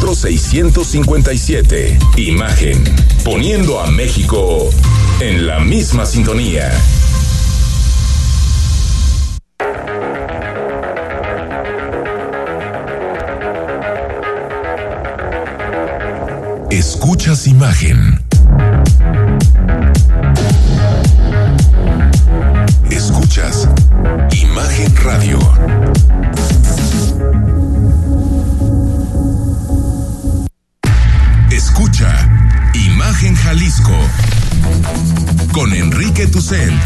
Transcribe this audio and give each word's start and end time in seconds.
1-800-334-657. 0.00 2.18
Imagen. 2.18 2.82
Poniendo 3.24 3.80
a 3.80 3.90
México 3.90 4.70
en 5.20 5.46
la 5.46 5.60
misma 5.60 6.06
sintonía. 6.06 6.72
Escuchas 16.70 17.46
imagen. 17.46 18.20
Escuchas 22.90 23.68
Imagen 24.32 24.96
Radio. 24.96 25.38
Escucha 31.74 32.14
Imagen 32.72 33.34
Jalisco 33.34 33.98
con 35.50 35.74
Enrique 35.74 36.28
Tucent 36.28 36.80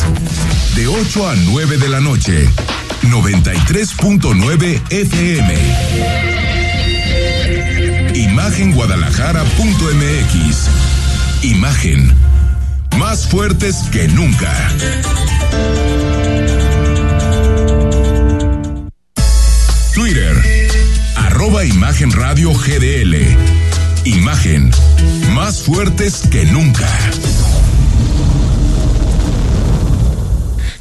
de 0.76 0.86
8 0.86 1.28
a 1.28 1.36
9 1.36 1.76
de 1.76 1.90
la 1.90 2.00
noche, 2.00 2.48
93.9 3.02 4.80
FM. 4.88 5.54
Imagenguadalajara.mx. 8.14 10.68
Imagen. 11.42 12.14
Más 12.96 13.28
fuertes 13.28 13.76
que 13.92 14.08
nunca. 14.08 14.50
Twitter. 19.92 20.70
Arroba 21.14 21.66
Imagen 21.66 22.10
Radio 22.10 22.54
GDL. 22.54 23.67
Imagen. 24.04 24.70
Más 25.34 25.62
fuertes 25.62 26.26
que 26.30 26.44
nunca. 26.46 26.88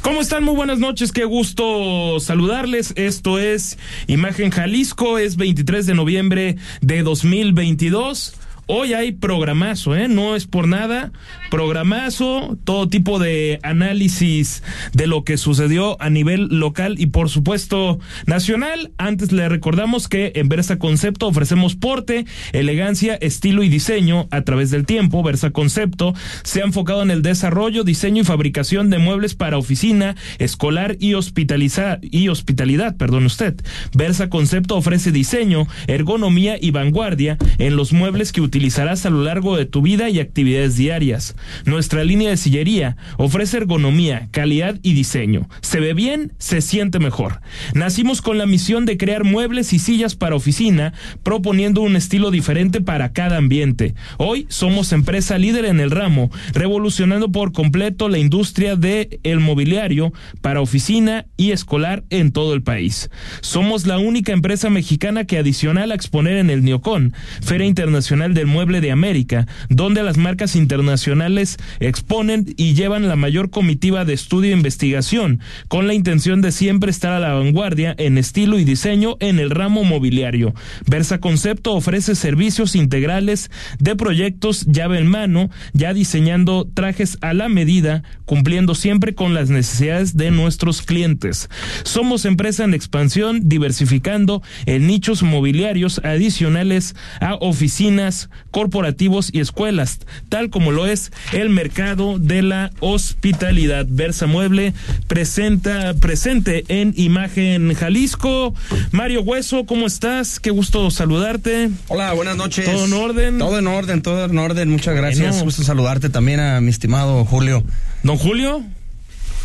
¿Cómo 0.02 0.20
están? 0.20 0.44
Muy 0.44 0.54
buenas 0.54 0.78
noches, 0.78 1.12
qué 1.12 1.24
gusto 1.24 2.18
saludarles. 2.20 2.92
Esto 2.96 3.38
es 3.38 3.78
Imagen 4.06 4.50
Jalisco, 4.50 5.18
es 5.18 5.36
23 5.36 5.86
de 5.86 5.94
noviembre 5.94 6.56
de 6.80 7.02
2022. 7.02 8.34
Hoy 8.70 8.92
hay 8.92 9.12
programazo, 9.12 9.96
¿eh? 9.96 10.08
No 10.08 10.36
es 10.36 10.46
por 10.46 10.68
nada. 10.68 11.10
Programazo, 11.50 12.58
todo 12.64 12.86
tipo 12.86 13.18
de 13.18 13.58
análisis 13.62 14.62
de 14.92 15.06
lo 15.06 15.24
que 15.24 15.38
sucedió 15.38 16.00
a 16.02 16.10
nivel 16.10 16.48
local 16.50 16.96
y 16.98 17.06
por 17.06 17.30
supuesto 17.30 17.98
nacional. 18.26 18.92
Antes 18.98 19.32
le 19.32 19.48
recordamos 19.48 20.06
que 20.06 20.32
en 20.34 20.50
Versa 20.50 20.78
Concepto 20.78 21.28
ofrecemos 21.28 21.76
porte, 21.76 22.26
elegancia, 22.52 23.14
estilo 23.14 23.62
y 23.62 23.70
diseño 23.70 24.28
a 24.30 24.42
través 24.42 24.70
del 24.70 24.84
tiempo. 24.84 25.22
Versa 25.22 25.50
Concepto 25.50 26.14
se 26.42 26.60
ha 26.60 26.66
enfocado 26.66 27.02
en 27.02 27.10
el 27.10 27.22
desarrollo, 27.22 27.84
diseño 27.84 28.20
y 28.20 28.26
fabricación 28.26 28.90
de 28.90 28.98
muebles 28.98 29.34
para 29.34 29.56
oficina, 29.56 30.14
escolar 30.38 30.98
y 31.00 31.08
y 31.08 32.28
hospitalidad, 32.28 32.96
perdón 32.98 33.24
usted. 33.24 33.54
Versa 33.94 34.28
Concepto 34.28 34.76
ofrece 34.76 35.10
diseño, 35.10 35.66
ergonomía 35.86 36.58
y 36.60 36.70
vanguardia 36.70 37.38
en 37.56 37.74
los 37.74 37.94
muebles 37.94 38.30
que 38.32 38.42
utilizarás 38.58 39.06
a 39.06 39.10
lo 39.10 39.22
largo 39.22 39.56
de 39.56 39.66
tu 39.66 39.82
vida 39.82 40.10
y 40.10 40.18
actividades 40.18 40.76
diarias. 40.76 41.36
Nuestra 41.64 42.02
línea 42.02 42.30
de 42.30 42.36
sillería 42.36 42.96
ofrece 43.16 43.58
ergonomía, 43.58 44.26
calidad 44.32 44.80
y 44.82 44.94
diseño. 44.94 45.48
Se 45.60 45.78
ve 45.78 45.94
bien, 45.94 46.32
se 46.38 46.60
siente 46.60 46.98
mejor. 46.98 47.40
Nacimos 47.74 48.20
con 48.20 48.36
la 48.36 48.46
misión 48.46 48.84
de 48.84 48.96
crear 48.96 49.22
muebles 49.22 49.72
y 49.72 49.78
sillas 49.78 50.16
para 50.16 50.34
oficina, 50.34 50.92
proponiendo 51.22 51.82
un 51.82 51.94
estilo 51.94 52.32
diferente 52.32 52.80
para 52.80 53.12
cada 53.12 53.36
ambiente. 53.36 53.94
Hoy 54.16 54.46
somos 54.48 54.90
empresa 54.92 55.38
líder 55.38 55.64
en 55.64 55.78
el 55.78 55.92
ramo, 55.92 56.28
revolucionando 56.52 57.30
por 57.30 57.52
completo 57.52 58.08
la 58.08 58.18
industria 58.18 58.74
del 58.74 59.20
el 59.22 59.38
mobiliario 59.38 60.12
para 60.40 60.60
oficina 60.60 61.26
y 61.36 61.52
escolar 61.52 62.02
en 62.10 62.32
todo 62.32 62.54
el 62.54 62.64
país. 62.64 63.08
Somos 63.40 63.86
la 63.86 63.98
única 63.98 64.32
empresa 64.32 64.68
mexicana 64.68 65.26
que 65.26 65.38
adicional 65.38 65.92
a 65.92 65.94
exponer 65.94 66.38
en 66.38 66.50
el 66.50 66.64
Neocon, 66.64 67.14
Feria 67.40 67.68
Internacional 67.68 68.34
del 68.34 68.47
Mueble 68.48 68.80
de 68.80 68.90
América, 68.90 69.46
donde 69.68 70.02
las 70.02 70.16
marcas 70.16 70.56
internacionales 70.56 71.56
exponen 71.78 72.52
y 72.56 72.74
llevan 72.74 73.06
la 73.06 73.16
mayor 73.16 73.50
comitiva 73.50 74.04
de 74.04 74.14
estudio 74.14 74.50
e 74.50 74.56
investigación, 74.56 75.40
con 75.68 75.86
la 75.86 75.94
intención 75.94 76.40
de 76.40 76.50
siempre 76.50 76.90
estar 76.90 77.12
a 77.12 77.20
la 77.20 77.34
vanguardia 77.34 77.94
en 77.98 78.18
estilo 78.18 78.58
y 78.58 78.64
diseño 78.64 79.16
en 79.20 79.38
el 79.38 79.50
ramo 79.50 79.84
mobiliario. 79.84 80.54
Versa 80.86 81.20
Concepto 81.20 81.74
ofrece 81.74 82.14
servicios 82.14 82.74
integrales 82.74 83.50
de 83.78 83.94
proyectos 83.94 84.66
llave 84.66 84.98
en 84.98 85.06
mano, 85.06 85.50
ya 85.72 85.94
diseñando 85.94 86.68
trajes 86.72 87.18
a 87.20 87.34
la 87.34 87.48
medida, 87.48 88.02
cumpliendo 88.24 88.74
siempre 88.74 89.14
con 89.14 89.34
las 89.34 89.50
necesidades 89.50 90.16
de 90.16 90.30
nuestros 90.30 90.82
clientes. 90.82 91.48
Somos 91.84 92.24
empresa 92.24 92.64
en 92.64 92.74
expansión, 92.74 93.48
diversificando 93.48 94.42
en 94.66 94.86
nichos 94.86 95.22
mobiliarios 95.22 96.00
adicionales 96.04 96.94
a 97.20 97.34
oficinas, 97.34 98.30
corporativos 98.50 99.30
y 99.32 99.40
escuelas, 99.40 100.00
tal 100.28 100.50
como 100.50 100.72
lo 100.72 100.86
es 100.86 101.12
el 101.32 101.50
mercado 101.50 102.18
de 102.18 102.42
la 102.42 102.70
hospitalidad. 102.80 103.86
Versa 103.88 104.26
Mueble 104.26 104.74
presenta, 105.06 105.94
presente 105.94 106.64
en 106.68 106.94
Imagen 106.96 107.74
Jalisco. 107.74 108.54
Mario 108.90 109.22
Hueso, 109.22 109.66
¿cómo 109.66 109.86
estás? 109.86 110.40
Qué 110.40 110.50
gusto 110.50 110.90
saludarte. 110.90 111.70
Hola, 111.88 112.12
buenas 112.12 112.36
noches. 112.36 112.64
¿Todo 112.64 112.86
en 112.86 112.92
orden? 112.92 113.38
Todo 113.38 113.58
en 113.58 113.66
orden, 113.66 114.02
todo 114.02 114.24
en 114.24 114.38
orden. 114.38 114.70
Muchas 114.70 114.94
gracias. 114.94 115.30
Bueno. 115.30 115.44
Gusto 115.44 115.62
saludarte 115.62 116.10
también 116.10 116.40
a 116.40 116.60
mi 116.60 116.70
estimado 116.70 117.24
Julio. 117.24 117.64
Don 118.02 118.16
Julio. 118.16 118.64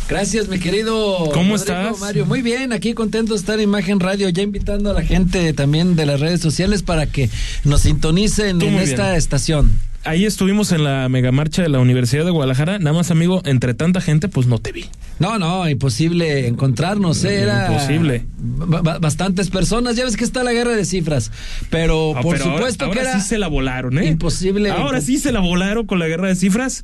Gracias, 0.08 0.48
mi 0.48 0.58
querido. 0.58 1.30
¿Cómo 1.32 1.56
Rodrigo 1.56 1.56
estás? 1.56 2.00
Mario, 2.00 2.26
muy 2.26 2.42
bien, 2.42 2.72
aquí 2.72 2.94
contento 2.94 3.32
de 3.32 3.38
estar 3.38 3.58
en 3.58 3.64
Imagen 3.64 4.00
Radio, 4.00 4.28
ya 4.28 4.42
invitando 4.42 4.90
a 4.90 4.92
la 4.94 5.02
gente 5.02 5.52
también 5.52 5.96
de 5.96 6.06
las 6.06 6.20
redes 6.20 6.40
sociales 6.40 6.82
para 6.82 7.06
que 7.06 7.30
nos 7.64 7.82
sintonicen 7.82 8.60
en 8.60 8.74
esta 8.74 9.04
bien. 9.04 9.16
estación 9.16 9.72
ahí 10.04 10.24
estuvimos 10.24 10.72
en 10.72 10.84
la 10.84 11.08
megamarcha 11.08 11.62
de 11.62 11.68
la 11.68 11.80
Universidad 11.80 12.24
de 12.24 12.30
Guadalajara. 12.30 12.78
Nada 12.78 12.92
más, 12.92 13.10
amigo, 13.10 13.42
entre 13.44 13.74
tanta 13.74 14.00
gente, 14.00 14.28
pues 14.28 14.46
no 14.46 14.58
te 14.58 14.72
vi. 14.72 14.86
No, 15.18 15.38
no, 15.38 15.68
imposible 15.68 16.46
encontrarnos. 16.46 17.24
¿eh? 17.24 17.42
Era 17.42 17.68
imposible. 17.72 18.26
Bastantes 18.36 19.50
personas. 19.50 19.96
Ya 19.96 20.04
ves 20.04 20.16
que 20.16 20.24
está 20.24 20.44
la 20.44 20.52
guerra 20.52 20.72
de 20.72 20.84
cifras. 20.84 21.30
Pero 21.70 22.12
no, 22.14 22.20
por 22.20 22.36
pero 22.36 22.52
supuesto 22.52 22.84
ahora, 22.84 22.94
que 22.94 23.00
ahora 23.00 23.12
era. 23.12 23.20
sí 23.20 23.28
se 23.28 23.38
la 23.38 23.48
volaron, 23.48 23.98
¿eh? 23.98 24.06
Imposible. 24.06 24.70
Ahora 24.70 25.00
sí 25.00 25.18
se 25.18 25.32
la 25.32 25.40
volaron 25.40 25.86
con 25.86 25.98
la 25.98 26.06
guerra 26.06 26.28
de 26.28 26.36
cifras. 26.36 26.82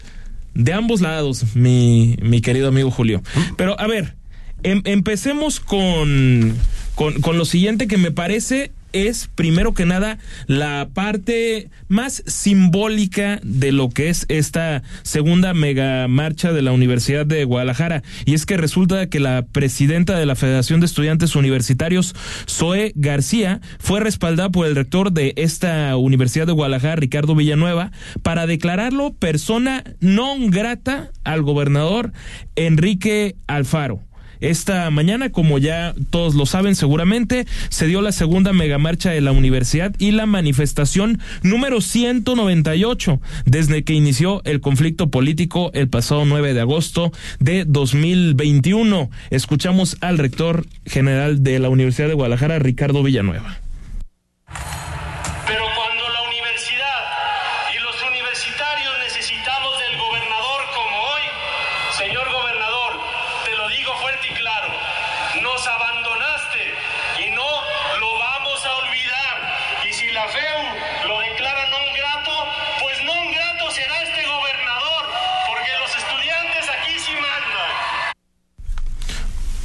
De 0.54 0.72
ambos 0.72 1.00
lados, 1.00 1.54
mi, 1.54 2.16
mi 2.22 2.40
querido 2.40 2.68
amigo 2.68 2.90
Julio. 2.90 3.22
Pero 3.56 3.78
a 3.78 3.86
ver, 3.86 4.16
em, 4.62 4.82
empecemos 4.84 5.60
con, 5.60 6.56
con, 6.94 7.20
con 7.20 7.38
lo 7.38 7.44
siguiente 7.44 7.86
que 7.86 7.96
me 7.96 8.10
parece 8.10 8.72
es 8.92 9.28
primero 9.34 9.74
que 9.74 9.86
nada 9.86 10.18
la 10.46 10.88
parte 10.92 11.70
más 11.88 12.22
simbólica 12.26 13.40
de 13.42 13.72
lo 13.72 13.88
que 13.88 14.08
es 14.08 14.26
esta 14.28 14.82
segunda 15.02 15.54
mega 15.54 16.08
marcha 16.08 16.52
de 16.52 16.62
la 16.62 16.72
Universidad 16.72 17.26
de 17.26 17.44
Guadalajara 17.44 18.02
y 18.24 18.34
es 18.34 18.46
que 18.46 18.56
resulta 18.56 19.08
que 19.08 19.20
la 19.20 19.46
presidenta 19.46 20.18
de 20.18 20.26
la 20.26 20.36
Federación 20.36 20.80
de 20.80 20.86
Estudiantes 20.86 21.36
Universitarios 21.36 22.14
Zoe 22.48 22.92
García 22.94 23.60
fue 23.78 24.00
respaldada 24.00 24.50
por 24.50 24.66
el 24.66 24.76
rector 24.76 25.12
de 25.12 25.32
esta 25.36 25.96
Universidad 25.96 26.46
de 26.46 26.52
Guadalajara 26.52 26.96
Ricardo 26.96 27.34
Villanueva 27.34 27.92
para 28.22 28.46
declararlo 28.46 29.12
persona 29.14 29.84
non 30.00 30.50
grata 30.50 31.10
al 31.24 31.42
gobernador 31.42 32.12
Enrique 32.56 33.36
Alfaro. 33.46 34.09
Esta 34.40 34.90
mañana, 34.90 35.30
como 35.30 35.58
ya 35.58 35.94
todos 36.10 36.34
lo 36.34 36.46
saben 36.46 36.74
seguramente, 36.74 37.46
se 37.68 37.86
dio 37.86 38.00
la 38.02 38.12
segunda 38.12 38.52
megamarcha 38.52 39.10
de 39.10 39.20
la 39.20 39.32
universidad 39.32 39.94
y 39.98 40.12
la 40.12 40.26
manifestación 40.26 41.20
número 41.42 41.80
198 41.80 43.20
desde 43.44 43.84
que 43.84 43.92
inició 43.94 44.42
el 44.44 44.60
conflicto 44.60 45.10
político 45.10 45.70
el 45.74 45.88
pasado 45.88 46.24
9 46.24 46.54
de 46.54 46.60
agosto 46.60 47.12
de 47.38 47.64
2021. 47.66 49.10
Escuchamos 49.30 49.96
al 50.00 50.18
rector 50.18 50.66
general 50.86 51.42
de 51.42 51.58
la 51.58 51.68
Universidad 51.68 52.08
de 52.08 52.14
Guadalajara, 52.14 52.58
Ricardo 52.58 53.02
Villanueva. 53.02 53.58
Pero 55.46 55.64
cuando 55.76 56.08
la 56.08 56.22
universidad 56.28 57.00
y 57.74 57.78
los 57.82 57.96
universitarios 58.02 58.92
necesitamos 59.04 59.72
del 59.78 59.98
gobernador 59.98 60.60
como 60.74 60.96
hoy, 61.14 61.22
señor 61.98 62.26
gobernador, 62.30 62.92
te 63.44 63.56
lo 63.56 63.68
digo 63.68 63.92
fuerte 64.02 64.26
y 64.30 64.34
claro, 64.34 64.68
nos 65.42 65.66
abandonaste 65.66 66.62
y 67.26 67.30
no 67.30 67.48
lo 68.00 68.10
vamos 68.18 68.58
a 68.66 68.70
olvidar. 68.82 69.34
Y 69.88 69.92
si 69.92 70.10
la 70.10 70.26
FEU 70.28 70.62
lo 71.08 71.18
declara 71.20 71.64
non 71.70 71.86
grato, 71.94 72.34
pues 72.82 72.96
non 73.06 73.22
grato 73.30 73.70
será 73.70 73.96
este 74.02 74.22
gobernador, 74.26 75.02
porque 75.46 75.72
los 75.82 75.92
estudiantes 75.94 76.64
aquí 76.68 76.94
sí 76.98 77.14
mandan. 77.14 77.70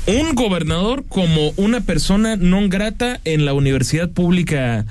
Un 0.08 0.36
gobernador 0.36 1.04
como 1.08 1.52
una 1.58 1.82
persona 1.82 2.36
non 2.36 2.70
grata 2.70 3.20
en 3.26 3.46
la 3.46 3.54
Universidad 3.54 4.10
Pública 4.10 4.86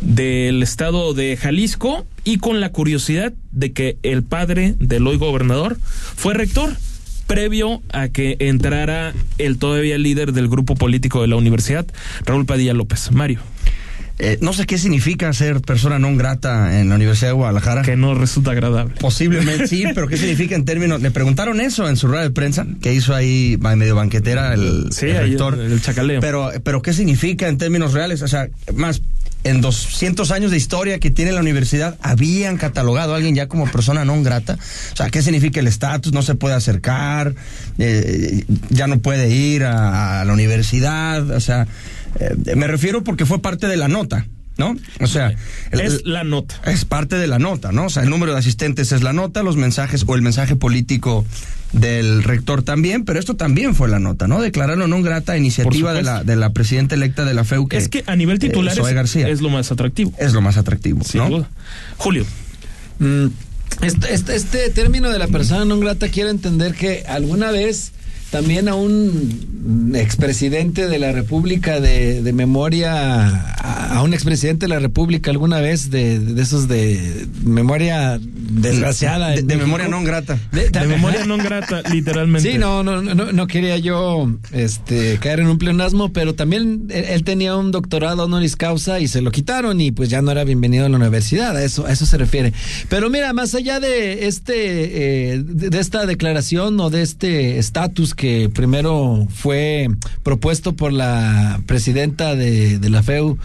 del 0.00 0.62
estado 0.62 1.12
de 1.12 1.36
Jalisco 1.36 2.06
y 2.22 2.38
con 2.38 2.60
la 2.60 2.70
curiosidad 2.70 3.32
de 3.50 3.72
que 3.72 3.98
el 4.02 4.22
padre 4.22 4.74
del 4.78 5.06
hoy 5.06 5.16
gobernador 5.16 5.76
fue 5.80 6.34
rector 6.34 6.76
previo 7.26 7.82
a 7.92 8.08
que 8.08 8.36
entrara 8.38 9.12
el 9.38 9.58
todavía 9.58 9.98
líder 9.98 10.32
del 10.32 10.48
grupo 10.48 10.74
político 10.74 11.22
de 11.22 11.28
la 11.28 11.36
universidad, 11.36 11.86
Raúl 12.24 12.46
Padilla 12.46 12.74
López. 12.74 13.10
Mario. 13.12 13.40
Eh, 14.22 14.36
no 14.42 14.52
sé 14.52 14.66
qué 14.66 14.76
significa 14.76 15.32
ser 15.32 15.62
persona 15.64 15.96
non 15.98 16.20
grata 16.20 16.76
en 16.76 16.92
la 16.92 17.00
Universidad 17.00 17.32
de 17.32 17.40
Guadalajara. 17.40 17.80
Que 17.80 17.96
no 17.96 18.12
resulta 18.12 18.50
agradable. 18.52 18.92
Posiblemente 19.00 19.66
sí, 19.66 19.84
pero 19.94 20.08
¿qué 20.08 20.18
significa 20.18 20.54
en 20.54 20.66
términos? 20.66 21.00
Le 21.00 21.10
preguntaron 21.10 21.58
eso 21.58 21.88
en 21.88 21.96
su 21.96 22.06
rueda 22.06 22.22
de 22.22 22.30
prensa, 22.30 22.66
que 22.82 22.92
hizo 22.92 23.14
ahí 23.14 23.56
medio 23.58 23.96
banquetera 23.96 24.52
el, 24.52 24.92
sí, 24.92 25.06
rector. 25.06 25.58
El, 25.58 25.80
chacaleo. 25.80 26.20
Pero, 26.20 26.52
pero 26.62 26.82
¿qué 26.82 26.92
significa 26.92 27.48
en 27.48 27.56
términos 27.56 27.94
reales? 27.94 28.20
O 28.20 28.28
sea, 28.28 28.50
más, 28.74 29.00
en 29.42 29.62
200 29.62 30.30
años 30.32 30.50
de 30.50 30.58
historia 30.58 30.98
que 30.98 31.10
tiene 31.10 31.32
la 31.32 31.40
universidad, 31.40 31.96
habían 32.02 32.58
catalogado 32.58 33.14
a 33.14 33.16
alguien 33.16 33.34
ya 33.34 33.48
como 33.48 33.72
persona 33.72 34.04
non 34.04 34.22
grata. 34.22 34.58
O 34.92 34.96
sea, 34.96 35.08
¿qué 35.08 35.22
significa 35.22 35.60
el 35.60 35.66
estatus? 35.66 36.12
No 36.12 36.20
se 36.20 36.34
puede 36.34 36.54
acercar, 36.54 37.34
eh, 37.78 38.44
ya 38.68 38.86
no 38.86 38.98
puede 38.98 39.30
ir 39.30 39.64
a 39.64 40.22
la 40.26 40.32
universidad, 40.34 41.24
o 41.30 41.40
sea. 41.40 41.66
Eh, 42.18 42.56
me 42.56 42.66
refiero 42.66 43.04
porque 43.04 43.26
fue 43.26 43.40
parte 43.40 43.66
de 43.66 43.76
la 43.76 43.88
nota. 43.88 44.26
¿no? 44.58 44.76
O 45.00 45.06
sea, 45.06 45.34
es 45.70 46.04
la 46.04 46.22
nota. 46.22 46.60
Es 46.66 46.84
parte 46.84 47.16
de 47.16 47.26
la 47.26 47.38
nota, 47.38 47.72
¿no? 47.72 47.86
O 47.86 47.90
sea, 47.90 48.02
el 48.02 48.10
número 48.10 48.32
de 48.32 48.38
asistentes 48.38 48.92
es 48.92 49.02
la 49.02 49.14
nota, 49.14 49.42
los 49.42 49.56
mensajes 49.56 50.04
o 50.06 50.14
el 50.14 50.20
mensaje 50.20 50.54
político 50.54 51.24
del 51.72 52.22
rector 52.22 52.62
también, 52.62 53.04
pero 53.04 53.18
esto 53.18 53.36
también 53.36 53.74
fue 53.74 53.88
la 53.88 53.98
nota, 54.00 54.28
¿no? 54.28 54.40
Declararlo 54.40 54.86
no 54.86 55.02
grata 55.02 55.36
iniciativa 55.36 55.94
de 55.94 56.02
la, 56.02 56.24
de 56.24 56.36
la 56.36 56.50
presidenta 56.50 56.94
electa 56.94 57.24
de 57.24 57.32
la 57.32 57.44
FEU. 57.44 57.68
es 57.70 57.88
que 57.88 58.04
a 58.06 58.16
nivel 58.16 58.36
eh, 58.36 58.40
titular 58.40 58.72
es, 58.72 59.40
lo 59.40 59.48
más 59.48 59.72
atractivo. 59.72 60.12
Es 60.18 60.34
lo 60.34 60.42
más 60.42 60.58
atractivo, 60.58 61.00
¿no? 61.14 61.46
Julio. 61.96 62.26
Mm, 62.98 63.28
este, 63.82 64.12
este, 64.12 64.36
este, 64.36 64.70
término 64.70 65.10
de 65.10 65.18
la 65.18 65.28
persona 65.28 65.64
no 65.64 65.78
grata 65.78 66.08
quiero 66.08 66.28
entender 66.28 66.74
que 66.74 67.04
alguna 67.08 67.50
vez 67.50 67.92
también 68.30 68.68
a 68.68 68.74
un 68.74 69.92
expresidente 69.94 70.88
de 70.88 70.98
la 70.98 71.12
República 71.12 71.80
de, 71.80 72.22
de 72.22 72.32
memoria, 72.32 73.28
a, 73.58 74.02
un 74.02 74.14
expresidente 74.14 74.64
de 74.64 74.68
la 74.68 74.78
República 74.78 75.30
alguna 75.30 75.60
vez 75.60 75.90
de, 75.90 76.18
de 76.18 76.42
esos 76.42 76.68
de 76.68 77.26
memoria 77.44 78.18
desgraciada. 78.20 79.30
De, 79.30 79.56
memoria 79.56 79.88
no 79.88 80.02
grata. 80.02 80.38
De, 80.52 80.86
memoria 80.86 81.24
no 81.24 81.36
grata, 81.38 81.82
literalmente. 81.90 82.52
Sí, 82.52 82.58
no, 82.58 82.82
no, 82.82 83.02
no, 83.02 83.32
no 83.32 83.46
quería 83.46 83.76
yo 83.78 84.30
este, 84.52 85.18
caer 85.18 85.40
en 85.40 85.48
un 85.48 85.58
pleonasmo, 85.58 86.12
pero 86.12 86.34
también 86.34 86.86
él, 86.90 87.24
tenía 87.24 87.56
un 87.56 87.70
doctorado 87.70 88.24
honoris 88.24 88.56
causa 88.56 89.00
y 89.00 89.08
se 89.08 89.20
lo 89.20 89.30
quitaron 89.30 89.80
y 89.80 89.92
pues 89.92 90.08
ya 90.08 90.22
no 90.22 90.30
era 90.30 90.44
bienvenido 90.44 90.86
a 90.86 90.88
la 90.88 90.96
universidad, 90.96 91.56
a 91.56 91.64
eso, 91.64 91.86
a 91.86 91.92
eso 91.92 92.06
se 92.06 92.16
refiere. 92.16 92.52
Pero 92.88 93.10
mira, 93.10 93.32
más 93.32 93.54
allá 93.54 93.80
de 93.80 94.26
este, 94.26 95.32
eh, 95.34 95.42
de 95.44 95.78
esta 95.78 96.06
declaración 96.06 96.78
o 96.80 96.90
de 96.90 97.02
este 97.02 97.58
estatus 97.58 98.14
que 98.20 98.50
primero 98.52 99.26
fue 99.30 99.88
propuesto 100.22 100.74
por 100.76 100.92
la 100.92 101.62
presidenta 101.64 102.34
de, 102.34 102.78
la 102.90 103.02
FEU, 103.02 103.38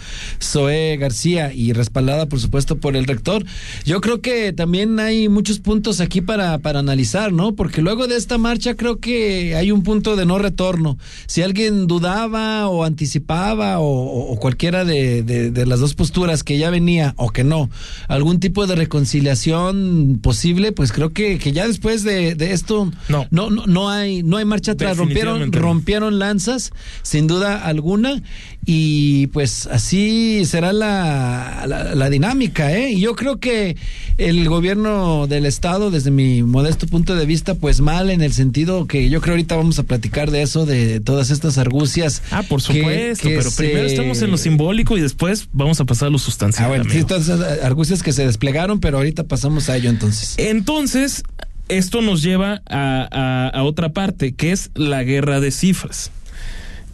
Zoe 0.43 0.97
García, 0.97 1.53
y 1.53 1.71
respaldada 1.71 2.25
por 2.25 2.41
supuesto 2.41 2.75
por 2.75 2.97
el 2.97 3.05
rector. 3.05 3.45
Yo 3.85 4.01
creo 4.01 4.19
que 4.19 4.51
también 4.51 4.99
hay 4.99 5.29
muchos 5.29 5.59
puntos 5.59 6.01
aquí 6.01 6.19
para, 6.19 6.57
para 6.57 6.79
analizar, 6.79 7.31
¿no? 7.31 7.55
Porque 7.55 7.81
luego 7.81 8.07
de 8.07 8.17
esta 8.17 8.37
marcha 8.37 8.75
creo 8.75 8.99
que 8.99 9.55
hay 9.55 9.71
un 9.71 9.81
punto 9.81 10.17
de 10.17 10.25
no 10.25 10.39
retorno. 10.39 10.97
Si 11.25 11.41
alguien 11.41 11.87
dudaba 11.87 12.67
o 12.67 12.83
anticipaba 12.83 13.79
o, 13.79 14.37
cualquiera 14.41 14.83
de, 14.83 15.23
de, 15.23 15.65
las 15.65 15.79
dos 15.79 15.93
posturas 15.93 16.43
que 16.43 16.57
ya 16.57 16.69
venía 16.69 17.13
o 17.15 17.29
que 17.29 17.45
no, 17.45 17.69
algún 18.09 18.41
tipo 18.41 18.67
de 18.67 18.75
reconciliación 18.75 20.19
posible, 20.21 20.73
pues 20.73 20.91
creo 20.91 21.13
que, 21.13 21.39
que 21.39 21.53
ya 21.53 21.65
después 21.65 22.03
de, 22.03 22.35
esto 22.51 22.91
no. 23.07 23.25
No, 23.31 23.49
no, 23.49 23.65
no 23.67 23.89
hay, 23.89 24.21
no 24.21 24.35
hay 24.35 24.43
marcha 24.43 24.64
atrás, 24.71 24.97
rompieron, 24.97 25.51
rompieron 25.51 26.19
lanzas, 26.19 26.71
sin 27.03 27.27
duda 27.27 27.65
alguna, 27.65 28.21
y 28.65 29.27
pues 29.27 29.67
así 29.67 30.43
será 30.45 30.73
la, 30.73 31.65
la, 31.67 32.09
dinámica, 32.09 32.73
¿eh? 32.73 32.91
Y 32.93 32.99
yo 32.99 33.15
creo 33.15 33.39
que 33.39 33.77
el 34.17 34.49
gobierno 34.49 35.27
del 35.27 35.45
Estado, 35.45 35.91
desde 35.91 36.09
mi 36.09 36.41
modesto 36.41 36.87
punto 36.87 37.15
de 37.15 37.25
vista, 37.27 37.53
pues 37.53 37.79
mal 37.81 38.09
en 38.09 38.21
el 38.21 38.33
sentido 38.33 38.87
que 38.87 39.09
yo 39.09 39.21
creo 39.21 39.33
ahorita 39.33 39.55
vamos 39.55 39.77
a 39.79 39.83
platicar 39.83 40.31
de 40.31 40.41
eso, 40.41 40.65
de 40.65 40.99
todas 40.99 41.29
estas 41.29 41.57
argucias. 41.57 42.23
Ah, 42.31 42.43
por 42.43 42.61
supuesto, 42.61 43.27
pero 43.27 43.51
primero 43.51 43.85
estamos 43.85 44.21
en 44.21 44.31
lo 44.31 44.37
simbólico 44.37 44.97
y 44.97 45.01
después 45.01 45.47
vamos 45.53 45.79
a 45.79 45.85
pasar 45.85 46.07
a 46.07 46.11
lo 46.11 46.17
sustancial. 46.17 46.65
Ah, 46.65 46.67
bueno, 46.69 46.85
sí, 46.89 47.03
todas 47.03 47.23
esas 47.23 47.63
argucias 47.63 48.01
que 48.01 48.13
se 48.13 48.25
desplegaron, 48.25 48.79
pero 48.79 48.97
ahorita 48.97 49.25
pasamos 49.25 49.69
a 49.69 49.77
ello 49.77 49.89
entonces. 49.89 50.35
Entonces, 50.37 51.23
esto 51.69 52.01
nos 52.01 52.21
lleva 52.21 52.61
a, 52.67 53.49
a, 53.53 53.63
otra 53.63 53.89
parte, 53.89 54.33
que 54.33 54.51
es 54.51 54.71
la 54.75 55.03
guerra 55.03 55.39
de 55.39 55.51
cifras. 55.51 56.11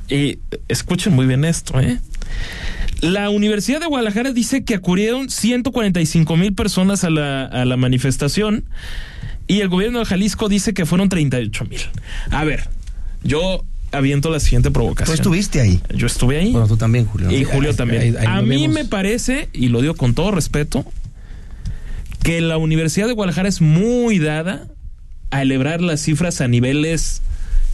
Y 0.10 0.40
escuchen 0.68 1.14
muy 1.14 1.26
bien 1.26 1.46
esto, 1.46 1.80
¿eh? 1.80 2.00
La 3.02 3.30
Universidad 3.30 3.80
de 3.80 3.88
Guadalajara 3.88 4.32
dice 4.32 4.64
que 4.64 4.76
acudieron 4.76 5.30
145 5.30 6.38
mil 6.38 6.54
personas 6.54 7.04
a 7.04 7.10
la, 7.10 7.46
a 7.46 7.66
la 7.66 7.76
manifestación 7.76 8.66
y 9.48 9.62
el 9.62 9.70
gobierno 9.70 10.00
de 10.00 10.06
Jalisco 10.06 10.50
dice 10.50 10.74
que 10.74 10.86
fueron 10.86 11.10
38 11.10 11.66
mil. 11.66 11.80
A 12.30 12.44
ver, 12.44 12.70
yo 13.24 13.66
aviento 13.92 14.30
la 14.30 14.40
siguiente 14.40 14.72
provocación. 14.72 15.16
Tú 15.16 15.22
estuviste 15.22 15.62
ahí. 15.62 15.82
Yo 15.96 16.08
estuve 16.08 16.40
ahí. 16.40 16.52
Bueno, 16.52 16.68
tú 16.68 16.78
también, 16.78 17.06
Julio. 17.06 17.32
Y 17.32 17.44
Julio 17.44 17.76
también. 17.76 18.16
a 18.26 18.42
mí 18.42 18.68
me 18.68 18.86
parece, 18.86 19.50
y 19.52 19.70
lo 19.70 19.82
digo 19.82 19.96
con 19.96 20.14
todo 20.14 20.32
respeto, 20.32 20.86
que 22.24 22.42
la 22.42 22.58
Universidad 22.58 23.08
de 23.08 23.14
Guadalajara 23.14 23.50
es 23.50 23.62
muy 23.62 24.20
dada 24.20 24.68
a 25.32 25.42
elevar 25.42 25.82
las 25.82 26.02
cifras 26.02 26.42
a 26.42 26.48
niveles 26.48 27.22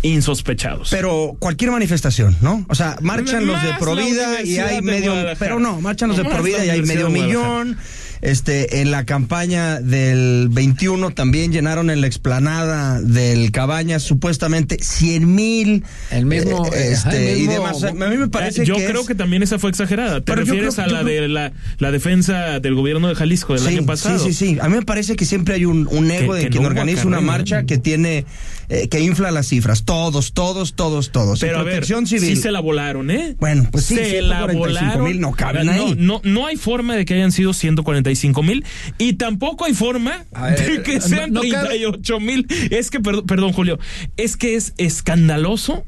insospechados. 0.03 0.89
Pero 0.91 1.35
cualquier 1.39 1.71
manifestación, 1.71 2.38
¿no? 2.41 2.65
O 2.69 2.75
sea, 2.75 2.97
marchan 3.01 3.45
los 3.45 3.61
de 3.61 3.73
Provida 3.79 4.44
y 4.44 4.57
hay 4.57 4.81
medio... 4.81 5.13
Pero 5.39 5.59
no, 5.59 5.81
marchan 5.81 6.09
los 6.09 6.17
de 6.17 6.25
Provida 6.25 6.63
y 6.65 6.69
hay 6.69 6.81
medio 6.83 7.09
millón. 7.09 7.77
Este, 8.22 8.81
en 8.81 8.92
la 8.92 9.06
campaña 9.06 9.80
del 9.80 10.50
21 10.50 11.12
también 11.12 11.52
llenaron 11.52 11.90
en 11.90 12.02
la 12.02 12.08
explanada 12.08 13.02
del 13.02 13.52
Cabañas 13.52 14.04
supuestamente 14.04 14.78
100 14.81 15.36
mil. 15.36 15.84
El 16.12 16.25
mismo. 16.25 16.66
Eh, 16.74 16.92
este, 16.94 17.38
y 17.38 17.48
demás. 17.48 17.84
a 17.84 17.92
mí 17.92 18.18
me 18.18 18.28
parece 18.28 18.66
Yo 18.66 18.75
creo 18.75 19.06
que 19.06 19.16
también 19.16 19.44
esa 19.44 19.60
fue 19.60 19.69
exagerada. 19.69 20.22
¿Te 20.22 20.36
refieres 20.36 20.80
a 20.80 20.88
la 20.88 21.04
de 21.04 21.28
la, 21.28 21.54
la, 21.80 21.92
defensa 21.92 22.60
del 22.60 22.75
gobierno 22.75 23.08
de 23.08 23.16
Jalisco 23.16 23.54
del 23.54 23.68
año 23.68 23.86
pasado? 23.86 24.19
Sí, 24.19 24.34
sí, 24.34 24.54
sí. 24.54 24.57
A 24.62 24.69
mí 24.69 24.76
me 24.76 24.83
parece 24.83 25.16
que 25.16 25.26
siempre 25.26 25.56
hay 25.56 25.66
un, 25.66 25.88
un 25.92 26.09
ego 26.12 26.33
de 26.33 26.50
quien 26.50 26.66
organiza 26.66 27.07
una 27.07 27.21
marcha 27.21 27.64
que 27.64 27.78
tiene. 27.78 28.26
Eh, 28.69 28.90
que 28.90 29.00
infla 29.00 29.31
las 29.31 29.47
cifras. 29.47 29.86
Todos, 29.86 30.33
todos, 30.33 30.74
todos, 30.74 31.12
todos. 31.12 31.40
Pero 31.40 31.59
a 31.59 31.64
ver, 31.64 31.86
civil. 31.86 32.07
sí 32.07 32.36
se 32.36 32.52
la 32.52 32.59
volaron, 32.59 33.09
¿eh? 33.09 33.36
Bueno, 33.40 33.68
pues 33.71 33.86
sí. 33.86 33.95
Se 33.95 34.21
la 34.21 34.45
volaron. 34.45 35.19
no 35.19 35.31
caben 35.31 35.69
ahí. 35.69 35.95
No, 35.97 36.19
no, 36.24 36.45
hay 36.45 36.57
forma 36.57 36.95
de 36.95 37.06
que 37.06 37.14
hayan 37.14 37.31
sido 37.31 37.54
140 37.54 38.09
mil 38.44 38.66
y 38.97 39.14
tampoco 39.14 39.66
hay 39.66 39.74
forma 39.74 40.26
de 40.57 40.83
que 40.83 41.00
sean 41.00 41.33
38 41.33 42.19
mil. 42.19 42.45
Es 42.69 42.92
que, 42.92 43.00
perdón, 43.00 43.54
Julio, 43.54 43.80
es 44.18 44.36
que 44.36 44.56
es 44.56 44.74
escandaloso 44.78 45.86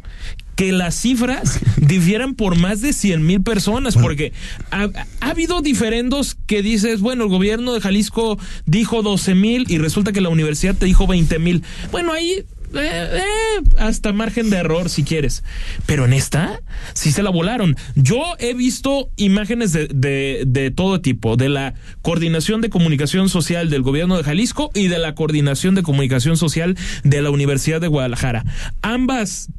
que 0.56 0.72
las 0.74 0.96
cifras 0.96 1.60
difieran 1.78 2.36
por 2.36 2.58
más 2.58 2.82
de 2.82 2.92
100 2.92 3.26
mil 3.26 3.42
personas, 3.42 3.96
porque 3.96 4.34
ha, 4.72 4.90
habido 5.22 5.62
diferendos 5.62 6.36
que 6.48 6.62
dices, 6.62 7.00
bueno, 7.00 7.24
el 7.24 7.30
gobierno 7.30 7.74
de 7.74 7.80
Jalisco 7.80 8.38
dijo 8.66 9.02
12 9.02 9.36
mil 9.36 9.66
y 9.70 9.78
resulta 9.78 10.12
que 10.12 10.20
la 10.20 10.28
universidad 10.28 10.76
te 10.76 10.86
dijo 10.86 11.08
20 11.08 11.40
mil. 11.40 11.64
Bueno, 11.92 12.12
ahí 12.12 12.46
eh, 12.74 13.22
eh, 13.22 13.24
hasta 13.78 14.14
margen 14.14 14.50
de 14.50 14.58
error 14.58 14.90
si 14.90 15.04
quieres. 15.04 15.44
Pero 15.86 16.06
en 16.06 16.14
esta 16.14 16.62
sí 16.94 17.12
se 17.12 17.24
la 17.24 17.30
volaron. 17.30 17.76
Yo 17.96 18.22
he 18.40 18.54
visto 18.54 19.10
imágenes 19.16 19.74
de, 19.74 19.88
de, 19.88 20.44
de, 20.46 20.72
todo 20.72 21.02
tipo, 21.02 21.36
de 21.36 21.50
la 21.50 21.74
coordinación 22.02 22.62
de 22.62 22.70
comunicación 22.70 23.30
social 23.30 23.70
del 23.70 23.82
gobierno 23.82 24.18
de 24.18 24.24
Jalisco 24.24 24.72
y 24.74 24.88
de 24.88 25.00
la 25.00 25.16
coordinación 25.16 25.76
de 25.76 25.84
comunicación 25.84 26.38
social 26.38 26.78
de 27.04 27.22
la 27.22 27.30
Universidad 27.30 27.82
de 27.82 27.88
Guadalajara. 27.88 28.46
Ambas 28.82 29.50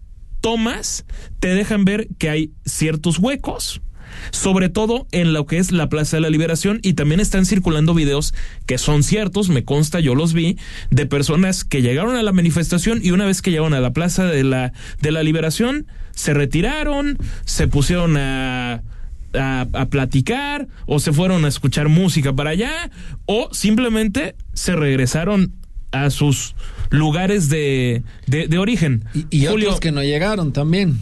tomas 0.40 1.04
te 1.38 1.54
dejan 1.54 1.84
ver 1.84 2.08
que 2.18 2.30
hay 2.30 2.52
ciertos 2.64 3.18
huecos 3.18 3.80
sobre 4.30 4.68
todo 4.68 5.06
en 5.12 5.32
lo 5.32 5.46
que 5.46 5.58
es 5.58 5.72
la 5.72 5.88
Plaza 5.88 6.16
de 6.16 6.20
la 6.22 6.30
Liberación 6.30 6.80
y 6.82 6.94
también 6.94 7.20
están 7.20 7.46
circulando 7.46 7.94
videos 7.94 8.34
que 8.66 8.78
son 8.78 9.02
ciertos, 9.02 9.48
me 9.48 9.64
consta, 9.64 10.00
yo 10.00 10.14
los 10.14 10.32
vi, 10.32 10.56
de 10.90 11.06
personas 11.06 11.64
que 11.64 11.82
llegaron 11.82 12.16
a 12.16 12.22
la 12.22 12.32
manifestación 12.32 13.00
y 13.02 13.10
una 13.10 13.26
vez 13.26 13.42
que 13.42 13.50
llegaron 13.50 13.74
a 13.74 13.80
la 13.80 13.92
Plaza 13.92 14.24
de 14.24 14.44
la, 14.44 14.72
de 15.00 15.12
la 15.12 15.22
Liberación, 15.22 15.86
se 16.12 16.34
retiraron, 16.34 17.18
se 17.44 17.68
pusieron 17.68 18.16
a... 18.16 18.82
A, 19.32 19.68
a, 19.74 19.86
platicar 19.86 20.66
o 20.86 20.98
se 20.98 21.12
fueron 21.12 21.44
a 21.44 21.48
escuchar 21.48 21.88
música 21.88 22.32
para 22.32 22.50
allá 22.50 22.90
o 23.26 23.48
simplemente 23.52 24.34
se 24.54 24.74
regresaron 24.74 25.52
a 25.92 26.10
sus 26.10 26.56
lugares 26.90 27.48
de, 27.48 28.02
de, 28.26 28.48
de 28.48 28.58
origen. 28.58 29.04
Y, 29.14 29.26
y 29.30 29.46
Julio, 29.46 29.68
otros 29.68 29.80
que 29.80 29.92
no 29.92 30.02
llegaron 30.02 30.52
también. 30.52 31.00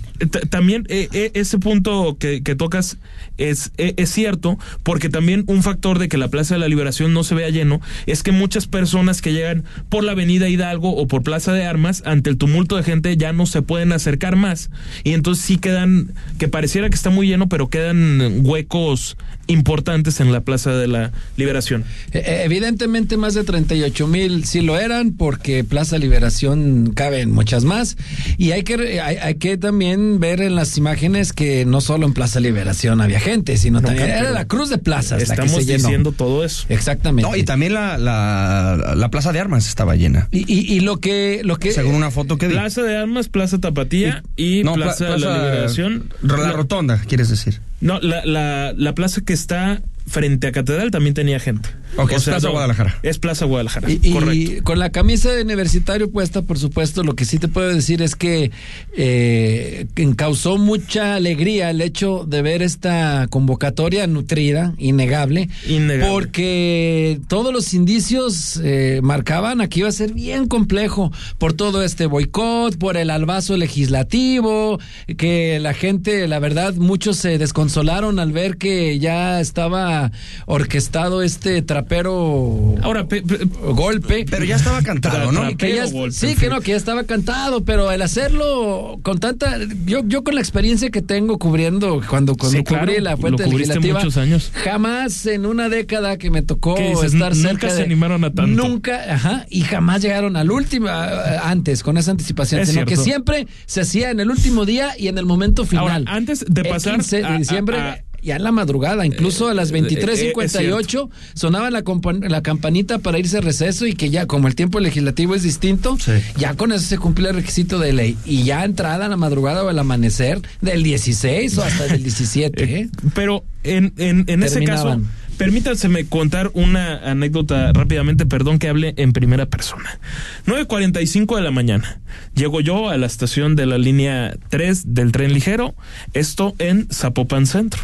También 0.50 0.84
eh, 0.88 1.08
eh, 1.12 1.30
ese 1.34 1.58
punto 1.58 2.16
que, 2.18 2.42
que 2.42 2.54
tocas 2.54 2.98
es, 3.38 3.72
eh, 3.78 3.94
es 3.96 4.10
cierto, 4.10 4.58
porque 4.82 5.08
también 5.08 5.44
un 5.46 5.62
factor 5.62 5.98
de 5.98 6.08
que 6.08 6.18
la 6.18 6.28
Plaza 6.28 6.54
de 6.54 6.60
la 6.60 6.68
Liberación 6.68 7.14
no 7.14 7.24
se 7.24 7.34
vea 7.34 7.48
lleno 7.48 7.80
es 8.06 8.22
que 8.22 8.32
muchas 8.32 8.66
personas 8.66 9.22
que 9.22 9.32
llegan 9.32 9.64
por 9.88 10.04
la 10.04 10.12
Avenida 10.12 10.48
Hidalgo 10.48 10.94
o 10.94 11.06
por 11.06 11.22
Plaza 11.22 11.52
de 11.52 11.64
Armas, 11.64 12.02
ante 12.04 12.30
el 12.30 12.36
tumulto 12.36 12.76
de 12.76 12.82
gente 12.82 13.16
ya 13.16 13.32
no 13.32 13.46
se 13.46 13.62
pueden 13.62 13.92
acercar 13.92 14.36
más. 14.36 14.70
Y 15.04 15.12
entonces 15.12 15.44
sí 15.44 15.56
quedan, 15.56 16.12
que 16.38 16.48
pareciera 16.48 16.88
que 16.90 16.96
está 16.96 17.10
muy 17.10 17.26
lleno, 17.28 17.48
pero 17.48 17.68
quedan 17.68 18.44
huecos 18.44 19.16
importantes 19.46 20.20
en 20.20 20.32
la 20.32 20.42
Plaza 20.42 20.72
de 20.72 20.88
la 20.88 21.12
Liberación. 21.36 21.84
Eh, 22.12 22.22
eh, 22.26 22.42
Evidentemente 22.44 23.16
más 23.16 23.34
de 23.34 23.44
38 23.44 24.06
mil 24.06 24.44
sí 24.44 24.60
lo 24.60 24.78
eran 24.78 25.12
porque 25.12 25.64
Plaza 25.64 25.77
Liberación 25.98 26.92
caben 26.94 27.30
muchas 27.32 27.64
más 27.64 27.96
y 28.36 28.50
hay 28.52 28.62
que 28.64 28.76
re- 28.76 29.00
hay, 29.00 29.16
hay 29.16 29.34
que 29.36 29.56
también 29.56 30.18
ver 30.20 30.40
en 30.42 30.54
las 30.56 30.76
imágenes 30.76 31.32
que 31.32 31.64
no 31.64 31.80
solo 31.80 32.06
en 32.06 32.12
Plaza 32.14 32.40
Liberación 32.40 33.00
había 33.00 33.20
gente, 33.20 33.56
sino 33.56 33.80
también 33.80 34.10
era 34.10 34.30
la 34.30 34.46
cruz 34.46 34.68
de 34.70 34.78
plazas 34.78 35.20
la 35.20 35.34
que 35.36 35.42
Estamos 35.42 35.66
llenó. 35.66 35.78
diciendo 35.88 36.12
todo 36.12 36.44
eso. 36.44 36.66
Exactamente. 36.68 37.28
No, 37.30 37.36
y 37.36 37.44
también 37.44 37.74
la, 37.74 37.96
la, 37.98 38.94
la 38.96 39.08
plaza 39.10 39.32
de 39.32 39.40
armas 39.40 39.68
estaba 39.68 39.94
llena. 39.96 40.28
Y, 40.30 40.40
y- 40.52 40.72
y 40.74 40.80
lo 40.80 40.98
que 40.98 41.40
lo 41.44 41.56
que 41.56 41.72
Según 41.72 41.94
una 41.94 42.10
foto 42.10 42.36
que. 42.38 42.48
Plaza 42.48 42.82
de 42.82 42.96
Armas, 42.96 43.28
Plaza 43.28 43.58
Tapatía 43.58 44.22
y, 44.36 44.62
No, 44.64 44.74
Plaza, 44.74 45.06
pla- 45.06 45.14
de 45.14 45.20
la 45.20 45.44
Liberación. 45.44 46.12
La 46.22 46.52
rotonda, 46.52 46.98
quieres 47.06 47.28
decir. 47.28 47.60
No, 47.80 48.00
la, 48.00 48.24
la, 48.24 48.72
la 48.76 48.94
plaza 48.94 49.20
que 49.20 49.32
está 49.32 49.80
frente 50.08 50.46
a 50.46 50.52
Catedral 50.52 50.90
también 50.90 51.14
tenía 51.14 51.38
gente. 51.38 51.68
Ok, 51.96 52.12
es 52.12 52.24
Plaza 52.24 52.48
Guadalajara. 52.48 52.98
Es 53.02 53.18
Plaza 53.18 53.44
Guadalajara, 53.46 53.90
Y, 53.90 54.00
y 54.02 54.12
correcto. 54.12 54.64
con 54.64 54.78
la 54.78 54.90
camisa 54.90 55.30
de 55.32 55.42
universitario 55.42 56.10
puesta, 56.10 56.42
por 56.42 56.58
supuesto, 56.58 57.02
lo 57.02 57.14
que 57.14 57.24
sí 57.24 57.38
te 57.38 57.48
puedo 57.48 57.68
decir 57.72 58.02
es 58.02 58.14
que 58.14 58.50
eh, 58.96 59.86
causó 60.16 60.58
mucha 60.58 61.14
alegría 61.14 61.70
el 61.70 61.80
hecho 61.80 62.24
de 62.28 62.42
ver 62.42 62.62
esta 62.62 63.26
convocatoria 63.30 64.06
nutrida, 64.06 64.74
innegable, 64.78 65.48
Innegable. 65.68 66.12
porque 66.12 67.20
todos 67.28 67.52
los 67.52 67.72
indicios 67.74 68.60
eh, 68.62 69.00
marcaban 69.02 69.60
a 69.60 69.68
que 69.68 69.80
iba 69.80 69.88
a 69.88 69.92
ser 69.92 70.12
bien 70.12 70.46
complejo 70.46 71.10
por 71.38 71.52
todo 71.54 71.82
este 71.82 72.06
boicot, 72.06 72.76
por 72.78 72.96
el 72.96 73.10
albazo 73.10 73.56
legislativo, 73.56 74.78
que 75.16 75.58
la 75.60 75.74
gente, 75.74 76.26
la 76.28 76.38
verdad, 76.38 76.74
muchos 76.74 77.16
se 77.16 77.38
desconsolaron 77.38 78.18
al 78.18 78.32
ver 78.32 78.56
que 78.58 78.98
ya 78.98 79.40
estaba 79.40 79.97
orquestado 80.46 81.22
este 81.22 81.62
trapero 81.62 82.74
Ahora, 82.82 83.06
pe- 83.06 83.22
pe- 83.22 83.44
golpe. 83.44 84.24
Pero 84.28 84.44
ya 84.44 84.56
estaba 84.56 84.82
cantado, 84.82 85.32
¿no? 85.32 85.42
Tra- 85.42 85.56
Que 85.56 85.68
ya- 85.70 85.82
Trapero 85.82 85.98
golpe, 85.98 86.14
sí, 86.16 86.34
que 86.36 86.48
no, 86.48 86.60
que 86.60 86.70
ya 86.72 86.76
estaba 86.76 87.04
cantado, 87.04 87.64
pero 87.64 87.90
el 87.90 88.02
hacerlo 88.02 88.98
con 89.02 89.18
tanta. 89.18 89.58
Yo, 89.86 90.02
yo 90.06 90.24
con 90.24 90.34
la 90.34 90.40
experiencia 90.40 90.90
que 90.90 91.02
tengo 91.02 91.38
cubriendo, 91.38 92.00
cuando, 92.08 92.34
cuando 92.36 92.58
Sí, 92.58 92.64
claro, 92.64 92.86
cubrí 92.86 93.00
la 93.02 93.16
fuente 93.16 93.46
legislativa, 93.46 93.98
muchos 93.98 94.16
años. 94.16 94.50
jamás 94.54 95.26
en 95.26 95.46
una 95.46 95.68
década 95.68 96.16
que 96.18 96.30
me 96.30 96.42
tocó 96.42 96.76
estar 96.76 97.34
Nunca 97.34 97.48
cerca 97.48 97.70
se 97.70 97.76
de- 97.76 97.82
animaron 97.84 98.24
a 98.24 98.32
tanto. 98.32 98.46
Nunca, 98.62 99.14
ajá, 99.14 99.46
y 99.50 99.62
jamás 99.62 100.02
llegaron 100.02 100.36
al 100.36 100.50
último, 100.50 100.88
antes, 100.88 101.82
con 101.82 101.96
esa 101.98 102.10
anticipación, 102.12 102.60
Es 102.62 102.68
sino 102.70 102.84
que 102.86 102.96
siempre 102.96 103.46
se 103.66 103.80
hacía 103.82 104.10
en 104.10 104.20
el 104.20 104.30
último 104.30 104.64
día 104.64 104.90
y 104.98 105.08
en 105.08 105.18
el 105.18 105.26
momento 105.26 105.64
final. 105.64 105.78
Ahora, 105.88 106.02
antes 106.06 106.44
de 106.48 106.60
El 106.62 106.68
pasar 106.68 106.94
15 106.94 107.18
de 107.18 107.24
a- 107.24 107.34
a- 107.34 107.38
diciembre. 107.38 107.78
a- 107.78 108.04
ya 108.22 108.36
en 108.36 108.42
la 108.42 108.52
madrugada, 108.52 109.06
incluso 109.06 109.48
a 109.48 109.54
las 109.54 109.70
Eh, 109.72 109.76
eh, 109.78 109.88
es 109.88 109.94
23:58 110.34 111.08
sonaba 111.34 111.70
la, 111.70 111.82
la 112.28 112.42
campanita 112.42 112.98
para 112.98 113.18
irse 113.18 113.38
a 113.38 113.40
receso 113.40 113.86
y 113.86 113.94
que 113.94 114.10
ya 114.10 114.26
como 114.26 114.48
el 114.48 114.54
tiempo 114.54 114.80
legislativo 114.80 115.34
es 115.34 115.42
distinto, 115.42 115.96
Sí. 115.98 116.12
ya 116.36 116.54
con 116.54 116.72
eso 116.72 116.84
se 116.84 116.98
cumple 116.98 117.28
el 117.30 117.34
requisito 117.36 117.78
de 117.78 117.92
ley 117.92 118.16
y 118.24 118.42
ya 118.44 118.64
entrada 118.64 119.06
a 119.06 119.08
la 119.08 119.16
madrugada 119.16 119.62
o 119.64 119.68
al 119.68 119.78
amanecer 119.78 120.40
del 120.60 120.82
16 120.82 121.58
o 121.58 121.62
hasta 121.64 121.86
del 121.86 122.02
17, 122.04 122.64
¿eh? 122.64 122.80
eh, 122.80 122.88
pero 123.14 123.44
en, 123.64 123.92
en, 123.98 124.24
en 124.28 124.42
ese 124.42 124.64
caso, 124.64 125.00
permítanseme 125.36 126.06
contar 126.06 126.50
una 126.54 126.96
anécdota 127.10 127.72
rápidamente, 127.72 128.26
perdón 128.26 128.58
que 128.58 128.68
hable 128.68 128.94
en 128.96 129.12
primera 129.12 129.46
persona. 129.46 129.98
9.45 130.46 131.36
de 131.36 131.42
la 131.42 131.50
mañana. 131.50 132.00
Llego 132.34 132.60
yo 132.60 132.88
a 132.88 132.96
la 132.96 133.06
estación 133.06 133.54
de 133.56 133.66
la 133.66 133.78
línea 133.78 134.34
3 134.48 134.94
del 134.94 135.12
tren 135.12 135.32
ligero, 135.32 135.74
esto 136.12 136.54
en 136.58 136.88
Zapopan 136.92 137.46
Centro. 137.46 137.82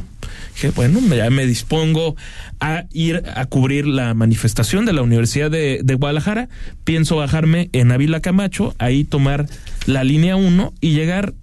Dije, 0.54 0.70
bueno, 0.70 1.00
ya 1.14 1.30
me 1.30 1.46
dispongo 1.46 2.16
a 2.60 2.84
ir 2.92 3.22
a 3.34 3.44
cubrir 3.46 3.86
la 3.86 4.14
manifestación 4.14 4.84
de 4.84 4.92
la 4.92 5.02
Universidad 5.02 5.50
de, 5.50 5.80
de 5.82 5.94
Guadalajara. 5.94 6.48
Pienso 6.84 7.16
bajarme 7.16 7.70
en 7.72 7.92
Ávila 7.92 8.20
Camacho, 8.20 8.74
ahí 8.78 9.04
tomar 9.04 9.46
la 9.86 10.04
línea 10.04 10.36
1 10.36 10.72
y 10.80 10.90
llegar 10.92 11.34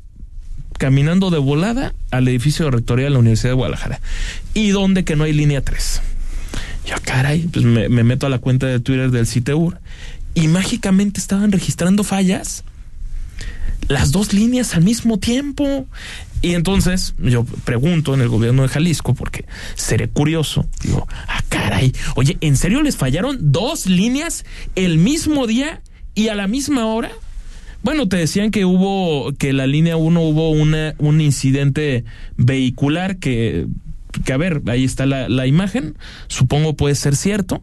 caminando 0.78 1.30
de 1.30 1.38
volada 1.38 1.94
al 2.10 2.28
edificio 2.28 2.72
rectoría 2.72 3.06
de 3.06 3.12
la 3.12 3.20
Universidad 3.20 3.52
de 3.52 3.56
Guadalajara. 3.56 4.02
¿Y 4.54 4.70
donde 4.70 5.04
que 5.04 5.16
no 5.16 5.26
hay 5.26 5.34
línea 5.34 5.62
3? 5.62 6.02
Yo, 6.88 6.96
caray, 7.04 7.42
pues 7.42 7.64
me, 7.64 7.88
me 7.88 8.04
meto 8.04 8.26
a 8.26 8.30
la 8.30 8.40
cuenta 8.40 8.66
de 8.66 8.80
Twitter 8.80 9.12
del 9.12 9.28
CITEUR 9.28 9.80
y 10.34 10.48
mágicamente 10.48 11.20
estaban 11.20 11.52
registrando 11.52 12.04
fallas. 12.04 12.64
Las 13.88 14.12
dos 14.12 14.34
líneas 14.34 14.76
al 14.76 14.84
mismo 14.84 15.20
tiempo. 15.20 15.86
Y 16.42 16.56
entonces 16.56 17.14
yo 17.20 17.44
pregunto 17.44 18.14
en 18.14 18.22
el 18.22 18.30
gobierno 18.30 18.64
de 18.64 18.68
Jalisco, 18.68 19.14
porque 19.14 19.46
seré 19.76 20.10
curioso, 20.10 20.66
digo, 20.82 21.08
ah, 21.28 21.42
caray, 21.50 21.94
oye, 22.16 22.38
¿en 22.42 22.58
serio 22.58 22.82
les 22.82 22.98
fallaron 22.98 23.52
dos 23.52 23.86
líneas 23.86 24.44
el 24.76 24.98
mismo 24.98 25.46
día 25.46 25.82
y 26.16 26.30
a 26.30 26.36
la 26.36 26.48
misma 26.48 26.88
hora? 26.88 27.12
Bueno, 27.84 28.08
te 28.08 28.18
decían 28.18 28.52
que 28.52 28.66
hubo, 28.66 29.34
que 29.34 29.54
la 29.54 29.68
línea 29.68 29.98
1 29.98 30.22
hubo 30.22 30.52
una, 30.52 30.96
un 30.98 31.22
incidente 31.22 32.06
vehicular 32.38 33.18
que, 33.18 33.68
que 34.24 34.34
a 34.34 34.38
ver, 34.38 34.62
ahí 34.68 34.84
está 34.84 35.06
la, 35.06 35.30
la 35.30 35.46
imagen, 35.48 35.96
supongo 36.28 36.76
puede 36.76 36.96
ser 36.96 37.16
cierto, 37.16 37.62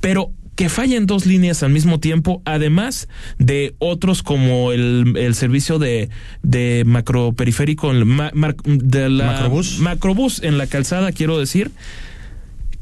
pero 0.00 0.32
que 0.60 0.68
fallen 0.68 1.06
dos 1.06 1.24
líneas 1.24 1.62
al 1.62 1.70
mismo 1.70 2.00
tiempo, 2.00 2.42
además 2.44 3.08
de 3.38 3.74
otros 3.78 4.22
como 4.22 4.72
el, 4.72 5.14
el 5.16 5.34
servicio 5.34 5.78
de, 5.78 6.10
de 6.42 6.82
macroperiférico, 6.84 7.90
el 7.90 8.04
ma- 8.04 8.30
mar- 8.34 8.56
de 8.64 9.08
la 9.08 9.24
Macrobús. 9.24 9.78
macrobús 9.78 10.42
en 10.42 10.58
la 10.58 10.66
calzada, 10.66 11.12
quiero 11.12 11.38
decir, 11.38 11.70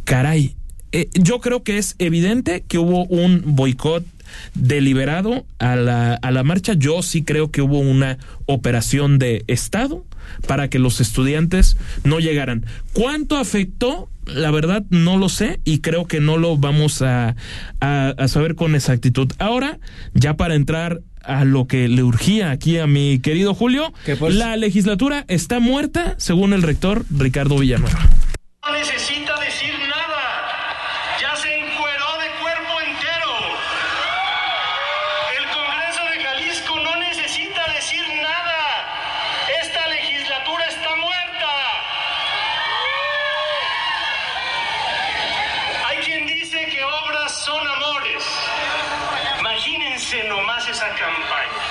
caray, 0.03 0.57
eh, 0.91 1.09
yo 1.15 1.39
creo 1.39 1.63
que 1.63 1.79
es 1.79 1.95
evidente 2.01 2.65
que 2.67 2.79
hubo 2.79 3.05
un 3.05 3.43
boicot 3.47 4.05
deliberado 4.55 5.47
a 5.61 5.77
la, 5.77 6.15
a 6.15 6.31
la 6.33 6.43
marcha. 6.43 6.73
Yo 6.75 7.03
sí 7.03 7.23
creo 7.23 7.53
que 7.53 7.63
hubo 7.63 7.79
una 7.79 8.19
operación 8.47 9.21
de 9.21 9.45
Estado 9.47 10.05
para 10.47 10.69
que 10.69 10.79
los 10.79 11.01
estudiantes 11.01 11.77
no 12.05 12.19
llegaran. 12.21 12.65
¿Cuánto 12.93 13.37
afectó? 13.37 14.09
La 14.27 14.51
verdad 14.51 14.83
no 14.91 15.17
lo 15.17 15.29
sé 15.31 15.59
y 15.65 15.81
creo 15.81 16.07
que 16.07 16.21
no 16.21 16.37
lo 16.37 16.57
vamos 16.59 17.01
a, 17.03 17.35
a, 17.81 18.09
a 18.19 18.29
saber 18.29 18.55
con 18.57 18.75
exactitud. 18.75 19.33
Ahora, 19.39 19.79
ya 20.13 20.35
para 20.37 20.55
entrar 20.55 21.01
a 21.23 21.45
lo 21.45 21.67
que 21.67 21.89
le 21.89 22.03
urgía 22.03 22.51
aquí 22.51 22.79
a 22.79 22.87
mi 22.87 23.19
querido 23.21 23.55
Julio, 23.55 23.93
Que 24.05 24.17
por- 24.17 24.33
la 24.33 24.57
legislatura 24.57 25.25
está 25.29 25.61
muerta, 25.61 26.15
según 26.19 26.53
el 26.53 26.63
rector 26.63 27.05
Ricardo 27.11 27.59
Villanueva. 27.59 27.99
No 28.65 28.73
necesita 28.73 29.39
decir 29.41 29.73
nada. 29.89 30.23
Ya 31.21 31.35
se 31.37 31.49
encueró 31.55 32.07
de 32.21 32.29
cuerpo 32.41 32.81
entero. 32.81 33.33
El 35.39 35.45
Congreso 35.53 36.03
de 36.13 36.25
Jalisco 36.25 36.75
no 36.85 36.97
necesita 37.01 37.63
decir 37.75 38.03
nada. 38.23 38.61
Esta 39.63 39.89
legislatura 39.89 40.65
está 40.69 40.97
muerta. 40.97 41.49
Hay 45.89 45.97
quien 45.99 46.27
dice 46.27 46.67
que 46.71 46.85
obras 46.85 47.45
son 47.45 47.67
amores. 47.67 48.23
Imagínense 49.41 50.25
nomás 50.25 50.69
esa 50.69 50.89
campaña. 50.89 51.63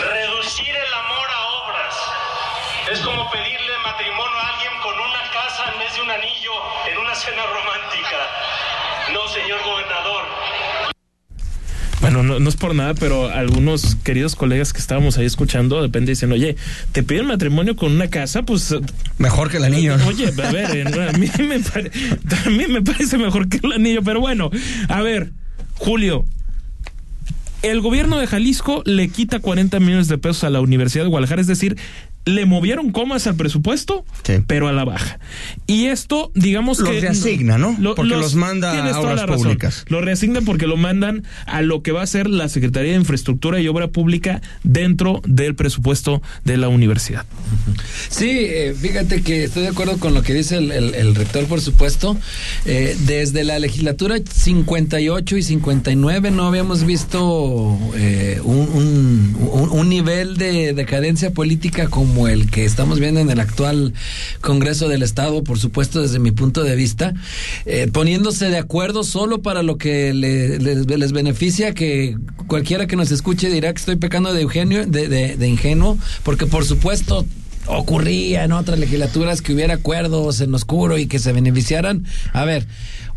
Reducir 0.00 0.68
el 0.74 0.94
amor 0.94 1.28
a 1.30 1.40
obras. 1.64 1.94
Es 2.92 3.00
como 3.00 3.30
pedirle 3.30 3.72
matrimonio 3.84 4.38
a 4.38 4.48
alguien 4.54 4.72
con 4.82 4.94
una 4.94 5.22
casa 5.32 5.72
en 5.72 5.78
vez 5.80 5.94
de 5.94 6.00
un 6.02 6.10
anillo 6.10 6.52
en 6.90 6.98
una 6.98 7.14
cena 7.14 7.42
romántica. 7.44 8.18
No, 9.12 9.28
señor 9.28 9.60
gobernador. 9.64 10.24
Bueno, 12.00 12.22
no, 12.22 12.38
no 12.38 12.48
es 12.48 12.54
por 12.56 12.74
nada, 12.76 12.94
pero 12.94 13.28
algunos 13.28 13.96
queridos 13.96 14.36
colegas 14.36 14.72
que 14.72 14.78
estábamos 14.78 15.18
ahí 15.18 15.26
escuchando, 15.26 15.76
de 15.76 15.82
repente 15.82 16.12
dicen, 16.12 16.30
oye, 16.30 16.56
te 16.92 17.02
piden 17.02 17.26
matrimonio 17.26 17.74
con 17.74 17.90
una 17.92 18.08
casa, 18.08 18.42
pues... 18.44 18.72
Mejor 19.18 19.50
que 19.50 19.56
el 19.56 19.64
anillo, 19.64 19.96
¿no? 19.98 20.06
Oye, 20.06 20.28
a 20.28 20.52
ver, 20.52 20.86
a 21.08 21.12
mí, 21.18 21.28
me 21.40 21.58
pare- 21.58 21.90
a 22.46 22.50
mí 22.50 22.64
me 22.68 22.82
parece 22.82 23.18
mejor 23.18 23.48
que 23.48 23.58
el 23.64 23.72
anillo, 23.72 24.02
pero 24.04 24.20
bueno, 24.20 24.48
a 24.88 25.02
ver, 25.02 25.32
Julio, 25.74 26.24
el 27.62 27.80
gobierno 27.80 28.18
de 28.18 28.28
Jalisco 28.28 28.82
le 28.86 29.08
quita 29.08 29.40
40 29.40 29.80
millones 29.80 30.06
de 30.06 30.18
pesos 30.18 30.44
a 30.44 30.50
la 30.50 30.60
Universidad 30.60 31.02
de 31.02 31.10
Guadalajara, 31.10 31.40
es 31.40 31.48
decir, 31.48 31.76
le 32.28 32.46
movieron 32.46 32.90
comas 32.92 33.26
al 33.26 33.34
presupuesto, 33.36 34.04
Sí. 34.24 34.34
pero 34.46 34.68
a 34.68 34.72
la 34.72 34.84
baja. 34.84 35.18
Y 35.66 35.86
esto, 35.86 36.30
digamos 36.34 36.78
Los 36.78 36.90
que... 36.90 37.00
reasigna, 37.00 37.58
¿no? 37.58 37.76
Porque 37.96 38.16
los 38.16 38.34
manda 38.34 38.72
a 38.92 39.00
obras 39.00 39.22
públicas. 39.24 39.84
Lo 39.88 40.00
reasignan 40.00 40.44
porque 40.44 40.66
lo 40.66 40.76
mandan 40.76 41.24
a 41.46 41.62
lo 41.62 41.82
que 41.82 41.92
va 41.92 42.02
a 42.02 42.06
ser 42.06 42.28
la 42.28 42.48
Secretaría 42.48 42.92
de 42.92 42.98
Infraestructura 42.98 43.60
y 43.60 43.68
Obra 43.68 43.88
Pública 43.88 44.40
dentro 44.62 45.22
del 45.26 45.54
presupuesto 45.54 46.22
de 46.44 46.56
la 46.56 46.68
universidad. 46.68 47.24
Sí, 48.10 48.28
eh, 48.30 48.74
fíjate 48.78 49.22
que 49.22 49.44
estoy 49.44 49.62
de 49.62 49.68
acuerdo 49.68 49.98
con 49.98 50.14
lo 50.14 50.22
que 50.22 50.34
dice 50.34 50.56
el, 50.56 50.70
el- 50.72 50.94
el 50.94 51.14
rector, 51.14 51.46
por 51.46 51.60
supuesto. 51.60 52.16
Eh, 52.64 52.96
desde 53.06 53.44
la 53.44 53.58
legislatura 53.58 54.16
58 54.28 55.36
y 55.36 55.42
59 55.42 56.30
no 56.30 56.46
habíamos 56.46 56.84
visto 56.84 57.78
eh, 57.96 58.40
un, 58.42 58.56
un- 58.58 59.36
un- 59.50 59.70
un 59.70 59.88
nivel 59.88 60.36
de 60.36 60.72
decadencia 60.72 61.30
política 61.32 61.88
como 61.88 62.17
el 62.26 62.50
que 62.50 62.64
estamos 62.64 62.98
viendo 62.98 63.20
en 63.20 63.30
el 63.30 63.38
actual 63.38 63.92
Congreso 64.40 64.88
del 64.88 65.02
Estado, 65.04 65.44
por 65.44 65.58
supuesto, 65.60 66.02
desde 66.02 66.18
mi 66.18 66.32
punto 66.32 66.64
de 66.64 66.74
vista, 66.74 67.14
eh, 67.66 67.88
poniéndose 67.92 68.48
de 68.48 68.56
acuerdo 68.58 69.04
solo 69.04 69.42
para 69.42 69.62
lo 69.62 69.76
que 69.78 70.12
le- 70.14 70.58
les, 70.58 71.12
beneficia, 71.12 71.74
que 71.74 72.16
cualquiera 72.46 72.86
que 72.86 72.96
nos 72.96 73.10
escuche 73.12 73.50
dirá 73.50 73.72
que 73.72 73.78
estoy 73.78 73.96
pecando 73.96 74.32
de, 74.32 74.40
Eugenio, 74.40 74.86
de, 74.86 75.06
de- 75.08 75.36
de 75.36 75.48
ingenuo, 75.48 75.98
porque 76.24 76.46
por 76.46 76.64
supuesto 76.64 77.24
ocurría 77.66 78.44
en 78.44 78.52
otras 78.52 78.78
legislaturas 78.78 79.42
que 79.42 79.52
hubiera 79.52 79.74
acuerdos 79.74 80.40
en 80.40 80.54
oscuro 80.54 80.96
y 80.96 81.06
que 81.06 81.18
se 81.18 81.32
beneficiaran. 81.32 82.04
A 82.32 82.44
ver, 82.46 82.66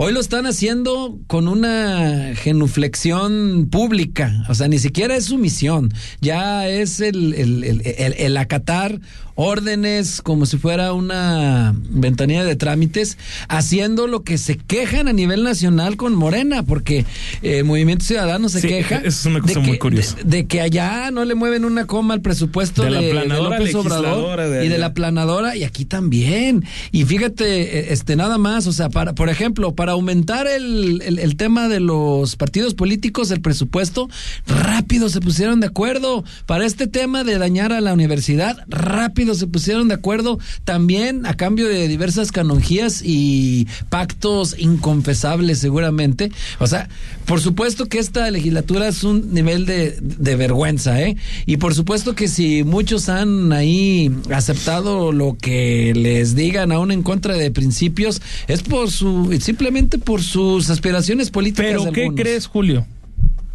hoy 0.04 0.14
lo 0.14 0.20
están 0.20 0.48
haciendo 0.48 1.20
con 1.28 1.48
una 1.48 2.32
genuflexión 2.36 3.68
pública, 3.70 4.44
o 4.50 4.56
sea, 4.56 4.68
ni 4.68 4.80
siquiera 4.80 5.16
es 5.16 5.26
su 5.26 5.38
misión, 5.38 5.94
ya 6.22 6.68
es 6.68 7.00
el, 7.02 7.36
el, 7.36 7.64
el, 7.64 7.82
el- 7.86 8.14
el 8.18 8.38
acatar 8.38 9.00
órdenes 9.36 10.22
como 10.22 10.46
si 10.46 10.58
fuera 10.58 10.94
una 10.94 11.74
ventanilla 11.90 12.44
de 12.44 12.56
trámites, 12.56 13.18
haciendo 13.48 14.06
lo 14.06 14.24
que 14.24 14.38
se 14.38 14.58
quejan 14.58 15.08
a 15.08 15.14
nivel 15.14 15.44
nacional 15.44 15.98
con 15.98 16.14
Morena, 16.16 16.64
porque 16.64 17.06
eh, 17.42 17.64
Movimiento 17.64 18.04
Ciudadano 18.06 18.50
se 18.50 18.62
Sí, 18.62 18.68
queja 18.68 19.02
es 19.04 19.26
una 19.26 19.40
cosa 19.40 19.54
de 19.54 19.60
muy 19.62 19.72
que- 19.74 19.80
curiosa. 19.80 20.16
de- 20.18 20.24
de 20.42 20.48
que 20.48 20.62
allá 20.62 21.12
no 21.12 21.26
le 21.26 21.34
mueven 21.36 21.64
una 21.66 21.86
coma 21.88 22.14
al 22.14 22.22
presupuesto 22.22 22.84
De 22.84 22.90
de, 22.90 22.94
la 22.96 23.02
de 23.02 23.12
planadora 23.12 23.60
López 23.60 23.76
Obrador 23.76 24.40
de 24.42 24.66
y 24.66 24.70
de 24.70 24.78
la 24.78 24.94
planadora 24.94 25.56
y 25.56 25.64
aquí 25.64 25.86
también. 25.86 26.66
Y 26.92 27.06
fíjate, 27.06 27.80
eh, 27.80 27.94
este 27.94 28.16
nada 28.16 28.38
más, 28.38 28.68
o 28.68 28.74
sea, 28.74 28.90
para, 28.90 29.14
por 29.16 29.30
ejemplo, 29.30 29.74
para 29.76 29.91
aumentar 29.92 30.48
el, 30.48 31.02
el, 31.02 31.20
el 31.20 31.36
tema 31.36 31.68
de 31.68 31.80
los 31.80 32.36
partidos 32.36 32.74
políticos, 32.74 33.32
el 33.32 33.42
presupuesto, 33.42 34.10
rápido 34.48 35.10
se 35.10 35.22
pusieron 35.22 35.60
de 35.60 35.68
acuerdo. 35.68 36.24
Para 36.46 36.66
este 36.66 36.88
tema 36.88 37.24
de 37.24 37.38
dañar 37.38 37.74
a 37.74 37.82
la 37.82 37.94
universidad, 37.94 38.58
rápido 38.68 39.36
se 39.36 39.48
pusieron 39.48 39.88
de 39.88 39.96
acuerdo 39.96 40.40
también 40.64 41.26
a 41.26 41.36
cambio 41.36 41.68
de 41.68 41.88
diversas 41.88 42.32
canonjías 42.32 43.02
y 43.04 43.68
pactos 43.90 44.56
inconfesables 44.58 45.60
seguramente. 45.60 46.32
O 46.60 46.68
sea, 46.68 46.90
por 47.26 47.42
supuesto 47.42 47.86
que 47.86 48.00
esta 48.00 48.30
legislatura 48.32 48.88
es 48.88 49.04
un 49.04 49.34
nivel 49.34 49.66
de, 49.66 49.98
de 50.02 50.36
vergüenza, 50.36 51.02
¿eh? 51.02 51.16
Y 51.46 51.58
por 51.58 51.74
supuesto 51.76 52.16
que 52.16 52.28
si 52.28 52.64
muchos 52.64 53.10
han 53.10 53.54
ahí 53.54 54.12
aceptado 54.34 55.12
lo 55.12 55.38
que 55.40 55.94
les 55.96 56.36
digan 56.36 56.72
aún 56.72 56.92
en 56.92 57.04
contra 57.04 57.36
de 57.36 57.52
principios, 57.52 58.22
es 58.48 58.64
por 58.64 58.92
su, 58.92 59.38
simplemente 59.42 59.98
por 59.98 60.22
sus 60.22 60.70
aspiraciones 60.70 61.30
políticas. 61.32 61.66
Pero 61.72 61.86
de 61.86 61.92
¿qué 61.92 62.02
algunos. 62.04 62.22
crees, 62.22 62.48
Julio? 62.48 62.86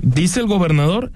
Dice 0.00 0.40
el 0.40 0.46
gobernador 0.46 1.12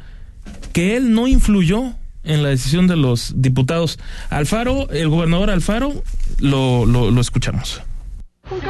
que 0.73 0.97
él 0.97 1.13
no 1.15 1.27
influyó 1.27 1.95
en 2.25 2.43
la 2.43 2.51
decisión 2.51 2.87
de 2.87 2.97
los 2.97 3.35
diputados. 3.37 3.99
Alfaro, 4.29 4.91
el 4.91 5.09
gobernador 5.09 5.51
Alfaro, 5.51 6.03
lo, 6.39 6.87
lo, 6.87 7.11
lo 7.11 7.21
escuchamos. 7.21 7.83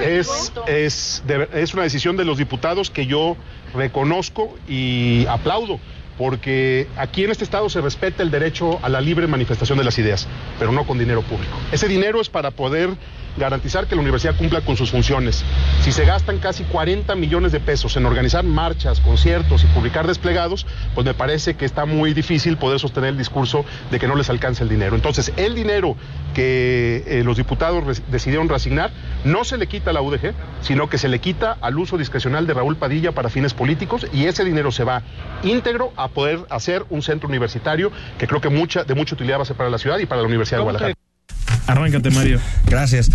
Es, 0.02 0.52
es, 0.66 1.22
de- 1.26 1.48
es 1.54 1.74
una 1.74 1.82
decisión 1.84 2.16
de 2.16 2.24
los 2.24 2.38
diputados 2.38 2.90
que 2.90 3.06
yo 3.06 3.36
reconozco 3.74 4.54
y 4.68 5.26
aplaudo, 5.26 5.78
porque 6.18 6.86
aquí 6.96 7.24
en 7.24 7.30
este 7.30 7.44
estado 7.44 7.68
se 7.70 7.80
respeta 7.80 8.22
el 8.22 8.30
derecho 8.30 8.78
a 8.82 8.88
la 8.88 9.00
libre 9.00 9.26
manifestación 9.26 9.78
de 9.78 9.84
las 9.84 9.98
ideas, 9.98 10.26
pero 10.58 10.72
no 10.72 10.86
con 10.86 10.98
dinero 10.98 11.22
público. 11.22 11.56
Ese 11.72 11.88
dinero 11.88 12.20
es 12.20 12.28
para 12.28 12.50
poder 12.50 12.90
garantizar 13.36 13.86
que 13.86 13.94
la 13.94 14.02
universidad 14.02 14.36
cumpla 14.36 14.60
con 14.60 14.76
sus 14.76 14.90
funciones. 14.90 15.44
Si 15.82 15.92
se 15.92 16.04
gastan 16.04 16.38
casi 16.38 16.64
40 16.64 17.14
millones 17.14 17.52
de 17.52 17.60
pesos 17.60 17.96
en 17.96 18.06
organizar 18.06 18.44
marchas, 18.44 19.00
conciertos 19.00 19.64
y 19.64 19.66
publicar 19.68 20.06
desplegados, 20.06 20.66
pues 20.94 21.04
me 21.04 21.14
parece 21.14 21.54
que 21.54 21.64
está 21.64 21.86
muy 21.86 22.14
difícil 22.14 22.56
poder 22.56 22.80
sostener 22.80 23.10
el 23.10 23.18
discurso 23.18 23.64
de 23.90 23.98
que 23.98 24.06
no 24.06 24.14
les 24.14 24.30
alcanza 24.30 24.62
el 24.62 24.68
dinero. 24.68 24.96
Entonces, 24.96 25.32
el 25.36 25.54
dinero 25.54 25.96
que 26.34 27.04
eh, 27.06 27.22
los 27.24 27.36
diputados 27.36 28.02
decidieron 28.08 28.48
reasignar 28.48 28.90
no 29.24 29.44
se 29.44 29.58
le 29.58 29.66
quita 29.66 29.90
a 29.90 29.92
la 29.92 30.02
UDG, 30.02 30.32
sino 30.62 30.88
que 30.88 30.98
se 30.98 31.08
le 31.08 31.18
quita 31.18 31.56
al 31.60 31.78
uso 31.78 31.98
discrecional 31.98 32.46
de 32.46 32.54
Raúl 32.54 32.76
Padilla 32.76 33.12
para 33.12 33.28
fines 33.28 33.54
políticos 33.54 34.06
y 34.12 34.26
ese 34.26 34.44
dinero 34.44 34.72
se 34.72 34.84
va 34.84 35.02
íntegro 35.42 35.92
a 35.96 36.08
poder 36.08 36.40
hacer 36.50 36.84
un 36.90 37.02
centro 37.02 37.28
universitario 37.28 37.90
que 38.18 38.26
creo 38.26 38.40
que 38.40 38.48
mucha, 38.48 38.84
de 38.84 38.94
mucha 38.94 39.14
utilidad 39.14 39.38
va 39.38 39.42
a 39.42 39.46
ser 39.46 39.56
para 39.56 39.70
la 39.70 39.78
ciudad 39.78 39.98
y 39.98 40.06
para 40.06 40.22
la 40.22 40.28
Universidad 40.28 40.58
de 40.58 40.64
Guadalajara. 40.64 40.99
Arráncate, 41.70 42.10
Mario. 42.10 42.40
Gracias. 42.66 43.10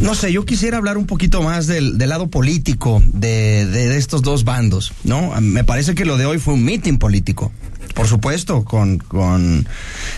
No 0.00 0.14
sé, 0.14 0.32
yo 0.32 0.44
quisiera 0.44 0.76
hablar 0.78 0.98
un 0.98 1.06
poquito 1.06 1.42
más 1.42 1.66
del, 1.66 1.98
del 1.98 2.08
lado 2.08 2.28
político 2.28 3.02
de, 3.12 3.66
de- 3.66 3.88
de 3.88 3.96
estos 3.96 4.22
dos 4.22 4.44
bandos, 4.44 4.92
¿no? 5.04 5.32
Me 5.40 5.64
parece 5.64 5.94
que 5.94 6.04
lo 6.04 6.16
de 6.16 6.26
hoy 6.26 6.38
fue 6.38 6.54
un 6.54 6.64
mitin 6.64 6.98
político. 6.98 7.52
Por 7.94 8.06
supuesto, 8.08 8.64
con, 8.64 8.98
con 8.98 9.66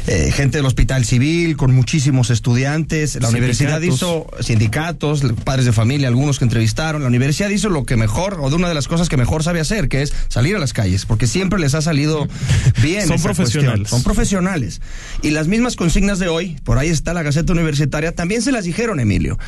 eh, 0.07 0.31
gente 0.35 0.59
del 0.59 0.67
Hospital 0.67 1.05
Civil, 1.05 1.57
con 1.57 1.75
muchísimos 1.75 2.31
estudiantes. 2.31 3.17
La 3.21 3.29
universidad 3.29 3.81
hizo 3.83 4.27
sindicatos, 4.41 5.23
padres 5.45 5.65
de 5.67 5.73
familia, 5.73 6.09
algunos 6.09 6.39
que 6.39 6.45
entrevistaron. 6.45 7.03
La 7.03 7.09
universidad 7.09 7.49
hizo 7.51 7.69
lo 7.69 7.85
que 7.85 7.97
mejor, 7.97 8.39
o 8.41 8.51
de 8.51 8.57
una 8.57 8.69
de 8.69 8.75
las 8.75 8.89
cosas 8.89 9.09
que 9.09 9.17
mejor 9.17 9.43
sabe 9.43 9.61
hacer, 9.61 9.89
que 9.89 10.03
es 10.03 10.13
salir 10.29 10.57
a 10.57 10.59
las 10.59 10.73
calles, 10.73 11.07
porque 11.07 11.27
siempre 11.27 11.59
les 11.59 11.75
ha 11.75 11.83
salido 11.83 12.27
bien. 12.83 13.07
Son 13.07 13.17
esa 13.17 13.29
cuestión. 13.29 13.35
profesionales. 13.37 13.89
Son 13.91 14.03
profesionales. 14.03 14.81
Y 15.23 15.31
las 15.31 15.47
mismas 15.49 15.77
consignas 15.77 16.19
de 16.19 16.29
hoy, 16.29 16.59
por 16.65 16.79
ahí 16.79 16.89
está 16.89 17.15
la 17.15 17.23
Gaceta 17.23 17.53
Universitaria, 17.53 18.13
también 18.15 18.43
se 18.43 18.53
las 18.53 18.65
dijeron, 18.65 19.01
Emilio. 19.01 19.39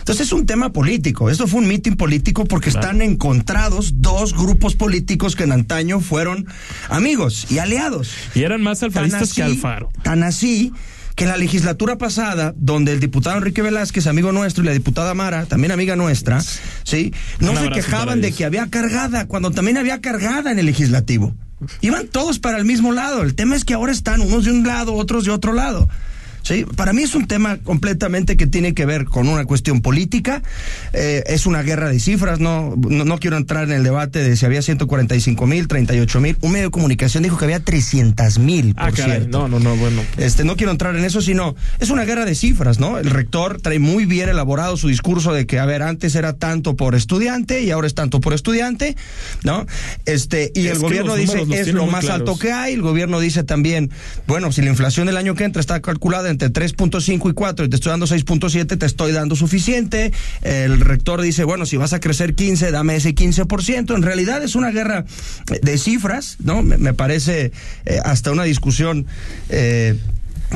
Entonces 0.00 0.26
es 0.28 0.32
un 0.32 0.46
tema 0.46 0.72
político. 0.72 1.30
Esto 1.30 1.46
fue 1.46 1.60
un 1.60 1.68
mitin 1.68 1.96
político 1.96 2.44
porque 2.44 2.70
Claro. 2.70 2.86
están 2.86 3.02
encontrados 3.02 3.94
dos 3.96 4.32
grupos 4.34 4.74
políticos 4.76 5.34
que 5.34 5.44
en 5.44 5.52
antaño 5.52 6.00
fueron 6.00 6.46
amigos 6.88 7.46
y 7.50 7.58
aliados. 7.70 8.12
Y 8.34 8.42
eran 8.42 8.62
más 8.62 8.82
alfaristas 8.82 9.32
que 9.32 9.42
Alfaro. 9.42 9.90
Tan 10.02 10.22
así 10.22 10.72
que 11.14 11.24
en 11.24 11.30
la 11.30 11.36
legislatura 11.36 11.98
pasada, 11.98 12.54
donde 12.56 12.92
el 12.92 13.00
diputado 13.00 13.36
Enrique 13.36 13.62
Velázquez, 13.62 14.06
amigo 14.06 14.32
nuestro, 14.32 14.64
y 14.64 14.66
la 14.66 14.72
diputada 14.72 15.14
Mara, 15.14 15.46
también 15.46 15.70
amiga 15.70 15.94
nuestra, 15.94 16.40
¿sí? 16.84 17.12
No 17.38 17.54
se 17.56 17.70
quejaban 17.70 18.20
de 18.20 18.32
que 18.32 18.44
había 18.44 18.68
cargada, 18.68 19.26
cuando 19.26 19.50
también 19.50 19.76
había 19.76 20.00
cargada 20.00 20.50
en 20.50 20.58
el 20.58 20.66
legislativo. 20.66 21.34
Iban 21.82 22.08
todos 22.08 22.38
para 22.38 22.56
el 22.56 22.64
mismo 22.64 22.92
lado. 22.92 23.22
El 23.22 23.34
tema 23.34 23.54
es 23.54 23.64
que 23.64 23.74
ahora 23.74 23.92
están 23.92 24.22
unos 24.22 24.46
de 24.46 24.52
un 24.52 24.66
lado, 24.66 24.94
otros 24.94 25.24
de 25.24 25.30
otro 25.30 25.52
lado. 25.52 25.88
Sí, 26.42 26.64
para 26.76 26.92
mí 26.92 27.02
es 27.02 27.14
un 27.14 27.26
tema 27.26 27.58
completamente 27.58 28.36
que 28.36 28.46
tiene 28.46 28.74
que 28.74 28.86
ver 28.86 29.04
con 29.04 29.28
una 29.28 29.44
cuestión 29.44 29.82
política. 29.82 30.42
Eh, 30.92 31.22
es 31.26 31.46
una 31.46 31.62
guerra 31.62 31.88
de 31.88 32.00
cifras. 32.00 32.40
No, 32.40 32.74
no, 32.76 33.04
no 33.04 33.18
quiero 33.18 33.36
entrar 33.36 33.64
en 33.64 33.72
el 33.72 33.82
debate 33.84 34.20
de 34.22 34.36
si 34.36 34.46
había 34.46 34.62
145 34.62 35.46
mil, 35.46 35.68
38 35.68 36.20
mil. 36.20 36.36
Un 36.40 36.52
medio 36.52 36.66
de 36.66 36.70
comunicación 36.70 37.22
dijo 37.22 37.36
que 37.36 37.44
había 37.44 37.60
300 37.60 38.38
mil. 38.38 38.74
Ah, 38.76 38.86
por 38.88 38.96
caray. 38.96 39.18
cierto. 39.18 39.38
No, 39.38 39.48
no, 39.48 39.60
no, 39.60 39.76
bueno. 39.76 40.02
Este, 40.16 40.44
no 40.44 40.56
quiero 40.56 40.72
entrar 40.72 40.96
en 40.96 41.04
eso, 41.04 41.20
sino 41.20 41.54
es 41.78 41.90
una 41.90 42.04
guerra 42.04 42.24
de 42.24 42.34
cifras, 42.34 42.78
¿no? 42.80 42.98
El 42.98 43.10
rector 43.10 43.60
trae 43.60 43.78
muy 43.78 44.06
bien 44.06 44.28
elaborado 44.28 44.76
su 44.76 44.88
discurso 44.88 45.32
de 45.32 45.46
que, 45.46 45.58
a 45.58 45.66
ver, 45.66 45.82
antes 45.82 46.14
era 46.14 46.32
tanto 46.34 46.76
por 46.76 46.94
estudiante 46.94 47.62
y 47.62 47.70
ahora 47.70 47.86
es 47.86 47.94
tanto 47.94 48.20
por 48.20 48.32
estudiante, 48.32 48.96
¿no? 49.44 49.66
Este, 50.06 50.50
y 50.54 50.66
Es 50.66 50.72
el 50.74 50.78
gobierno 50.78 51.14
dice 51.16 51.44
es 51.52 51.68
lo 51.68 51.86
más 51.86 52.04
claros. 52.04 52.20
alto 52.20 52.38
que 52.38 52.52
hay, 52.52 52.74
el 52.74 52.82
gobierno 52.82 53.20
dice 53.20 53.44
también, 53.44 53.90
bueno, 54.26 54.52
si 54.52 54.62
la 54.62 54.70
inflación 54.70 55.06
del 55.06 55.16
año 55.16 55.34
que 55.34 55.44
entra 55.44 55.60
está 55.60 55.80
calculada 55.80 56.29
entre 56.30 56.50
3.5 56.52 57.30
y 57.30 57.34
4 57.34 57.64
y 57.64 57.68
te 57.68 57.76
estoy 57.76 57.90
dando 57.90 58.06
6.7, 58.06 58.78
te 58.78 58.86
estoy 58.86 59.12
dando 59.12 59.36
suficiente. 59.36 60.12
El 60.42 60.80
rector 60.80 61.20
dice, 61.20 61.44
bueno, 61.44 61.66
si 61.66 61.76
vas 61.76 61.92
a 61.92 62.00
crecer 62.00 62.34
15, 62.34 62.70
dame 62.70 62.96
ese 62.96 63.14
15%. 63.14 63.94
En 63.94 64.02
realidad 64.02 64.42
es 64.42 64.54
una 64.54 64.70
guerra 64.70 65.04
de 65.62 65.78
cifras, 65.78 66.36
¿no? 66.42 66.62
Me, 66.62 66.76
me 66.78 66.94
parece 66.94 67.52
eh, 67.86 67.98
hasta 68.04 68.30
una 68.32 68.44
discusión 68.44 69.06
eh, 69.48 69.96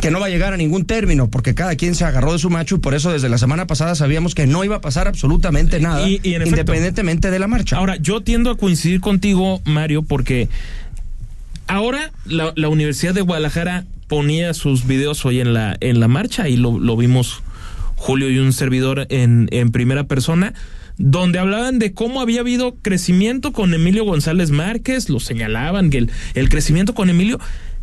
que 0.00 0.10
no 0.10 0.18
va 0.18 0.26
a 0.26 0.28
llegar 0.28 0.52
a 0.52 0.56
ningún 0.56 0.86
término, 0.86 1.28
porque 1.30 1.54
cada 1.54 1.76
quien 1.76 1.94
se 1.94 2.04
agarró 2.04 2.32
de 2.32 2.38
su 2.40 2.50
macho 2.50 2.74
y 2.74 2.78
por 2.78 2.94
eso 2.94 3.12
desde 3.12 3.28
la 3.28 3.38
semana 3.38 3.66
pasada 3.68 3.94
sabíamos 3.94 4.34
que 4.34 4.46
no 4.46 4.64
iba 4.64 4.76
a 4.76 4.80
pasar 4.80 5.06
absolutamente 5.06 5.78
nada, 5.78 6.08
Y- 6.08 6.18
y 6.24 6.34
independientemente 6.34 7.30
de 7.30 7.38
la 7.38 7.46
marcha. 7.46 7.76
Ahora, 7.76 7.96
yo 7.96 8.20
tiendo 8.20 8.50
a 8.50 8.56
coincidir 8.56 9.00
contigo, 9.00 9.60
Mario, 9.64 10.02
porque 10.02 10.48
ahora 11.66 12.10
la, 12.26 12.52
la 12.56 12.68
Universidad 12.68 13.14
de 13.14 13.20
Guadalajara 13.20 13.84
ponía 14.08 14.54
sus 14.54 14.86
videos 14.86 15.24
hoy 15.24 15.40
en 15.40 15.54
la, 15.54 15.76
en 15.80 16.00
la 16.00 16.08
marcha 16.08 16.48
y 16.48 16.56
lo, 16.56 16.78
lo 16.78 16.96
vimos 16.96 17.42
Julio 17.96 18.30
y 18.30 18.38
un 18.38 18.52
servidor 18.52 19.06
en, 19.08 19.48
en 19.50 19.70
primera 19.70 20.04
persona, 20.04 20.54
donde 20.98 21.38
hablaban 21.38 21.78
de 21.78 21.94
cómo 21.94 22.20
había 22.20 22.40
habido 22.40 22.76
crecimiento 22.76 23.52
con 23.52 23.72
Emilio 23.74 24.04
González 24.04 24.50
Márquez, 24.50 25.08
lo 25.08 25.20
señalaban, 25.20 25.90
que 25.90 25.98
el, 25.98 26.10
el 26.34 26.48
crecimiento 26.48 26.94
con 26.94 27.10
Emilio, 27.10 27.38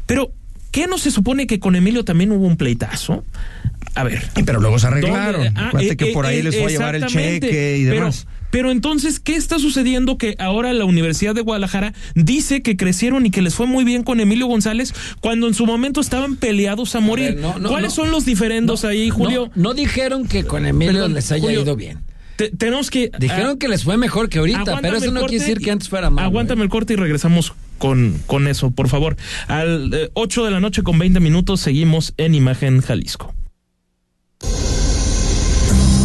pero 0.05 0.33
¿Qué 0.71 0.87
no 0.87 0.97
se 0.97 1.11
supone 1.11 1.47
que 1.47 1.59
con 1.59 1.75
Emilio 1.75 2.05
también 2.05 2.31
hubo 2.31 2.47
un 2.47 2.55
pleitazo? 2.55 3.25
A 3.93 4.03
ver. 4.05 4.23
Pero 4.45 4.61
luego 4.61 4.79
se 4.79 4.87
arreglaron. 4.87 5.53
Ah, 5.57 5.71
eh, 5.79 5.97
que 5.97 6.07
por 6.07 6.25
ahí 6.25 6.39
eh, 6.39 6.43
les 6.43 6.55
fue 6.55 6.67
a 6.67 6.69
llevar 6.69 6.95
el 6.95 7.05
cheque 7.07 7.77
y 7.77 7.83
demás. 7.83 8.25
Pero, 8.25 8.40
entonces, 8.51 9.19
¿qué 9.19 9.35
está 9.35 9.59
sucediendo 9.59 10.17
que 10.17 10.35
ahora 10.37 10.73
la 10.73 10.85
Universidad 10.85 11.33
de 11.33 11.41
Guadalajara 11.41 11.93
dice 12.15 12.61
que 12.61 12.75
crecieron 12.77 13.25
y 13.25 13.31
que 13.31 13.41
les 13.41 13.55
fue 13.55 13.65
muy 13.65 13.83
bien 13.83 14.03
con 14.03 14.19
Emilio 14.19 14.47
González 14.47 14.93
cuando 15.21 15.47
en 15.47 15.53
su 15.53 15.65
momento 15.65 16.01
estaban 16.01 16.35
peleados 16.35 16.95
a 16.95 16.99
morir? 16.99 17.35
ver, 17.35 17.41
no, 17.41 17.59
no, 17.59 17.69
¿Cuáles 17.69 17.91
no. 17.91 18.03
son 18.03 18.11
los 18.11 18.25
diferendos 18.25 18.83
ahí, 18.85 19.09
Julio? 19.09 19.49
No, 19.55 19.73
dijeron 19.73 20.27
que 20.27 20.43
con 20.43 20.65
Emilio 20.65 20.93
Perdón, 20.93 21.13
les 21.13 21.31
haya 21.31 21.41
Julio. 21.41 21.61
ido 21.61 21.75
bien. 21.75 21.99
Te- 22.35 22.49
tenemos 22.49 22.89
que... 22.89 23.11
Dijeron 23.19 23.53
ah, 23.55 23.59
que 23.59 23.67
les 23.67 23.83
fue 23.83 23.97
mejor 23.97 24.27
que 24.29 24.39
ahorita, 24.39 24.79
pero 24.81 24.97
eso 24.97 25.11
no 25.11 25.21
quiere 25.25 25.43
decir 25.45 25.59
que 25.59 25.71
antes 25.71 25.89
fuera 25.89 26.09
mal. 26.09 26.25
Aguántame 26.25 26.63
el 26.63 26.69
corte 26.69 26.93
y 26.93 26.95
regresamos 26.95 27.53
con, 27.77 28.21
con 28.27 28.47
eso, 28.47 28.71
por 28.71 28.89
favor. 28.89 29.15
Al 29.47 29.93
eh, 29.93 30.09
8 30.13 30.45
de 30.45 30.51
la 30.51 30.59
noche 30.59 30.83
con 30.83 30.99
20 30.99 31.19
minutos 31.19 31.61
seguimos 31.61 32.13
en 32.17 32.35
Imagen 32.35 32.81
Jalisco. 32.81 33.33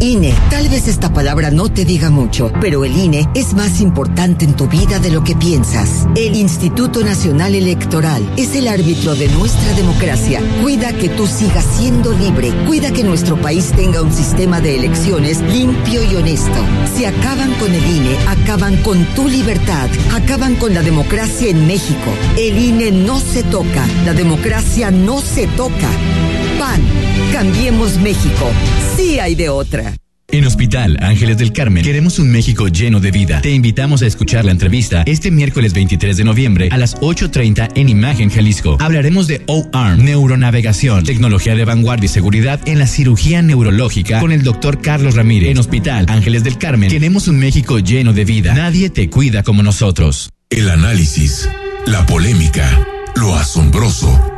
INE. 0.00 0.34
Tal 0.50 0.68
vez 0.68 0.88
esta 0.88 1.12
palabra 1.12 1.50
no 1.50 1.70
te 1.70 1.84
diga 1.84 2.10
mucho, 2.10 2.52
pero 2.60 2.84
el 2.84 2.96
INE 2.96 3.28
es 3.34 3.54
más 3.54 3.80
importante 3.80 4.44
en 4.44 4.54
tu 4.54 4.68
vida 4.68 4.98
de 4.98 5.10
lo 5.10 5.24
que 5.24 5.34
piensas. 5.34 6.06
El 6.14 6.36
Instituto 6.36 7.02
Nacional 7.02 7.54
Electoral 7.54 8.22
es 8.36 8.54
el 8.54 8.68
árbitro 8.68 9.14
de 9.14 9.28
nuestra 9.28 9.72
democracia. 9.74 10.40
Cuida 10.62 10.92
que 10.92 11.08
tú 11.08 11.26
sigas 11.26 11.64
siendo 11.64 12.12
libre. 12.12 12.52
Cuida 12.66 12.90
que 12.92 13.04
nuestro 13.04 13.36
país 13.36 13.72
tenga 13.74 14.02
un 14.02 14.12
sistema 14.12 14.60
de 14.60 14.76
elecciones 14.76 15.40
limpio 15.40 16.02
y 16.04 16.16
honesto. 16.16 16.58
Si 16.94 17.04
acaban 17.06 17.52
con 17.54 17.72
el 17.72 17.86
INE, 17.86 18.16
acaban 18.28 18.76
con 18.82 19.02
tu 19.14 19.28
libertad. 19.28 19.88
Acaban 20.12 20.56
con 20.56 20.74
la 20.74 20.82
democracia 20.82 21.48
en 21.48 21.66
México. 21.66 22.12
El 22.36 22.58
INE 22.58 22.92
no 22.92 23.18
se 23.18 23.42
toca. 23.44 23.86
La 24.04 24.12
democracia 24.12 24.90
no 24.90 25.20
se 25.22 25.46
toca. 25.46 25.88
PAN. 26.58 26.80
Cambiemos 27.32 27.98
México. 27.98 28.50
Sí 28.96 29.18
hay 29.18 29.34
de 29.34 29.48
otra. 29.48 29.94
En 30.28 30.44
Hospital 30.44 30.98
Ángeles 31.02 31.38
del 31.38 31.52
Carmen 31.52 31.84
queremos 31.84 32.18
un 32.18 32.30
México 32.30 32.66
lleno 32.66 32.98
de 32.98 33.12
vida. 33.12 33.40
Te 33.42 33.52
invitamos 33.52 34.02
a 34.02 34.06
escuchar 34.06 34.44
la 34.44 34.50
entrevista 34.50 35.04
este 35.06 35.30
miércoles 35.30 35.72
23 35.72 36.16
de 36.16 36.24
noviembre 36.24 36.68
a 36.72 36.76
las 36.76 36.96
8.30 36.96 37.70
en 37.76 37.88
Imagen 37.88 38.28
Jalisco. 38.28 38.76
Hablaremos 38.80 39.28
de 39.28 39.42
O-Arm, 39.46 40.04
neuronavegación, 40.04 41.04
tecnología 41.04 41.54
de 41.54 41.64
vanguardia 41.64 42.06
y 42.06 42.08
seguridad 42.08 42.60
en 42.66 42.80
la 42.80 42.88
cirugía 42.88 43.40
neurológica 43.40 44.20
con 44.20 44.32
el 44.32 44.42
doctor 44.42 44.80
Carlos 44.80 45.14
Ramírez. 45.14 45.50
En 45.50 45.58
Hospital 45.58 46.06
Ángeles 46.08 46.42
del 46.42 46.58
Carmen 46.58 46.90
queremos 46.90 47.28
un 47.28 47.38
México 47.38 47.78
lleno 47.78 48.12
de 48.12 48.24
vida. 48.24 48.52
Nadie 48.54 48.90
te 48.90 49.08
cuida 49.08 49.44
como 49.44 49.62
nosotros. 49.62 50.30
El 50.50 50.68
análisis, 50.68 51.48
la 51.86 52.04
polémica, 52.04 52.86
lo 53.14 53.36
asombroso, 53.36 54.35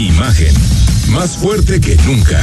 Imagen, 0.00 0.54
más 1.08 1.36
fuerte 1.36 1.78
que 1.78 1.94
nunca. 2.06 2.42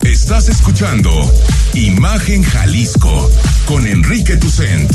Estás 0.00 0.50
escuchando 0.50 1.10
Imagen 1.72 2.42
Jalisco 2.42 3.30
con 3.64 3.86
Enrique 3.86 4.36
Tucent. 4.36 4.92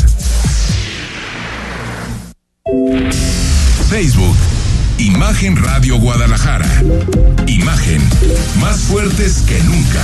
Facebook, 3.89 4.38
Imagen 4.99 5.56
Radio 5.56 5.97
Guadalajara. 5.97 6.69
Imagen, 7.47 8.08
más 8.60 8.82
fuertes 8.82 9.39
que 9.47 9.60
nunca. 9.63 10.03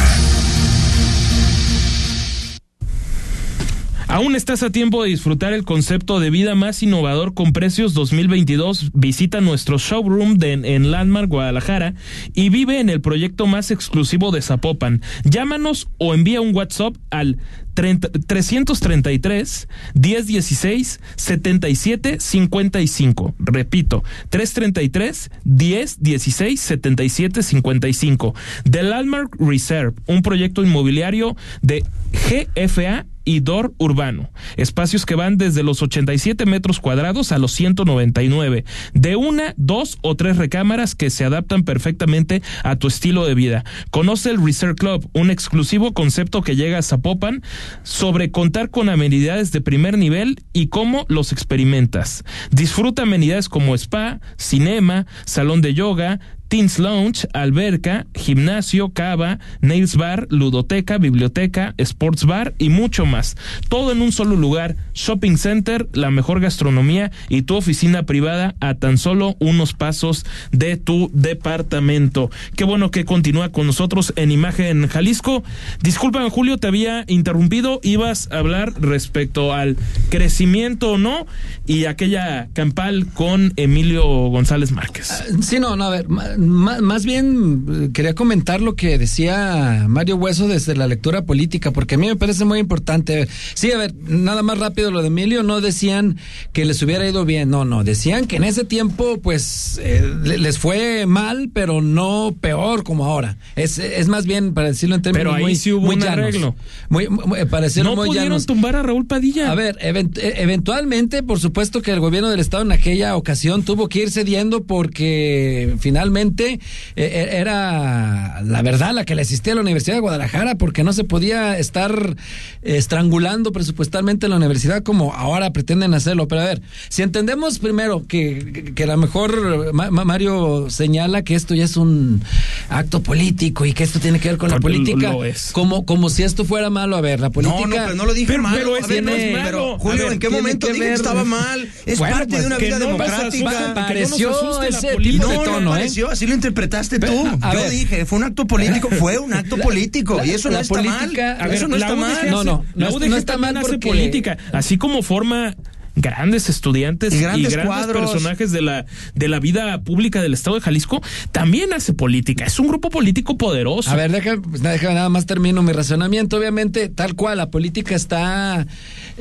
Aún 4.14 4.36
estás 4.36 4.62
a 4.62 4.70
tiempo 4.70 5.02
de 5.02 5.10
disfrutar 5.10 5.54
el 5.54 5.64
concepto 5.64 6.20
de 6.20 6.30
vida 6.30 6.54
más 6.54 6.84
innovador 6.84 7.34
con 7.34 7.52
precios 7.52 7.96
2022. 7.96 8.92
Visita 8.94 9.42
nuestro 9.42 9.80
showroom 9.80 10.38
en 10.40 10.92
Landmark 10.92 11.30
Guadalajara 11.30 11.96
y 12.36 12.50
vive 12.50 12.80
en 12.80 12.92
el 12.92 13.02
proyecto 13.02 13.48
más 13.48 13.72
exclusivo 13.72 14.30
de 14.30 14.44
Zapopan. 14.44 15.02
Llámanos 15.24 15.90
o 15.98 16.14
envía 16.14 16.42
un 16.42 16.56
WhatsApp 16.56 16.96
al 17.10 17.40
30 17.74 18.10
333 18.28 19.68
1016 19.96 21.00
77 21.16 22.20
55. 22.20 23.34
Repito, 23.40 24.04
333 24.30 25.32
1016 25.44 26.60
77 26.60 27.42
55. 27.42 28.36
The 28.70 28.84
Landmark 28.84 29.36
Reserve, 29.40 29.94
un 30.06 30.22
proyecto 30.22 30.62
inmobiliario 30.62 31.36
de 31.64 31.84
GFA 32.12 33.08
y 33.26 33.40
DOR 33.40 33.74
Urbano. 33.78 34.32
Espacios 34.58 35.06
que 35.06 35.16
van 35.16 35.38
desde 35.38 35.64
los 35.64 35.82
87 35.82 36.46
metros 36.46 36.80
cuadrados 36.80 37.32
a 37.32 37.38
los 37.38 37.52
199. 37.54 38.66
De 38.94 39.16
una, 39.16 39.54
dos 39.58 39.98
o 40.02 40.16
tres 40.16 40.38
recámaras 40.38 40.96
que 40.96 41.10
se 41.10 41.26
adaptan 41.26 41.64
perfectamente 41.64 42.42
a 42.64 42.76
tu 42.76 42.88
estilo 42.88 43.26
de 43.26 43.36
vida. 43.36 43.64
Conoce 43.92 44.32
el 44.32 44.44
Reserve 44.44 44.76
Club, 44.76 45.10
un 45.14 45.30
exclusivo 45.30 45.94
concepto 45.94 46.42
que 46.42 46.56
llega 46.56 46.78
a 46.78 46.84
Zapopan 46.84 47.42
sobre 47.84 48.32
contar 48.32 48.70
con 48.70 48.90
amenidades 48.90 49.52
de 49.52 49.62
primer 49.62 49.98
nivel 49.98 50.44
y 50.54 50.68
cómo 50.68 51.06
los 51.10 51.32
experimentas. 51.32 52.24
Disfruta 52.52 53.04
amenidades 53.04 53.50
como 53.50 53.76
spa, 53.76 54.20
cinema, 54.38 55.06
salón 55.26 55.62
de 55.62 55.74
yoga, 55.74 56.20
Teens 56.54 56.78
Lounge, 56.78 57.28
alberca, 57.34 58.06
gimnasio, 58.14 58.90
cava, 58.90 59.40
nails 59.62 59.96
bar, 59.96 60.28
ludoteca, 60.30 61.00
biblioteca, 61.00 61.74
sports 61.80 62.26
bar 62.26 62.54
y 62.60 62.70
mucho 62.70 63.08
más. 63.08 63.36
Todo 63.70 63.92
en 63.92 64.04
un 64.04 64.12
solo 64.12 64.36
lugar. 64.36 64.76
Shopping 64.94 65.38
center, 65.38 65.88
la 65.94 66.12
mejor 66.12 66.42
gastronomía 66.42 67.12
y 67.28 67.42
tu 67.42 67.56
oficina 67.56 68.04
privada 68.04 68.54
a 68.60 68.76
tan 68.76 69.00
solo 69.00 69.36
unos 69.40 69.74
pasos 69.74 70.28
de 70.52 70.78
tu 70.78 71.10
departamento. 71.12 72.30
Qué 72.56 72.66
bueno 72.66 72.92
que 72.92 73.04
continúa 73.04 73.50
con 73.50 73.66
nosotros 73.66 74.14
en 74.16 74.32
Imagen 74.32 74.88
Jalisco. 74.88 75.44
Disculpa, 75.82 76.30
Julio, 76.30 76.60
te 76.60 76.68
había 76.68 77.04
interrumpido. 77.08 77.80
Ibas 77.82 78.30
a 78.32 78.38
hablar 78.38 78.80
respecto 78.80 79.54
al 79.54 79.76
crecimiento 80.10 80.92
o 80.92 80.98
no 81.00 81.26
y 81.66 81.86
aquella 81.86 82.50
campal 82.54 83.08
con 83.08 83.54
Emilio 83.56 84.04
González 84.06 84.72
Márquez. 84.72 85.24
Sí, 85.42 85.60
no, 85.60 85.76
no, 85.76 85.86
a 85.86 85.90
ver, 85.90 86.06
ma- 86.48 86.80
más 86.82 87.06
bien 87.06 87.66
eh, 87.70 87.90
quería 87.94 88.14
comentar 88.16 88.62
lo 88.62 88.76
que 88.76 88.98
decía 88.98 89.86
Mario 89.88 90.16
Hueso 90.18 90.48
desde 90.48 90.76
la 90.76 90.88
lectura 90.88 91.26
política, 91.26 91.72
porque 91.72 91.96
a 91.96 91.98
mí 91.98 92.08
me 92.08 92.16
parece 92.16 92.46
muy 92.46 92.60
importante. 92.60 93.28
Sí, 93.54 93.72
a 93.72 93.78
ver, 93.78 93.94
nada 94.08 94.44
más 94.44 94.58
rápido 94.60 94.92
lo 94.92 95.02
de 95.02 95.08
Emilio, 95.08 95.44
no 95.44 95.62
decían 95.62 96.18
que 96.52 96.66
les 96.66 96.82
hubiera 96.82 97.08
ido 97.08 97.26
bien, 97.26 97.50
no, 97.50 97.66
no, 97.66 97.84
decían 97.84 98.26
que 98.28 98.38
en 98.38 98.44
ese 98.44 98.64
tiempo, 98.66 99.20
pues, 99.22 99.80
eh, 99.84 100.04
le- 100.24 100.38
les 100.38 100.58
fue 100.60 101.06
mal, 101.06 101.50
pero 101.54 101.82
no 101.82 102.36
peor 102.40 102.84
como 102.84 103.06
ahora. 103.06 103.38
Es, 103.56 103.78
es 103.80 104.08
más 104.08 104.26
bien, 104.26 104.54
para 104.54 104.68
decirlo 104.70 104.96
en 104.96 105.02
términos 105.02 105.24
Pero 105.26 105.36
ahí 105.36 105.44
muy, 105.44 105.56
sí 105.56 105.72
hubo 105.72 105.86
muy 105.86 105.96
un 105.96 106.02
llanos. 106.02 106.18
arreglo. 106.20 106.56
Muy, 106.90 107.08
muy- 107.10 107.46
para 107.46 107.68
No 107.84 107.96
muy 107.96 108.08
pudieron 108.08 108.30
llanos. 108.30 108.46
tumbar 108.46 108.76
a 108.76 108.84
Raúl 108.84 109.06
Padilla. 109.06 109.52
A 109.52 109.56
ver, 109.56 109.78
event- 109.82 110.18
e- 110.18 110.42
eventualmente, 110.42 111.24
por 111.24 111.40
supuesto 111.40 111.82
que 111.82 111.92
el 111.92 112.00
gobierno 112.00 112.30
del 112.30 112.40
estado 112.40 112.64
en 112.64 112.72
aquella 112.72 113.16
ocasión 113.16 113.64
tuvo 113.64 113.88
que 113.90 114.04
ir 114.04 114.12
cediendo 114.12 114.64
porque 114.64 115.76
finalmente 115.80 116.23
eh, 116.32 116.60
eh, 116.96 117.28
era 117.32 118.42
la 118.44 118.62
verdad 118.62 118.94
la 118.94 119.06
que 119.06 119.16
le 119.16 119.22
asistía 119.24 119.54
a 119.54 119.56
la 119.56 119.62
Universidad 119.62 119.96
de 119.96 120.02
Guadalajara 120.02 120.56
porque 120.56 120.84
no 120.84 120.94
se 120.94 121.04
podía 121.04 121.58
estar 121.58 122.16
eh, 122.62 122.78
estrangulando 122.78 123.52
presupuestalmente 123.52 124.28
la 124.28 124.36
universidad 124.38 124.84
como 124.84 125.14
ahora 125.14 125.52
pretenden 125.52 125.94
hacerlo. 125.94 126.28
Pero 126.28 126.42
a 126.42 126.46
ver, 126.46 126.62
si 126.90 127.02
entendemos 127.02 127.60
primero 127.60 128.06
que, 128.08 128.52
que, 128.54 128.74
que 128.74 128.84
a 128.84 128.88
lo 128.88 128.98
mejor 128.98 129.74
Ma- 129.74 129.92
Ma- 129.92 130.06
Mario 130.06 130.70
señala 130.70 131.24
que 131.24 131.36
esto 131.36 131.56
ya 131.56 131.66
es 131.66 131.78
un 131.78 132.22
acto 132.70 133.02
político 133.02 133.66
y 133.66 133.74
que 133.74 133.84
esto 133.84 134.00
tiene 134.00 134.20
que 134.20 134.30
ver 134.30 134.38
con 134.38 134.50
la 134.50 134.60
política. 134.60 135.12
lo 135.12 135.26
es. 135.26 135.52
Como, 135.52 135.86
como 135.86 136.10
si 136.10 136.24
esto 136.24 136.46
fuera 136.46 136.70
malo. 136.70 136.96
A 136.96 137.02
ver, 137.02 137.20
la 137.20 137.30
política. 137.30 137.60
No, 137.62 137.68
no, 137.68 137.76
pero 137.76 137.96
no 137.96 138.06
lo 138.06 138.14
dije 138.14 138.28
Pero- 138.28 138.44
malo. 138.44 138.58
pero 138.58 138.76
a 138.76 138.80
es 138.80 138.88
ver, 138.88 138.96
que 138.98 139.02
no 139.02 139.12
es 139.12 139.18
tiene- 139.18 139.34
malo. 139.34 139.46
pero, 139.50 139.80
Julio, 139.80 140.04
ver, 140.04 140.14
¿en 140.14 140.20
qué 140.20 140.28
tiene 140.28 140.42
momento 140.42 140.68
que 140.68 140.74
dije 140.74 140.86
que 140.88 140.94
estaba 140.94 141.24
mal? 141.24 141.68
Es 141.86 142.00
Bueno, 142.00 142.16
parte 142.16 142.30
pues, 142.30 142.42
de 142.42 142.48
una 142.48 142.58
que 142.58 142.66
vida 142.66 142.80
no 142.80 142.86
democrática. 142.86 143.74
Pareció 143.74 144.62
ese 144.64 144.96
tipo 144.98 145.28
de 145.28 145.36
No, 145.38 145.44
tono, 145.44 145.60
no 145.62 145.78
¿eh? 145.78 145.90
Así 146.14 146.26
lo 146.28 146.34
interpretaste 146.34 147.00
tú. 147.00 147.06
Pero, 147.06 147.54
Yo 147.54 147.60
ver. 147.62 147.70
dije, 147.72 148.06
fue 148.06 148.18
un 148.20 148.24
acto 148.26 148.48
político, 148.48 148.90
fue 149.00 149.18
un 149.20 149.34
acto 149.34 149.58
político. 149.58 150.22
y 150.24 150.32
eso 150.32 150.50
no 150.50 150.56
la 150.56 150.62
está 150.62 150.76
política- 150.76 151.34
mal. 151.34 151.42
a 151.42 151.48
ver, 151.48 151.56
eso 151.58 151.68
no 151.68 151.76
está 151.76 151.96
mal. 151.96 152.12
hace- 152.12 152.32
No, 152.32 152.44
no, 152.44 152.64
no 152.76 153.00
no 153.00 153.16
está 153.18 153.38
mal 153.38 153.58
hace 153.58 153.68
porque- 153.74 153.88
política, 153.88 154.38
así 154.52 154.78
como 154.78 155.02
forma 155.04 155.56
grandes 155.96 156.50
estudiantes 156.50 157.14
Y 157.14 157.18
y 157.18 157.22
grandes 157.22 157.56
personajes 157.88 158.52
de 158.52 158.62
la 158.62 158.86
de 159.14 159.28
la 159.28 159.40
vida 159.40 159.82
pública 159.84 160.22
del 160.22 160.34
estado 160.34 160.56
de 160.56 160.62
Jalisco, 160.62 161.02
también 161.32 161.74
hace 161.74 161.94
política. 161.94 162.46
Es 162.46 162.60
un 162.60 162.68
grupo 162.68 162.90
político 162.90 163.38
poderoso. 163.38 163.92
A 163.92 163.96
ver, 163.96 164.12
déjame, 164.12 164.42
pues, 164.42 164.62
déjame 164.62 164.96
nada 164.96 165.10
más 165.10 165.26
termino 165.26 165.62
mi 165.62 165.72
razonamiento. 165.72 166.38
Obviamente, 166.38 166.90
tal 166.90 167.16
cual, 167.16 167.38
la 167.38 167.50
política 167.52 167.96
está 167.96 168.66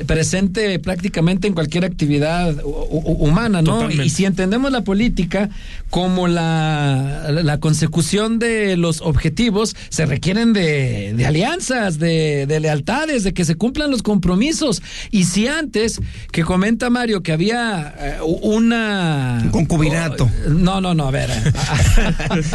presente 0.07 0.79
prácticamente 0.79 1.47
en 1.47 1.53
cualquier 1.53 1.85
actividad 1.85 2.55
hu- 2.55 2.87
hu- 2.89 3.15
humana, 3.19 3.61
¿no? 3.61 3.73
Totalmente. 3.73 4.05
Y 4.05 4.09
si 4.09 4.25
entendemos 4.25 4.71
la 4.71 4.81
política 4.83 5.49
como 5.89 6.27
la, 6.27 7.29
la 7.43 7.59
consecución 7.59 8.39
de 8.39 8.77
los 8.77 9.01
objetivos, 9.01 9.75
se 9.89 10.05
requieren 10.07 10.53
de, 10.53 11.13
de 11.15 11.25
alianzas, 11.25 11.99
de, 11.99 12.45
de 12.47 12.59
lealtades, 12.59 13.23
de 13.23 13.33
que 13.33 13.45
se 13.45 13.55
cumplan 13.55 13.91
los 13.91 14.01
compromisos. 14.01 14.81
Y 15.11 15.25
si 15.25 15.47
antes, 15.47 15.99
que 16.31 16.43
comenta 16.63 16.89
Mario, 16.89 17.21
que 17.23 17.33
había 17.33 17.93
eh, 17.99 18.17
una... 18.21 19.41
Un 19.43 19.49
concubinato. 19.49 20.31
No, 20.47 20.79
no, 20.79 20.93
no, 20.93 21.09
a 21.09 21.11
ver. 21.11 21.29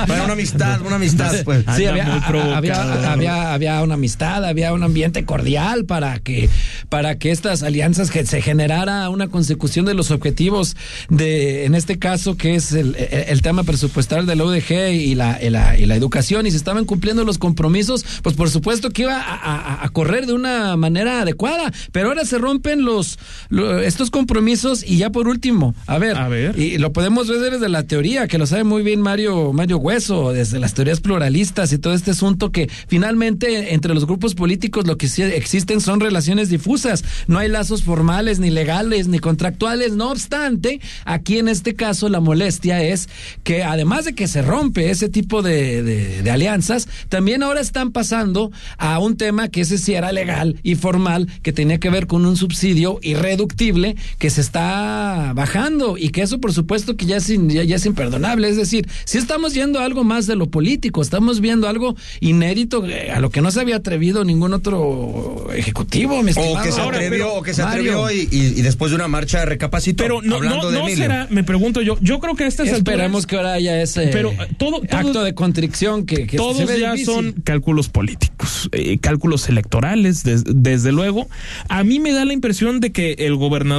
Bueno, 0.06 0.24
una 0.24 0.32
amistad, 0.32 0.80
una 0.80 0.96
amistad, 0.96 1.34
pues. 1.44 1.62
Sí, 1.76 1.84
había, 1.84 2.14
había, 2.56 3.12
había, 3.12 3.52
había 3.52 3.82
una 3.82 3.94
amistad, 3.94 4.44
había 4.46 4.72
un 4.72 4.82
ambiente 4.82 5.24
cordial 5.26 5.84
para 5.84 6.18
que, 6.20 6.48
para 6.88 7.18
que 7.18 7.30
estas 7.30 7.62
alianzas 7.62 8.10
que 8.10 8.24
se 8.24 8.40
generara 8.40 9.08
una 9.10 9.28
consecución 9.28 9.84
de 9.84 9.92
los 9.94 10.10
objetivos 10.10 10.74
de, 11.10 11.66
en 11.66 11.74
este 11.74 11.98
caso, 11.98 12.36
que 12.38 12.54
es 12.54 12.72
el, 12.72 12.96
tema 13.42 13.62
presupuestal 13.64 14.24
de 14.26 14.36
la 14.36 14.44
UDG 14.44 14.90
y 14.94 15.14
la, 15.16 15.38
y 15.42 15.50
la, 15.50 15.78
y 15.78 15.84
la 15.86 15.94
educación, 15.96 16.46
y 16.46 16.50
se 16.50 16.56
estaban 16.56 16.86
cumpliendo 16.86 17.24
los 17.24 17.36
compromisos, 17.38 18.04
pues 18.22 18.34
por 18.34 18.48
supuesto 18.48 18.88
que 18.90 19.02
iba 19.02 19.16
a, 19.20 19.34
a- 19.34 19.84
a 19.84 19.88
correr 19.90 20.24
de 20.26 20.32
una 20.32 20.76
manera 20.76 21.20
adecuada, 21.20 21.70
pero 21.92 22.08
ahora 22.08 22.24
se 22.24 22.38
rompen 22.38 22.84
los, 22.84 23.18
lo- 23.50 23.80
estos 23.98 24.10
compromisos 24.12 24.84
y 24.86 24.96
ya 24.98 25.10
por 25.10 25.26
último, 25.26 25.74
a 25.88 25.98
ver, 25.98 26.16
A 26.16 26.28
ver. 26.28 26.56
y 26.56 26.78
lo 26.78 26.92
podemos 26.92 27.26
ver 27.26 27.40
desde 27.50 27.68
la 27.68 27.82
teoría, 27.82 28.28
que 28.28 28.38
lo 28.38 28.46
sabe 28.46 28.62
muy 28.62 28.82
bien 28.84 29.00
Mario, 29.00 29.52
Mario 29.52 29.78
Hueso, 29.78 30.32
desde 30.32 30.60
las 30.60 30.72
teorías 30.72 31.00
pluralistas 31.00 31.72
y 31.72 31.78
todo 31.78 31.94
este 31.94 32.12
asunto 32.12 32.52
que 32.52 32.70
finalmente 32.86 33.74
entre 33.74 33.94
los 33.94 34.06
grupos 34.06 34.36
políticos 34.36 34.86
lo 34.86 34.96
que 34.98 35.08
sí 35.08 35.22
existen 35.22 35.80
son 35.80 35.98
relaciones 35.98 36.48
difusas, 36.48 37.02
no 37.26 37.38
hay 37.40 37.48
lazos 37.48 37.82
formales, 37.82 38.38
ni 38.38 38.50
legales, 38.50 39.08
ni 39.08 39.18
contractuales, 39.18 39.94
no 39.96 40.12
obstante, 40.12 40.80
aquí 41.04 41.38
en 41.38 41.48
este 41.48 41.74
caso 41.74 42.08
la 42.08 42.20
molestia 42.20 42.80
es 42.84 43.08
que 43.42 43.64
además 43.64 44.04
de 44.04 44.14
que 44.14 44.28
se 44.28 44.42
rompe 44.42 44.90
ese 44.90 45.08
tipo 45.08 45.42
de, 45.42 45.82
de- 45.82 46.22
de 46.22 46.30
alianzas, 46.30 46.86
también 47.08 47.42
ahora 47.42 47.60
están 47.60 47.90
pasando 47.90 48.52
a 48.76 49.00
un 49.00 49.16
tema 49.16 49.48
que 49.48 49.62
ese 49.62 49.76
sí 49.76 49.94
era 49.94 50.12
legal 50.12 50.60
y 50.62 50.76
formal, 50.76 51.26
que 51.42 51.52
tenía 51.52 51.78
que 51.80 51.90
ver 51.90 52.06
con 52.06 52.24
un 52.26 52.36
subsidio 52.36 53.00
irreductible 53.02 53.87
que 54.18 54.30
se 54.30 54.40
está 54.40 55.32
bajando 55.34 55.96
y 55.98 56.10
que 56.10 56.22
eso 56.22 56.40
por 56.40 56.52
supuesto 56.52 56.96
que 56.96 57.06
ya 57.06 57.16
es, 57.16 57.28
in- 57.30 57.48
ya, 57.50 57.62
ya 57.64 57.76
es 57.76 57.86
imperdonable. 57.86 58.48
Es 58.48 58.56
decir, 58.56 58.88
si 59.04 59.18
estamos 59.18 59.54
viendo 59.54 59.80
algo 59.80 60.04
más 60.04 60.26
de 60.26 60.36
lo 60.36 60.46
político, 60.46 61.02
estamos 61.02 61.40
viendo 61.40 61.68
algo 61.68 61.96
inédito 62.20 62.86
eh, 62.86 63.10
a 63.10 63.20
lo 63.20 63.30
que 63.30 63.40
no 63.40 63.50
se 63.50 63.60
había 63.60 63.76
atrevido 63.76 64.24
ningún 64.24 64.52
otro 64.54 65.48
ejecutivo, 65.54 66.22
mi 66.22 66.28
O 66.32 66.40
estimado. 66.40 66.62
que 66.64 66.72
se 66.72 66.80
Ahora, 66.80 66.96
atrevió, 66.98 67.24
pero, 67.26 67.34
o 67.36 67.42
que 67.42 67.54
se 67.54 67.62
atrevió 67.62 68.10
y, 68.10 68.28
y- 68.30 68.54
y 68.58 68.62
después 68.62 68.90
de 68.90 68.96
una 68.96 69.08
marcha 69.08 69.44
recapacitó. 69.44 70.02
pero 70.04 70.22
no, 70.22 70.36
hablando 70.36 70.70
no, 70.70 70.70
de 70.70 70.78
no 70.78 70.88
será, 70.88 71.26
me 71.30 71.44
pregunto 71.44 71.80
yo, 71.82 71.96
yo 72.00 72.18
creo 72.20 72.34
que 72.34 72.44
a 72.44 72.46
estas 72.48 72.68
Esperemos 72.68 73.24
alturas 73.24 73.26
que 73.26 73.36
ahora 73.36 73.52
haya 73.54 73.82
ese 73.82 74.08
Pero, 74.08 74.30
eh, 74.32 74.36
todo- 74.58 74.80
todo- 74.80 74.96
acto 74.98 75.22
de 75.24 75.34
contrición 75.34 76.06
que, 76.06 76.26
que 76.26 76.32
se 76.32 76.36
todos 76.36 76.66
ve 76.66 76.80
ya 76.80 76.92
difícil. 76.92 77.14
son 77.14 77.32
cálculos 77.44 77.88
políticos, 77.88 78.68
eh, 78.72 78.98
cálculos 78.98 79.48
electorales, 79.48 80.22
des- 80.24 80.44
desde 80.46 80.92
luego. 80.92 81.28
A 81.68 81.84
mí 81.84 82.00
me 82.00 82.12
da 82.12 82.24
la 82.24 82.32
impresión 82.32 82.80
de 82.80 82.92
que 82.92 83.12
el 83.18 83.34
gobernador, 83.36 83.77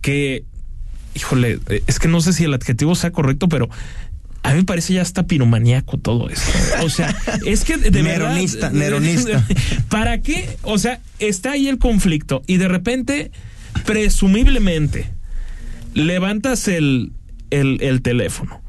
que, 0.00 0.44
híjole, 1.14 1.58
eh, 1.68 1.82
es 1.86 1.98
que 1.98 2.08
no 2.08 2.20
sé 2.20 2.32
si 2.32 2.44
el 2.44 2.54
adjetivo 2.54 2.94
sea 2.94 3.10
correcto, 3.10 3.48
pero 3.48 3.68
a 4.42 4.50
mí 4.52 4.58
me 4.58 4.64
parece 4.64 4.94
ya 4.94 5.02
está 5.02 5.26
piromaníaco 5.26 5.98
todo 5.98 6.30
esto. 6.30 6.50
O 6.82 6.88
sea, 6.90 7.14
es 7.46 7.64
que 7.64 7.76
de 7.76 8.02
Neronista, 8.02 8.68
verdad. 8.70 8.80
neronista. 8.80 9.46
¿Para 9.88 10.20
qué? 10.20 10.56
O 10.62 10.78
sea, 10.78 11.00
está 11.18 11.52
ahí 11.52 11.68
el 11.68 11.78
conflicto 11.78 12.42
y 12.46 12.56
de 12.56 12.68
repente, 12.68 13.30
presumiblemente, 13.84 15.10
levantas 15.94 16.68
el, 16.68 17.12
el, 17.50 17.82
el 17.82 18.02
teléfono 18.02 18.62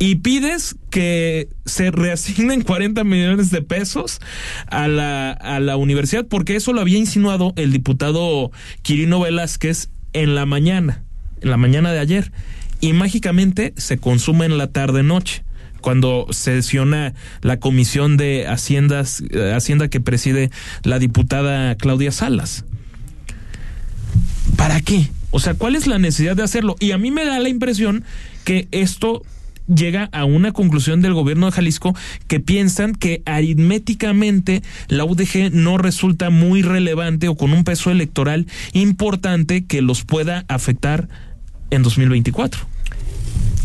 y 0.00 0.16
pides 0.16 0.76
que 0.88 1.48
se 1.66 1.92
reasignen 1.92 2.62
40 2.64 3.04
millones 3.04 3.50
de 3.50 3.62
pesos 3.62 4.18
a 4.66 4.88
la, 4.88 5.30
a 5.30 5.60
la 5.60 5.76
universidad, 5.76 6.26
porque 6.26 6.56
eso 6.56 6.72
lo 6.72 6.80
había 6.80 6.98
insinuado 6.98 7.52
el 7.56 7.70
diputado 7.70 8.50
Quirino 8.82 9.20
Velázquez 9.20 9.90
en 10.14 10.34
la 10.34 10.46
mañana, 10.46 11.04
en 11.42 11.50
la 11.50 11.58
mañana 11.58 11.92
de 11.92 12.00
ayer, 12.00 12.32
y 12.80 12.94
mágicamente 12.94 13.74
se 13.76 13.98
consume 13.98 14.46
en 14.46 14.56
la 14.56 14.68
tarde-noche 14.68 15.44
cuando 15.82 16.26
sesiona 16.30 17.14
la 17.42 17.58
comisión 17.58 18.16
de 18.16 18.46
haciendas 18.48 19.22
eh, 19.30 19.52
hacienda 19.54 19.88
que 19.88 20.00
preside 20.00 20.50
la 20.82 20.98
diputada 20.98 21.74
Claudia 21.76 22.10
Salas. 22.10 22.64
¿Para 24.56 24.80
qué? 24.80 25.10
O 25.30 25.40
sea, 25.40 25.54
¿cuál 25.54 25.76
es 25.76 25.86
la 25.86 25.98
necesidad 25.98 26.36
de 26.36 26.42
hacerlo? 26.42 26.76
Y 26.80 26.92
a 26.92 26.98
mí 26.98 27.10
me 27.10 27.24
da 27.24 27.38
la 27.38 27.48
impresión 27.50 28.04
que 28.44 28.66
esto 28.72 29.22
llega 29.74 30.08
a 30.12 30.24
una 30.24 30.52
conclusión 30.52 31.00
del 31.00 31.14
gobierno 31.14 31.46
de 31.46 31.52
Jalisco 31.52 31.94
que 32.28 32.40
piensan 32.40 32.94
que 32.94 33.22
aritméticamente 33.24 34.62
la 34.88 35.04
UDG 35.04 35.52
no 35.52 35.78
resulta 35.78 36.30
muy 36.30 36.62
relevante 36.62 37.28
o 37.28 37.36
con 37.36 37.52
un 37.52 37.64
peso 37.64 37.90
electoral 37.90 38.46
importante 38.72 39.64
que 39.64 39.82
los 39.82 40.04
pueda 40.04 40.44
afectar 40.48 41.08
en 41.70 41.82
2024. 41.82 42.66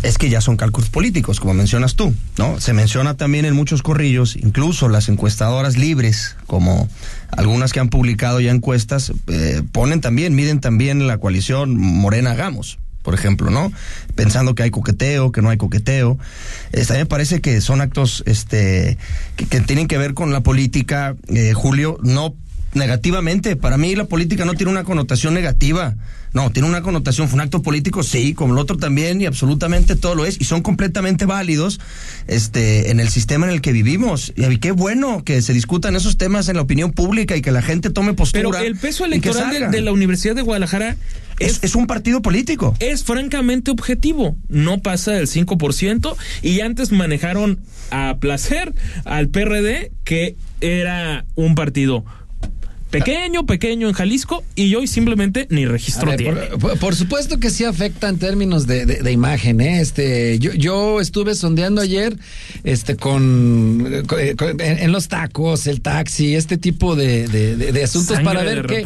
Es 0.04 0.20
que 0.20 0.30
ya 0.30 0.39
son 0.39 0.56
cálculos 0.56 0.89
políticos, 0.89 1.39
como 1.39 1.56
mencionas 1.56 1.96
tú, 1.96 2.13
¿no? 2.38 2.60
Se 2.60 2.74
menciona 2.74 3.18
también 3.18 3.44
en 3.46 3.56
muchos 3.56 3.82
corrillos, 3.82 4.36
incluso 4.36 4.88
las 4.88 5.10
encuestadoras 5.10 5.78
libres, 5.78 6.36
como 6.46 6.88
algunas 7.32 7.74
que 7.74 7.80
han 7.80 7.89
publicado 7.89 8.39
ya 8.39 8.52
encuestas, 8.52 9.12
eh, 9.28 9.63
ponen 9.72 10.02
también, 10.02 10.36
miden 10.36 10.60
también 10.60 11.08
la 11.08 11.18
coalición 11.18 11.76
Morena 11.76 12.32
Hagamos, 12.32 12.78
por 13.06 13.13
ejemplo, 13.13 13.52
¿no? 13.52 13.72
Pensando 14.15 14.56
que 14.56 14.63
hay 14.63 14.72
coqueteo, 14.72 15.32
que 15.32 15.41
no 15.41 15.50
hay 15.50 15.58
coqueteo. 15.58 16.18
Este, 16.74 16.94
a 16.94 16.96
mí 16.96 17.04
me 17.04 17.06
parece 17.06 17.39
que 17.39 17.62
son 17.62 17.80
actos 17.80 18.24
este, 18.26 18.98
que, 19.38 19.46
que 19.46 19.62
tienen 19.62 19.88
que 19.88 19.98
ver 19.98 20.15
con 20.15 20.34
la 20.34 20.41
política, 20.41 21.15
eh, 21.28 21.54
Julio, 21.54 22.00
no 22.02 22.34
negativamente. 22.74 23.56
Para 23.56 23.78
mí 23.78 23.96
la 23.96 24.06
política 24.06 24.44
no 24.44 24.56
tiene 24.56 24.72
una 24.72 24.84
connotación 24.84 25.34
negativa. 25.34 25.96
No, 26.34 26.52
tiene 26.52 26.68
una 26.68 26.82
connotación, 26.82 27.30
fue 27.30 27.36
un 27.36 27.41
acto 27.41 27.62
político, 27.62 28.04
sí, 28.04 28.34
como 28.34 28.54
el 28.54 28.60
otro 28.60 28.76
también, 28.76 29.22
y 29.22 29.26
absolutamente 29.26 29.96
todo 29.96 30.15
lo 30.15 30.26
es, 30.26 30.36
y 30.41 30.44
son 30.44 30.62
completamente 30.62 31.26
válidos 31.26 31.80
este, 32.28 32.91
en 32.91 33.00
el 33.00 33.08
sistema 33.08 33.46
en 33.46 33.54
el 33.54 33.62
que 33.62 33.72
vivimos. 33.72 34.34
Y 34.36 34.58
qué 34.58 34.72
bueno 34.72 35.24
que 35.24 35.41
se 35.41 35.54
discutan 35.54 35.96
esos 35.96 36.18
temas 36.18 36.50
en 36.50 36.58
la 36.58 36.63
opinión 36.63 36.91
pública 36.91 37.38
y 37.38 37.41
que 37.41 37.52
la 37.52 37.62
gente 37.62 37.89
tome 37.89 38.15
postura. 38.15 38.50
Pero 38.52 38.65
el 38.65 38.76
peso 38.76 39.06
electoral 39.06 39.72
de 39.72 39.82
la 39.82 39.94
Universidad 39.94 40.36
de 40.36 40.41
Guadalajara 40.41 40.98
es, 41.39 41.63
es, 41.63 41.76
un 41.76 41.88
partido 41.88 42.21
político. 42.21 42.76
es 42.80 43.04
francamente 43.04 43.71
objetivo. 43.71 44.38
No 44.48 44.80
pasa 44.80 45.12
del 45.12 45.28
5% 45.28 46.15
y 46.41 46.62
antes 46.62 46.91
manejaron 46.91 47.60
a 47.91 48.17
placer 48.19 48.74
al 49.06 49.30
PRD, 49.30 49.91
que 50.04 50.36
era 50.62 51.26
un 51.36 51.56
partido 51.56 52.06
pequeño, 52.99 53.45
pequeño 53.45 53.88
en 53.88 53.93
Jalisco 53.93 54.43
y 54.55 54.73
hoy 54.75 54.88
simplemente 54.88 55.47
ni 55.49 55.65
registro 55.65 56.08
ver, 56.08 56.17
tiene. 56.17 56.41
por, 56.79 56.95
supuesto 56.95 57.39
que 57.39 57.49
sí 57.49 57.63
afecta 57.63 58.10
en 58.10 58.17
términos 58.19 58.67
de, 58.67 58.86
de- 58.86 59.01
de 59.01 59.12
imagen, 59.12 59.62
¿eh? 59.62 59.81
Este, 59.81 60.39
yo, 60.39 60.53
yo 60.53 61.01
estuve 61.01 61.36
sondeando 61.36 61.81
ayer, 61.81 62.15
este, 62.63 62.95
con, 62.95 64.03
con- 64.08 64.36
con- 64.38 64.62
en, 64.62 64.79
en 64.79 64.91
los 64.91 65.08
tacos, 65.08 65.67
el 65.67 65.81
taxi, 65.81 66.36
este 66.36 66.58
tipo 66.58 66.95
de, 66.95 67.27
de- 67.27 67.55
asuntos 67.84 68.15
Sangre 68.17 68.34
para 68.34 68.43
ver 68.43 68.65
qué, 68.67 68.81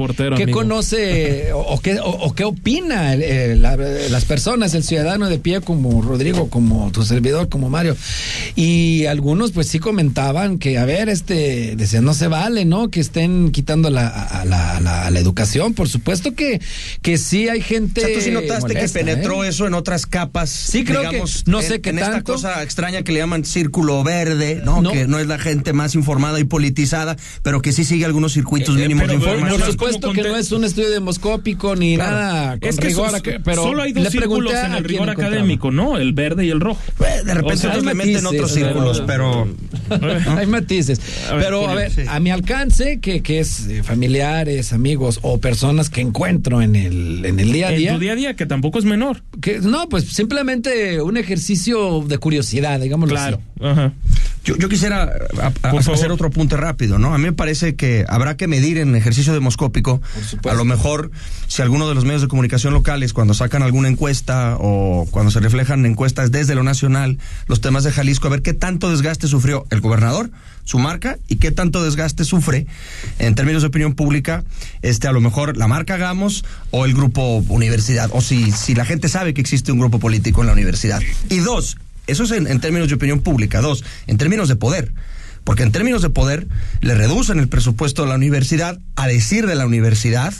conoce 0.51 1.53
o, 1.53 1.59
o 1.59 1.79
qué, 1.79 1.99
o, 1.99 2.09
o 2.09 2.33
qué 2.33 2.43
opina 2.43 3.15
la- 3.15 3.75
las 3.77 4.25
personas, 4.25 4.73
el 4.73 4.83
ciudadano 4.83 5.29
de 5.29 5.37
pie 5.39 5.61
como 5.61 6.01
Rodrigo, 6.01 6.49
como 6.49 6.91
tu 6.91 7.03
servidor, 7.03 7.49
como 7.49 7.69
Mario. 7.69 7.95
Y 8.55 9.05
algunos 9.05 9.51
pues 9.51 9.67
sí 9.67 9.79
comentaban 9.79 10.57
que, 10.59 10.77
a 10.77 10.85
ver, 10.85 11.09
este, 11.09 11.75
decían, 11.75 12.03
no 12.05 12.13
se 12.13 12.27
vale, 12.27 12.65
¿no? 12.65 12.89
Que 12.89 12.99
estén 12.99 13.51
quitando 13.51 13.89
la 13.89 13.98
la, 14.03 14.07
a, 14.41 14.45
la, 14.45 14.77
a 14.77 14.81
la, 14.81 15.05
a 15.07 15.11
la 15.11 15.19
educación. 15.19 15.73
Por 15.73 15.87
supuesto 15.89 16.33
que, 16.33 16.61
que 17.01 17.17
sí 17.17 17.49
hay 17.49 17.61
gente. 17.61 18.01
O 18.01 18.05
sea, 18.05 18.15
tú 18.15 18.21
sí 18.21 18.31
notaste 18.31 18.73
molesta, 18.73 18.99
que 18.99 19.05
penetró 19.05 19.43
¿eh? 19.43 19.49
eso 19.49 19.67
en 19.67 19.73
otras 19.73 20.05
capas. 20.05 20.49
Sí, 20.49 20.83
creo 20.83 21.01
que- 21.01 21.07
digamos, 21.09 21.43
no 21.47 21.61
en- 21.61 21.67
sé 21.67 21.81
qué 21.81 21.89
en 21.91 21.99
esta 21.99 22.21
cosa 22.23 22.63
extraña 22.63 23.01
que 23.03 23.11
le 23.11 23.19
llaman 23.19 23.45
círculo 23.45 24.03
verde, 24.03 24.61
¿no? 24.63 24.81
No. 24.81 24.91
Que 24.91 25.07
no 25.07 25.19
es 25.19 25.27
la 25.27 25.37
gente 25.39 25.73
más 25.73 25.95
informada 25.95 26.39
y 26.39 26.43
politizada, 26.43 27.15
pero 27.43 27.61
que 27.61 27.71
sí 27.71 27.83
sigue 27.85 28.05
algunos 28.05 28.33
circuitos 28.33 28.75
Eh, 28.75 28.79
eh, 28.79 28.81
mínimos 28.87 29.03
pero, 29.07 29.13
de 29.13 29.17
bueno, 29.19 29.31
Por 29.31 29.41
información. 29.51 29.71
supuesto 29.71 30.11
que 30.13 30.21
no 30.23 30.35
es 30.37 30.51
un 30.51 30.63
estudio 30.63 30.89
demoscópico 30.91 31.75
ni 31.75 31.95
Claro. 31.95 32.11
nada 32.17 32.59
con 32.59 32.69
Es 32.69 32.77
que 32.77 32.87
rigor, 32.87 33.21
que- 33.21 33.39
pero 33.39 33.63
solo 33.63 33.81
hay 33.83 33.93
dos 33.93 34.03
le 34.05 34.09
pregunté 34.11 34.49
círculos 34.49 34.53
a 34.53 34.65
en 34.67 34.71
el 34.73 34.83
quién 34.85 34.87
rigor 35.01 35.09
académico, 35.09 35.71
¿no? 35.71 35.97
El 35.97 36.13
verde 36.13 36.45
y 36.45 36.49
el 36.49 36.59
rojo. 36.59 36.79
De 36.99 37.33
repente 37.33 37.67
O 37.67 37.71
sea, 37.71 37.77
le 37.81 37.93
meten 37.93 38.25
otros 38.25 38.53
círculos, 38.53 38.99
no- 39.01 39.05
pero 39.05 39.47
Hay 40.37 40.45
matices. 40.47 40.99
Pero 41.29 41.67
a 41.69 41.75
ver, 41.75 41.91
a 42.07 42.19
mi 42.19 42.29
alcance, 42.31 42.99
que, 42.99 43.21
que 43.21 43.39
es 43.39 43.67
eh, 43.79 43.83
familiares, 43.83 44.73
amigos 44.73 45.19
o 45.21 45.39
personas 45.39 45.89
que 45.89 46.01
encuentro 46.01 46.61
en 46.61 46.75
el, 46.75 47.25
en 47.25 47.39
el 47.39 47.51
día 47.51 47.67
a 47.67 47.71
En 47.71 47.77
día. 47.77 47.93
tu 47.93 47.99
día 47.99 48.11
a 48.11 48.15
día, 48.15 48.35
que 48.35 48.45
tampoco 48.45 48.79
es 48.79 48.85
menor. 48.85 49.23
Que, 49.41 49.59
no, 49.59 49.89
pues 49.89 50.05
simplemente 50.05 51.01
un 51.01 51.17
ejercicio 51.17 52.01
de 52.07 52.17
curiosidad, 52.17 52.79
digámoslo 52.79 53.15
Claro. 53.15 53.41
así. 53.59 53.65
Ajá. 53.65 53.93
Yo, 54.49 54.57
yo 54.57 54.67
quisiera 54.69 55.03
a- 55.41 55.47
a- 55.67 55.71
Por 55.71 55.79
hacer 55.93 56.11
otro 56.11 56.27
apunte 56.27 56.57
rápido, 56.57 56.97
¿no? 56.97 57.13
A 57.13 57.17
mí 57.19 57.25
me 57.25 57.33
parece 57.33 57.75
que 57.75 58.03
habrá 58.09 58.35
que 58.35 58.47
medir 58.47 58.79
en 58.79 58.95
ejercicio 58.95 59.31
demoscópico. 59.33 60.01
A 60.49 60.53
lo 60.55 60.65
mejor, 60.65 61.11
si 61.47 61.61
alguno 61.61 61.87
de 61.87 61.93
los 61.93 62.03
medios 62.03 62.21
de 62.23 62.27
comunicación 62.27 62.73
locales, 62.73 63.13
cuando 63.13 63.33
sacan 63.35 63.61
alguna 63.61 63.87
encuesta 63.89 64.55
o 64.59 65.07
cuando 65.11 65.29
se 65.31 65.39
reflejan 65.39 65.85
encuestas 65.85 66.31
desde 66.31 66.55
lo 66.55 66.63
nacional, 66.63 67.19
los 67.47 67.61
temas 67.61 67.83
de 67.83 67.91
Jalisco, 67.91 68.27
a 68.27 68.31
ver 68.31 68.41
qué 68.41 68.53
tanto 68.53 68.89
desgaste 68.89 69.27
sufrió 69.27 69.65
el 69.69 69.81
gobernador, 69.81 70.31
su 70.63 70.79
marca, 70.79 71.17
y 71.27 71.35
qué 71.37 71.51
tanto 71.51 71.83
desgaste 71.83 72.23
sufre 72.25 72.65
en 73.19 73.35
términos 73.35 73.61
de 73.61 73.67
opinión 73.67 73.93
pública, 73.93 74.43
este, 74.81 75.07
a 75.07 75.11
lo 75.11 75.21
mejor 75.21 75.57
la 75.57 75.67
marca 75.67 75.97
Gamos 75.97 76.43
o 76.71 76.85
el 76.85 76.93
grupo 76.93 77.43
universidad, 77.49 78.09
o 78.13 78.21
si, 78.21 78.51
si 78.51 78.73
la 78.75 78.85
gente 78.85 79.09
sabe 79.09 79.33
que 79.33 79.41
existe 79.41 79.71
un 79.71 79.79
grupo 79.79 79.99
político 79.99 80.41
en 80.41 80.47
la 80.47 80.53
universidad. 80.53 81.01
Y 81.29 81.37
dos, 81.39 81.77
eso 82.09 82.23
es 82.23 82.31
en, 82.31 82.59
términos 82.59 82.89
de 82.89 82.95
opinión 82.95 83.21
pública. 83.21 83.61
Dos, 83.61 83.83
en 84.07 84.17
términos 84.17 84.49
de 84.49 84.55
poder. 84.55 84.93
Porque 85.43 85.63
en 85.63 85.71
términos 85.71 86.01
de 86.01 86.09
poder, 86.09 86.47
le 86.81 86.95
reducen 86.95 87.39
el 87.39 87.47
presupuesto 87.47 88.03
de 88.03 88.09
la 88.09 88.15
universidad, 88.15 88.79
a 88.95 89.07
decir 89.07 89.47
de 89.47 89.55
la 89.55 89.65
universidad, 89.65 90.33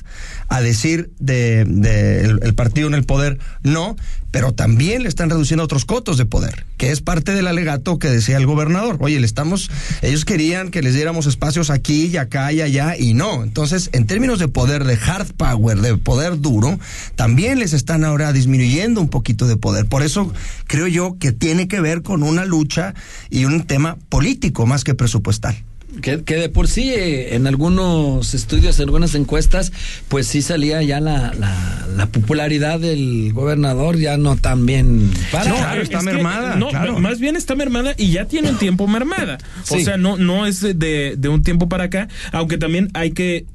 a 0.49 0.61
decir 0.61 1.11
de, 1.19 1.65
de 1.65 2.21
el 2.21 2.53
partido 2.53 2.87
en 2.87 2.93
el 2.93 3.05
poder, 3.05 3.39
no, 3.63 3.95
pero 4.31 4.53
también 4.53 5.03
le 5.03 5.09
están 5.09 5.29
reduciendo 5.29 5.63
otros 5.63 5.85
cotos 5.85 6.17
de 6.17 6.25
poder, 6.25 6.65
que 6.77 6.91
es 6.91 7.01
parte 7.01 7.33
del 7.33 7.47
alegato 7.47 7.99
que 7.99 8.09
decía 8.09 8.37
el 8.37 8.45
gobernador. 8.45 8.97
Oye, 8.99 9.19
le 9.19 9.25
estamos, 9.25 9.69
ellos 10.01 10.25
querían 10.25 10.69
que 10.69 10.81
les 10.81 10.93
diéramos 10.93 11.25
espacios 11.25 11.69
aquí 11.69 12.05
y 12.05 12.17
acá 12.17 12.51
y 12.51 12.61
allá, 12.61 12.97
y 12.97 13.13
no. 13.13 13.43
Entonces, 13.43 13.89
en 13.93 14.05
términos 14.07 14.39
de 14.39 14.47
poder, 14.47 14.83
de 14.83 14.95
hard 14.95 15.33
power, 15.33 15.79
de 15.81 15.97
poder 15.97 16.39
duro, 16.39 16.79
también 17.15 17.59
les 17.59 17.73
están 17.73 18.03
ahora 18.03 18.33
disminuyendo 18.33 19.01
un 19.01 19.09
poquito 19.09 19.47
de 19.47 19.57
poder. 19.57 19.85
Por 19.85 20.03
eso 20.03 20.31
creo 20.67 20.87
yo 20.87 21.17
que 21.19 21.31
tiene 21.31 21.67
que 21.67 21.81
ver 21.81 22.01
con 22.03 22.23
una 22.23 22.45
lucha 22.45 22.93
y 23.29 23.45
un 23.45 23.63
tema 23.63 23.97
político 24.09 24.65
más 24.65 24.83
que 24.83 24.93
presupuestal. 24.93 25.63
Que, 26.01 26.23
que 26.23 26.35
de 26.35 26.49
por 26.49 26.67
sí 26.67 26.91
eh, 26.91 27.35
en 27.35 27.47
algunos 27.47 28.33
estudios, 28.33 28.79
en 28.79 28.85
algunas 28.85 29.15
encuestas, 29.15 29.71
pues 30.07 30.27
sí 30.27 30.41
salía 30.41 30.81
ya 30.81 30.99
la, 30.99 31.33
la, 31.33 31.87
la 31.95 32.05
popularidad 32.07 32.79
del 32.79 33.31
gobernador 33.33 33.97
ya 33.97 34.17
no 34.17 34.35
tan 34.37 34.65
bien 34.65 35.11
para. 35.31 35.49
No, 35.49 35.55
claro, 35.55 35.81
está 35.81 35.99
es 35.99 36.05
que, 36.05 36.11
mermada, 36.13 36.55
no, 36.55 36.69
claro. 36.69 36.99
más 36.99 37.19
bien 37.19 37.35
está 37.35 37.55
mermada 37.55 37.93
y 37.97 38.11
ya 38.11 38.25
tiene 38.25 38.49
un 38.49 38.57
tiempo 38.57 38.87
mermada. 38.87 39.37
O 39.69 39.79
sea, 39.79 39.97
no, 39.97 40.17
no 40.17 40.45
es 40.45 40.61
de, 40.61 41.15
de 41.17 41.29
un 41.29 41.43
tiempo 41.43 41.69
para 41.69 41.85
acá, 41.85 42.07
aunque 42.31 42.57
también 42.57 42.89
hay 42.93 43.11
que 43.11 43.45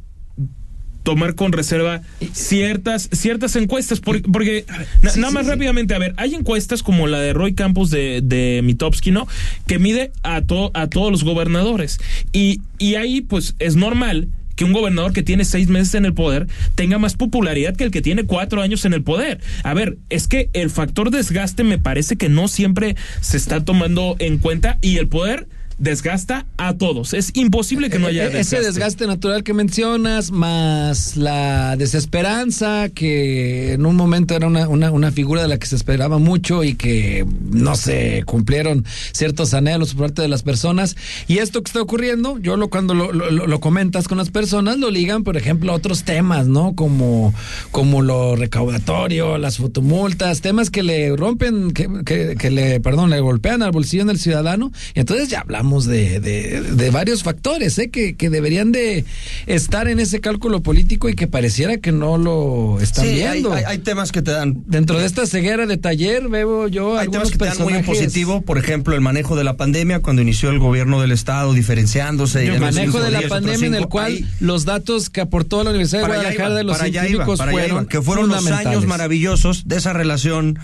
tomar 1.05 1.37
con 1.37 1.53
reserva 1.53 2.03
ciertas 2.33 3.09
ciertas 3.13 3.55
encuestas 3.55 4.01
por- 4.01 4.21
porque 4.23 4.65
na- 5.03 5.11
Sí, 5.11 5.21
nada 5.21 5.33
más 5.33 5.45
sí. 5.45 5.51
rápidamente 5.53 5.95
a 5.95 5.99
ver 5.99 6.15
hay 6.17 6.35
encuestas 6.35 6.83
como 6.83 7.07
la 7.07 7.21
de 7.21 7.33
Roy 7.33 7.55
Campos 7.55 7.91
de, 7.91 8.21
de 8.25 8.61
Mitofsky 8.65 9.13
no 9.13 9.29
que 9.69 9.79
mide 9.79 10.11
a 10.25 10.41
to- 10.43 10.73
a 10.75 10.89
todos 10.89 11.13
los 11.13 11.23
gobernadores 11.23 11.99
y 12.33 12.61
y 12.79 12.97
ahí 12.97 13.21
pues 13.21 13.55
es 13.61 13.77
normal 13.77 14.29
que 14.57 14.65
un 14.65 14.73
gobernador 14.73 15.13
que 15.13 15.23
tiene 15.25 15.45
seis 15.45 15.69
meses 15.69 15.95
en 15.95 16.05
el 16.05 16.15
poder 16.15 16.47
tenga 16.77 16.97
más 16.99 17.15
popularidad 17.15 17.75
que 17.77 17.85
el 17.85 17.91
que 17.91 18.03
tiene 18.03 18.23
cuatro 18.25 18.63
años 18.63 18.85
en 18.85 18.93
el 18.93 19.03
poder. 19.03 19.41
A 19.65 19.75
ver, 19.75 19.99
es 20.11 20.29
que 20.29 20.49
el 20.53 20.71
factor 20.71 21.11
desgaste 21.11 21.65
me 21.65 21.79
parece 21.79 22.15
que 22.15 22.29
no 22.29 22.47
siempre 22.47 22.95
se 23.21 23.37
está 23.37 23.65
tomando 23.65 24.15
en 24.21 24.39
cuenta 24.39 24.79
y 24.81 24.99
el 24.99 25.09
poder 25.09 25.49
desgasta 25.79 26.47
a 26.57 26.75
todos. 26.75 27.15
Es 27.15 27.31
imposible 27.35 27.91
que 27.91 27.99
no 27.99 28.07
haya 28.07 28.25
E- 28.25 28.27
Ese 28.29 28.37
desgaste. 28.57 28.67
desgaste 28.67 29.07
natural 29.07 29.43
que 29.43 29.55
mencionas, 29.55 30.31
más 30.31 31.17
la 31.17 31.77
desesperanza, 31.77 32.89
que 32.91 33.73
en 33.73 33.87
un 33.87 33.97
momento 33.97 34.35
era 34.37 34.47
una, 34.47 34.69
una, 34.69 34.91
una 34.93 35.11
figura 35.11 35.43
de 35.43 35.49
la 35.49 35.59
que 35.59 35.67
se 35.67 35.77
esperaba 35.77 36.19
mucho 36.19 36.63
y 36.65 36.75
que 36.75 37.27
no 37.51 37.75
se 37.77 38.23
cumplieron 38.27 38.85
ciertos 39.13 39.53
anhelos 39.55 39.95
por 39.95 40.07
parte 40.07 40.23
de 40.23 40.29
las 40.29 40.43
personas. 40.43 40.97
Y 41.27 41.39
esto 41.39 41.63
que 41.63 41.69
está 41.71 41.83
ocurriendo, 41.83 42.39
yo 42.39 42.57
lo 42.57 42.69
cuando 42.69 42.95
lo- 42.95 43.13
lo 43.13 43.61
comentas 43.61 44.07
con 44.09 44.19
las 44.19 44.31
personas, 44.31 44.79
lo 44.79 44.91
ligan, 44.91 45.25
por 45.25 45.37
ejemplo, 45.37 45.73
a 45.73 45.75
otros 45.75 46.05
temas, 46.05 46.47
¿no? 46.47 46.75
Como, 46.75 47.35
como 47.71 48.03
lo 48.03 48.37
recaudatorio, 48.37 49.39
las 49.39 49.57
fotomultas, 49.59 50.41
temas 50.41 50.71
que 50.71 50.83
le 50.83 51.17
rompen, 51.17 51.73
que, 51.73 51.89
que, 52.05 52.37
que 52.39 52.51
le, 52.51 52.81
perdón, 52.81 53.11
le 53.11 53.21
golpean 53.21 53.63
al 53.63 53.73
bolsillo 53.73 54.05
del 54.05 54.19
ciudadano. 54.19 54.71
Y 54.95 55.01
entonces 55.01 55.29
ya 55.29 55.41
hablamos 55.41 55.64
de, 55.65 56.21
de, 56.21 56.61
de 56.63 56.91
varios 56.91 57.23
factores, 57.23 57.79
¿eh? 57.79 57.89
Que, 57.91 58.15
que 58.17 58.31
deberían 58.31 58.71
de 58.73 59.05
estar 59.47 59.89
en 59.89 59.99
ese 59.99 60.21
cálculo 60.21 60.63
político 60.63 61.09
y 61.09 61.15
que 61.15 61.27
pareciera 61.27 61.79
que 61.79 61.91
no 61.91 62.19
lo 62.19 62.79
están 62.81 63.05
Sí, 63.07 63.15
viendo. 63.15 63.53
hay- 63.53 63.65
hay 63.67 63.79
temas 63.79 64.13
que 64.13 64.23
te 64.23 64.31
dan 64.31 64.63
Dentro 64.67 64.99
de 64.99 65.07
esta 65.07 65.27
ceguera 65.27 65.67
de 65.67 65.77
taller 65.77 66.29
veo 66.29 66.69
yo 66.69 66.99
Hay 66.99 67.09
temas 67.09 67.31
que 67.31 67.39
te 67.39 67.47
dan 67.47 67.59
muy 67.63 67.83
positivo, 67.83 68.43
por 68.43 68.59
ejemplo, 68.59 68.95
el 68.95 69.01
manejo 69.01 69.35
de 69.37 69.45
la 69.45 69.57
pandemia, 69.57 70.01
cuando 70.01 70.23
inició 70.23 70.51
el 70.51 70.59
gobierno 70.59 71.01
del 71.01 71.11
Estado 71.13 71.53
diferenciándose. 71.55 72.45
y 72.45 72.49
El 72.49 72.61
manejo 72.61 73.01
de 73.03 73.11
la 73.11 73.19
días, 73.21 73.31
pandemia 73.31 73.67
en 73.67 73.75
el 73.75 73.89
cual 73.89 74.13
ahí- 74.13 74.27
los 74.41 74.65
datos 74.65 75.11
que 75.11 75.21
aportó 75.21 75.65
la 75.65 75.71
Universidad 75.71 76.03
de 76.03 76.07
Guadalajara 76.09 76.49
iba, 76.49 76.55
de 76.59 76.65
los 76.65 76.77
iba, 76.79 76.87
científicos 76.91 77.41
allá 77.41 77.51
fueron 77.53 77.71
iba, 77.71 77.89
que 77.89 78.03
fueron 78.03 78.29
los 78.29 78.47
años 78.51 78.87
maravillosos 78.87 79.67
de 79.67 79.77
esa 79.77 79.93
relación 79.93 80.59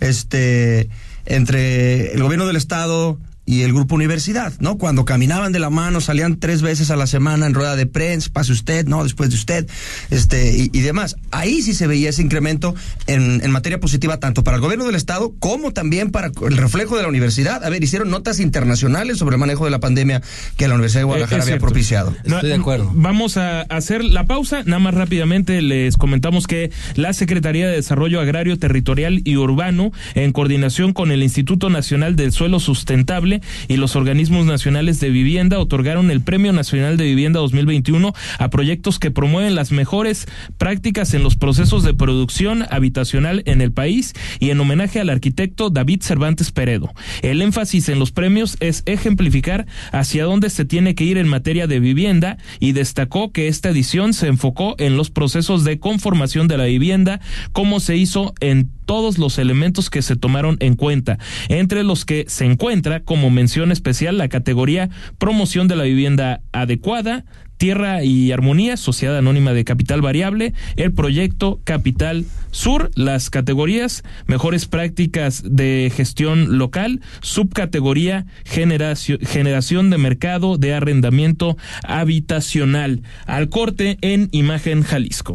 este 0.00 0.88
entre 1.26 2.12
el 2.12 2.22
gobierno 2.22 2.46
del 2.46 2.56
estado 2.56 3.18
y 3.46 3.62
el 3.62 3.72
grupo 3.72 3.94
universidad, 3.94 4.52
¿no? 4.58 4.76
Cuando 4.76 5.04
caminaban 5.04 5.52
de 5.52 5.60
la 5.60 5.70
mano, 5.70 6.00
salían 6.00 6.38
tres 6.38 6.62
veces 6.62 6.90
a 6.90 6.96
la 6.96 7.06
semana 7.06 7.46
en 7.46 7.54
rueda 7.54 7.76
de 7.76 7.86
prensa, 7.86 8.28
pase 8.32 8.52
usted, 8.52 8.86
no, 8.86 9.04
después 9.04 9.30
de 9.30 9.36
usted, 9.36 9.68
este, 10.10 10.56
y, 10.56 10.70
y 10.72 10.80
demás. 10.80 11.16
Ahí 11.30 11.62
sí 11.62 11.72
se 11.72 11.86
veía 11.86 12.10
ese 12.10 12.22
incremento 12.22 12.74
en, 13.06 13.40
en 13.44 13.50
materia 13.52 13.78
positiva, 13.78 14.18
tanto 14.18 14.42
para 14.42 14.56
el 14.56 14.60
gobierno 14.60 14.84
del 14.84 14.96
estado 14.96 15.34
como 15.38 15.72
también 15.72 16.10
para 16.10 16.26
el 16.28 16.56
reflejo 16.56 16.96
de 16.96 17.02
la 17.02 17.08
universidad. 17.08 17.64
A 17.64 17.70
ver, 17.70 17.82
hicieron 17.82 18.10
notas 18.10 18.40
internacionales 18.40 19.18
sobre 19.18 19.36
el 19.36 19.40
manejo 19.40 19.64
de 19.64 19.70
la 19.70 19.80
pandemia 19.80 20.22
que 20.56 20.66
la 20.66 20.74
Universidad 20.74 21.02
de 21.02 21.04
Guadalajara 21.04 21.36
Eh, 21.36 21.44
es 21.44 21.48
había 21.48 21.60
propiciado. 21.60 22.14
Estoy 22.24 22.48
de 22.48 22.54
acuerdo. 22.54 22.90
Vamos 22.94 23.36
a 23.36 23.62
hacer 23.62 24.04
la 24.04 24.24
pausa. 24.24 24.62
Nada 24.64 24.80
más 24.80 24.94
rápidamente 24.94 25.62
les 25.62 25.96
comentamos 25.96 26.46
que 26.46 26.70
la 26.96 27.12
Secretaría 27.12 27.68
de 27.68 27.76
Desarrollo 27.76 28.20
Agrario, 28.20 28.58
Territorial 28.58 29.20
y 29.24 29.36
Urbano, 29.36 29.92
en 30.14 30.32
coordinación 30.32 30.92
con 30.92 31.12
el 31.12 31.22
Instituto 31.22 31.70
Nacional 31.70 32.16
del 32.16 32.32
Suelo 32.32 32.58
Sustentable 32.58 33.35
y 33.68 33.76
los 33.76 33.96
organismos 33.96 34.46
nacionales 34.46 35.00
de 35.00 35.10
vivienda, 35.10 35.58
otorgaron 35.58 36.10
el 36.10 36.20
Premio 36.20 36.52
Nacional 36.52 36.96
de 36.96 37.04
Vivienda 37.04 37.40
2021 37.40 38.12
a 38.38 38.50
proyectos 38.50 38.98
que 38.98 39.10
promueven 39.10 39.54
las 39.54 39.72
mejores 39.72 40.26
prácticas 40.58 41.14
en 41.14 41.22
los 41.22 41.36
procesos 41.36 41.82
de 41.82 41.94
producción 41.94 42.64
habitacional 42.70 43.42
en 43.46 43.60
el 43.60 43.72
país 43.72 44.14
y 44.38 44.50
en 44.50 44.60
homenaje 44.60 45.00
al 45.00 45.10
arquitecto 45.10 45.70
David 45.70 46.02
Cervantes 46.02 46.52
Peredo. 46.52 46.92
El 47.22 47.42
énfasis 47.42 47.88
en 47.88 47.98
los 47.98 48.12
premios 48.12 48.56
es 48.60 48.82
ejemplificar 48.86 49.66
hacia 49.92 50.24
dónde 50.24 50.50
se 50.50 50.64
tiene 50.64 50.94
que 50.94 51.04
ir 51.04 51.18
en 51.18 51.28
materia 51.28 51.66
de 51.66 51.80
vivienda 51.80 52.38
y 52.60 52.72
destacó 52.72 53.32
que 53.32 53.48
esta 53.48 53.70
edición 53.70 54.14
se 54.14 54.28
enfocó 54.28 54.74
en 54.78 54.96
los 54.96 55.10
procesos 55.10 55.64
de 55.64 55.78
conformación 55.78 56.48
de 56.48 56.56
la 56.56 56.64
vivienda, 56.64 57.20
como 57.52 57.80
se 57.80 57.96
hizo 57.96 58.34
en 58.40 58.70
todos 58.86 59.18
los 59.18 59.38
elementos 59.38 59.90
que 59.90 60.00
se 60.00 60.16
tomaron 60.16 60.56
en 60.60 60.74
cuenta, 60.76 61.18
entre 61.48 61.82
los 61.82 62.04
que 62.04 62.24
se 62.28 62.46
encuentra 62.46 63.00
como 63.00 63.30
mención 63.30 63.72
especial 63.72 64.16
la 64.16 64.28
categoría 64.28 64.88
promoción 65.18 65.68
de 65.68 65.76
la 65.76 65.84
vivienda 65.84 66.40
adecuada, 66.52 67.24
Tierra 67.56 68.04
y 68.04 68.32
Armonía, 68.32 68.76
Sociedad 68.76 69.16
Anónima 69.16 69.52
de 69.52 69.64
Capital 69.64 70.02
Variable, 70.02 70.52
el 70.76 70.92
proyecto 70.92 71.60
Capital 71.64 72.26
Sur, 72.50 72.90
las 72.94 73.30
categorías 73.30 74.04
Mejores 74.26 74.66
Prácticas 74.66 75.42
de 75.44 75.90
Gestión 75.94 76.58
Local, 76.58 77.00
subcategoría 77.22 78.26
generación, 78.44 79.18
generación 79.20 79.90
de 79.90 79.98
Mercado 79.98 80.58
de 80.58 80.74
Arrendamiento 80.74 81.56
Habitacional. 81.82 83.02
Al 83.26 83.48
corte 83.48 83.98
en 84.02 84.28
Imagen 84.32 84.82
Jalisco. 84.82 85.34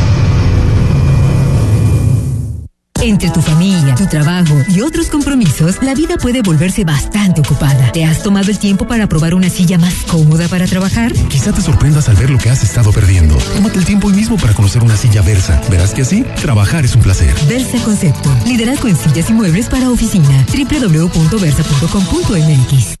Entre 3.01 3.29
tu 3.31 3.41
familia, 3.41 3.95
tu 3.95 4.05
trabajo 4.05 4.53
y 4.67 4.81
otros 4.81 5.07
compromisos, 5.07 5.81
la 5.81 5.95
vida 5.95 6.17
puede 6.17 6.43
volverse 6.43 6.83
bastante 6.83 7.41
ocupada. 7.41 7.91
¿Te 7.91 8.05
has 8.05 8.21
tomado 8.21 8.51
el 8.51 8.59
tiempo 8.59 8.85
para 8.85 9.07
probar 9.07 9.33
una 9.33 9.49
silla 9.49 9.79
más 9.79 9.95
cómoda 10.07 10.47
para 10.47 10.67
trabajar? 10.67 11.11
Quizá 11.29 11.51
te 11.51 11.61
sorprendas 11.61 12.09
al 12.09 12.15
ver 12.15 12.29
lo 12.29 12.37
que 12.37 12.51
has 12.51 12.63
estado 12.63 12.91
perdiendo. 12.91 13.35
Tómate 13.55 13.79
el 13.79 13.85
tiempo 13.85 14.07
hoy 14.07 14.13
mismo 14.13 14.37
para 14.37 14.53
conocer 14.53 14.83
una 14.83 14.97
silla 14.97 15.23
Versa. 15.23 15.59
Verás 15.71 15.95
que 15.95 16.03
así, 16.03 16.23
trabajar 16.41 16.85
es 16.85 16.93
un 16.95 17.01
placer. 17.01 17.33
Versa 17.49 17.79
Concepto. 17.83 18.29
Liderazgo 18.45 18.87
en 18.87 18.95
sillas 18.95 19.31
y 19.31 19.33
muebles 19.33 19.67
para 19.67 19.89
oficina. 19.89 20.45
www.versa.com.mx 20.53 23.00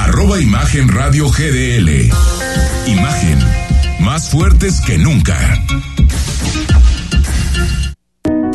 Arroba 0.00 0.40
Imagen 0.40 0.88
Radio 0.88 1.28
GDL. 1.28 2.10
Imagen. 2.86 3.38
Más 4.00 4.30
fuertes 4.30 4.80
que 4.80 4.96
nunca. 4.96 5.36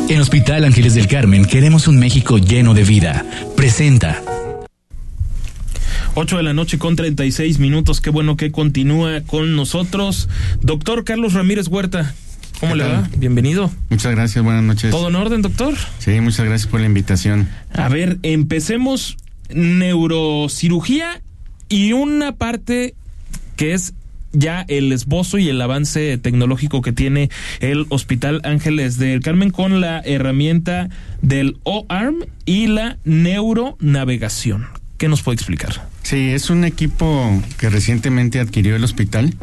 En 0.08 0.20
Hospital 0.20 0.64
Ángeles 0.64 0.94
del 0.94 1.06
Carmen 1.06 1.44
queremos 1.44 1.86
un 1.86 2.00
México 2.00 2.38
lleno 2.38 2.74
de 2.74 2.82
vida. 2.82 3.24
Presenta. 3.56 4.20
8 6.16 6.36
de 6.36 6.42
la 6.42 6.52
noche 6.52 6.78
con 6.78 6.96
36 6.96 7.60
minutos. 7.60 8.00
Qué 8.00 8.10
bueno 8.10 8.36
que 8.36 8.50
continúa 8.50 9.20
con 9.20 9.54
nosotros. 9.54 10.28
Doctor 10.62 11.04
Carlos 11.04 11.32
Ramírez 11.32 11.68
Huerta, 11.68 12.12
¿Cómo 12.58 12.74
le 12.74 12.88
va? 12.88 13.08
Bienvenido. 13.16 13.70
Muchas 13.88 14.12
gracias, 14.12 14.42
buenas 14.42 14.64
noches. 14.64 14.90
¿Todo 14.90 15.08
en 15.08 15.14
orden, 15.14 15.42
doctor? 15.42 15.74
Sí, 16.00 16.20
muchas 16.20 16.44
gracias 16.44 16.68
por 16.68 16.80
la 16.80 16.86
invitación. 16.86 17.48
A 17.72 17.88
ver, 17.88 18.18
empecemos 18.22 19.16
neurocirugía 19.48 21.22
y 21.68 21.92
una 21.92 22.32
parte 22.32 22.94
que 23.56 23.74
es 23.74 23.94
ya 24.32 24.64
el 24.68 24.92
esbozo 24.92 25.38
y 25.38 25.48
el 25.48 25.60
avance 25.60 26.18
tecnológico 26.18 26.82
que 26.82 26.92
tiene 26.92 27.30
el 27.60 27.86
Hospital 27.88 28.40
Ángeles 28.44 28.98
del 28.98 29.20
Carmen 29.20 29.50
con 29.50 29.80
la 29.80 30.00
herramienta 30.00 30.90
del 31.22 31.58
O-Arm 31.64 32.24
y 32.44 32.66
la 32.66 32.98
neuronavegación. 33.04 34.66
¿Qué 34.98 35.08
nos 35.08 35.22
puede 35.22 35.36
explicar? 35.36 35.88
Sí, 36.02 36.30
es 36.30 36.50
un 36.50 36.64
equipo 36.64 37.42
que 37.58 37.68
recientemente 37.68 38.40
adquirió 38.40 38.76
el 38.76 38.84
hospital. 38.84 39.34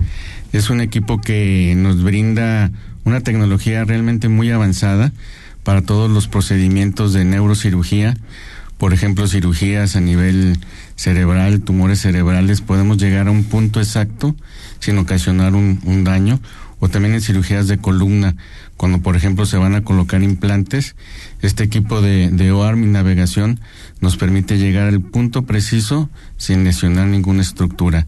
Es 0.52 0.70
un 0.70 0.82
equipo 0.82 1.22
que 1.22 1.74
nos 1.76 2.04
brinda 2.04 2.72
una 3.04 3.22
tecnología 3.22 3.84
realmente 3.84 4.30
muy 4.30 4.50
avanzada 4.52 5.12
para 5.64 5.82
todos 5.82 6.10
los 6.10 6.28
procedimientos 6.28 7.14
de 7.14 7.26
neurocirugía 7.26 8.16
por 8.78 8.94
ejemplo, 8.94 9.28
cirugías 9.28 9.96
a 9.96 10.02
nivel 10.02 10.58
cerebral, 10.96 11.62
tumores 11.62 12.00
cerebrales, 12.00 12.62
podemos 12.62 12.98
llegar 12.98 13.28
a 13.28 13.32
un 13.32 13.44
punto 13.44 13.80
exacto 13.80 14.36
sin 14.80 14.98
ocasionar 14.98 15.56
un, 15.56 16.04
daño, 16.04 16.40
o 16.80 16.90
también 16.90 17.14
en 17.14 17.22
cirugías 17.22 17.68
de 17.68 17.78
columna, 17.78 18.36
cuando 18.76 19.00
por 19.00 19.16
ejemplo 19.16 19.46
se 19.46 19.58
van 19.58 19.76
a 19.76 19.84
colocar 19.84 20.22
implantes, 20.22 20.96
este 21.44 21.64
equipo 21.64 22.02
de, 22.02 22.30
de 22.32 22.52
OARM 22.52 22.84
y 22.84 22.88
navegación 22.88 23.60
nos 24.00 24.18
permite 24.18 24.58
llegar 24.58 24.88
al 24.88 25.02
punto 25.02 25.44
preciso 25.44 26.10
sin 26.38 26.64
lesionar 26.64 27.08
ninguna 27.08 27.42
estructura. 27.42 28.08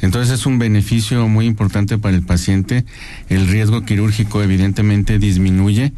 Entonces 0.00 0.32
es 0.32 0.46
un 0.46 0.58
beneficio 0.58 1.28
muy 1.28 1.46
importante 1.46 1.98
para 1.98 2.16
el 2.16 2.22
paciente, 2.22 2.86
el 3.28 3.48
riesgo 3.48 3.84
quirúrgico 3.84 4.42
evidentemente 4.42 5.18
disminuye 5.18 5.92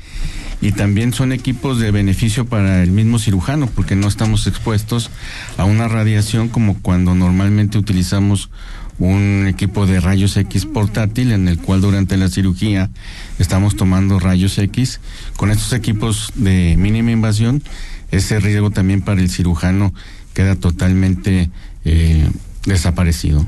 y 0.61 0.73
también 0.73 1.13
son 1.13 1.33
equipos 1.33 1.79
de 1.79 1.91
beneficio 1.91 2.47
para 2.47 2.83
el 2.83 2.91
mismo 2.91 3.19
cirujano 3.19 3.69
porque 3.69 3.95
no 3.95 4.09
estamos 4.09 4.47
expuestos 4.47 5.11
a 5.57 5.65
una 5.65 5.89
radiación 5.89 6.49
como 6.49 6.81
cuando 6.81 7.15
normalmente 7.15 7.79
utilizamos 7.79 8.51
un 8.99 9.47
equipo 9.49 9.87
de 9.87 10.01
rayos 10.01 10.37
X 10.37 10.67
portátil 10.67 11.33
en 11.33 11.49
el 11.49 11.59
cual 11.59 11.81
durante 11.81 12.17
la 12.17 12.29
cirugía 12.29 12.91
estamos 13.39 13.77
tomando 13.77 14.19
rayos 14.19 14.59
X. 14.59 15.01
Con 15.37 15.51
estos 15.51 15.73
equipos 15.73 16.33
de 16.35 16.77
mínima 16.77 17.11
invasión, 17.11 17.63
ese 18.11 18.41
riesgo 18.41 18.71
también 18.71 19.03
para 19.03 19.21
el 19.21 19.31
cirujano 19.31 19.95
queda 20.35 20.57
totalmente 20.57 21.51
eh, 21.85 22.29
desaparecido. 22.65 23.47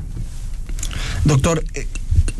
Doctor, 1.25 1.63
eh, 1.73 1.87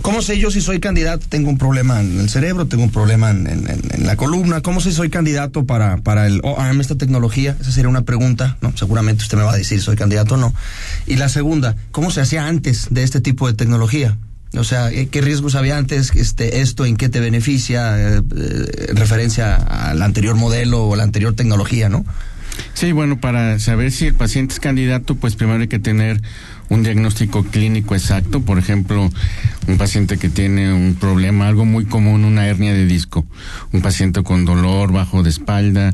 ¿Cómo 0.01 0.23
sé 0.23 0.39
yo 0.39 0.49
si 0.49 0.61
soy 0.61 0.79
candidato? 0.79 1.27
Tengo 1.29 1.49
un 1.49 1.57
problema 1.57 2.01
en 2.01 2.19
el 2.19 2.29
cerebro, 2.29 2.65
tengo 2.65 2.83
un 2.83 2.91
problema 2.91 3.29
en, 3.29 3.67
la 3.99 4.15
columna. 4.15 4.61
¿Cómo 4.61 4.81
sé 4.81 4.89
si 4.89 4.95
soy 4.95 5.09
candidato 5.09 5.65
para, 5.65 5.97
para 5.97 6.25
el 6.25 6.41
OARM, 6.43 6.81
esta 6.81 6.95
tecnología? 6.95 7.55
Esa 7.61 7.71
sería 7.71 7.89
una 7.89 8.01
pregunta, 8.01 8.57
¿no? 8.61 8.75
Seguramente 8.75 9.23
usted 9.23 9.37
me 9.37 9.43
va 9.43 9.53
a 9.53 9.57
decir 9.57 9.79
si 9.79 9.85
soy 9.85 9.95
candidato 9.95 10.35
o 10.35 10.37
no. 10.37 10.53
Y 11.05 11.17
la 11.17 11.29
segunda, 11.29 11.75
¿cómo 11.91 12.09
se 12.09 12.21
hacía 12.21 12.47
antes 12.47 12.87
de 12.89 13.03
este 13.03 13.21
tipo 13.21 13.47
de 13.47 13.53
tecnología? 13.53 14.17
O 14.57 14.63
sea, 14.63 14.89
¿qué 14.89 15.21
riesgos 15.21 15.55
había 15.55 15.77
antes? 15.77 16.11
Este, 16.15 16.61
¿Esto 16.61 16.85
en 16.85 16.97
qué 16.97 17.07
te 17.07 17.19
beneficia 17.19 17.97
eh, 17.97 18.21
en 18.89 18.95
referencia 18.95 19.55
al 19.55 20.01
anterior 20.01 20.35
modelo 20.35 20.87
o 20.87 20.95
la 20.95 21.03
anterior 21.03 21.35
tecnología, 21.35 21.89
no? 21.89 22.05
Sí, 22.73 22.91
bueno, 22.91 23.19
para 23.19 23.59
saber 23.59 23.91
si 23.91 24.07
el 24.07 24.13
paciente 24.13 24.53
es 24.53 24.59
candidato, 24.59 25.15
pues 25.15 25.35
primero 25.35 25.61
hay 25.61 25.67
que 25.67 25.79
tener 25.79 26.21
un 26.71 26.83
diagnóstico 26.83 27.43
clínico 27.43 27.95
exacto, 27.95 28.41
por 28.43 28.57
ejemplo, 28.57 29.09
un 29.67 29.77
paciente 29.77 30.17
que 30.17 30.29
tiene 30.29 30.73
un 30.73 30.95
problema, 30.95 31.49
algo 31.49 31.65
muy 31.65 31.83
común, 31.83 32.23
una 32.23 32.47
hernia 32.47 32.71
de 32.73 32.85
disco, 32.85 33.25
un 33.73 33.81
paciente 33.81 34.23
con 34.23 34.45
dolor 34.45 34.93
bajo 34.93 35.21
de 35.21 35.29
espalda, 35.29 35.93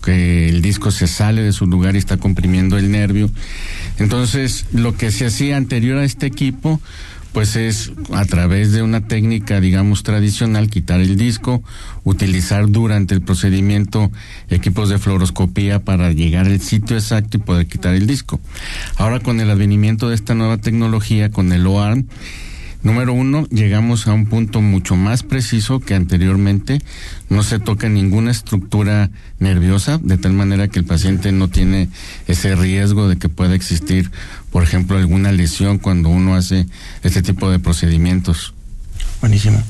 que 0.00 0.48
el 0.48 0.62
disco 0.62 0.92
se 0.92 1.08
sale 1.08 1.42
de 1.42 1.50
su 1.50 1.66
lugar 1.66 1.96
y 1.96 1.98
está 1.98 2.18
comprimiendo 2.18 2.78
el 2.78 2.92
nervio. 2.92 3.30
Entonces, 3.98 4.66
lo 4.72 4.96
que 4.96 5.10
se 5.10 5.26
hacía 5.26 5.56
anterior 5.56 5.98
a 5.98 6.04
este 6.04 6.26
equipo, 6.26 6.80
pues 7.32 7.56
es 7.56 7.92
a 8.12 8.24
través 8.24 8.72
de 8.72 8.82
una 8.82 9.06
técnica, 9.06 9.60
digamos, 9.60 10.02
tradicional, 10.02 10.68
quitar 10.68 11.00
el 11.00 11.16
disco, 11.16 11.62
utilizar 12.04 12.68
durante 12.68 13.14
el 13.14 13.22
procedimiento 13.22 14.10
equipos 14.50 14.88
de 14.88 14.98
fluoroscopía 14.98 15.80
para 15.80 16.12
llegar 16.12 16.46
al 16.46 16.60
sitio 16.60 16.96
exacto 16.96 17.38
y 17.38 17.40
poder 17.40 17.66
quitar 17.66 17.94
el 17.94 18.06
disco. 18.06 18.38
Ahora 18.96 19.20
con 19.20 19.40
el 19.40 19.50
advenimiento 19.50 20.08
de 20.08 20.14
esta 20.14 20.34
nueva 20.34 20.58
tecnología, 20.58 21.30
con 21.30 21.52
el 21.52 21.66
OARM, 21.66 22.06
Número 22.82 23.12
uno, 23.12 23.46
llegamos 23.46 24.08
a 24.08 24.12
un 24.12 24.26
punto 24.26 24.60
mucho 24.60 24.96
más 24.96 25.22
preciso 25.22 25.78
que 25.78 25.94
anteriormente. 25.94 26.80
No 27.28 27.44
se 27.44 27.60
toca 27.60 27.88
ninguna 27.88 28.32
estructura 28.32 29.10
nerviosa, 29.38 29.98
de 29.98 30.18
tal 30.18 30.32
manera 30.32 30.66
que 30.66 30.80
el 30.80 30.84
paciente 30.84 31.30
no 31.30 31.46
tiene 31.46 31.88
ese 32.26 32.56
riesgo 32.56 33.08
de 33.08 33.18
que 33.18 33.28
pueda 33.28 33.54
existir, 33.54 34.10
por 34.52 34.62
ejemplo, 34.62 34.96
alguna 34.96 35.32
lesión 35.32 35.78
cuando 35.78 36.10
uno 36.10 36.36
hace 36.36 36.66
este 37.02 37.22
tipo 37.22 37.50
de 37.50 37.58
procedimientos. 37.58 38.54
Buenísimo. 39.20 39.60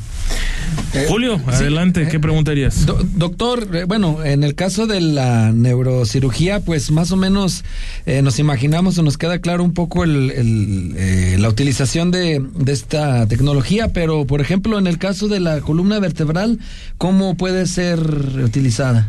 Eh, 0.95 1.07
Julio, 1.09 1.41
adelante, 1.47 2.09
¿qué 2.09 2.18
preguntarías? 2.18 2.87
doctor, 3.14 3.87
bueno, 3.87 4.24
en 4.24 4.43
el 4.43 4.55
caso 4.55 4.87
de 4.87 5.01
la 5.01 5.53
neurocirugía, 5.53 6.61
pues 6.61 6.91
más 6.91 7.12
o 7.12 7.16
menos 7.16 7.64
nos 8.07 8.39
imaginamos 8.39 8.97
o 8.99 9.03
nos 9.03 9.18
queda 9.18 9.39
claro 9.39 9.64
un 9.64 9.74
poco 9.74 10.05
el, 10.05 11.41
la 11.41 11.49
utilización 11.49 12.11
de, 12.11 12.43
de 12.55 12.72
esta 12.72 13.26
tecnología, 13.26 13.89
pero 13.89 14.26
por 14.26 14.41
ejemplo, 14.41 14.78
en 14.78 14.87
el 14.87 14.99
caso 14.99 15.28
de 15.28 15.41
la 15.41 15.61
columna 15.61 15.99
vertebral, 15.99 16.59
¿cómo 16.99 17.37
puede 17.37 17.66
ser 17.66 18.01
utilizada? 18.43 19.09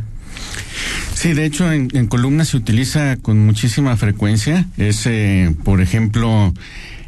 Sí, 1.16 1.34
de 1.34 1.46
hecho 1.46 1.72
en, 1.72 2.08
columna 2.08 2.44
se 2.44 2.58
utiliza 2.58 3.18
con 3.18 3.46
muchísima 3.46 3.96
frecuencia. 3.98 4.66
Es, 4.78 5.06
eh, 5.06 5.56
por 5.64 5.82
ejemplo, 5.82 6.54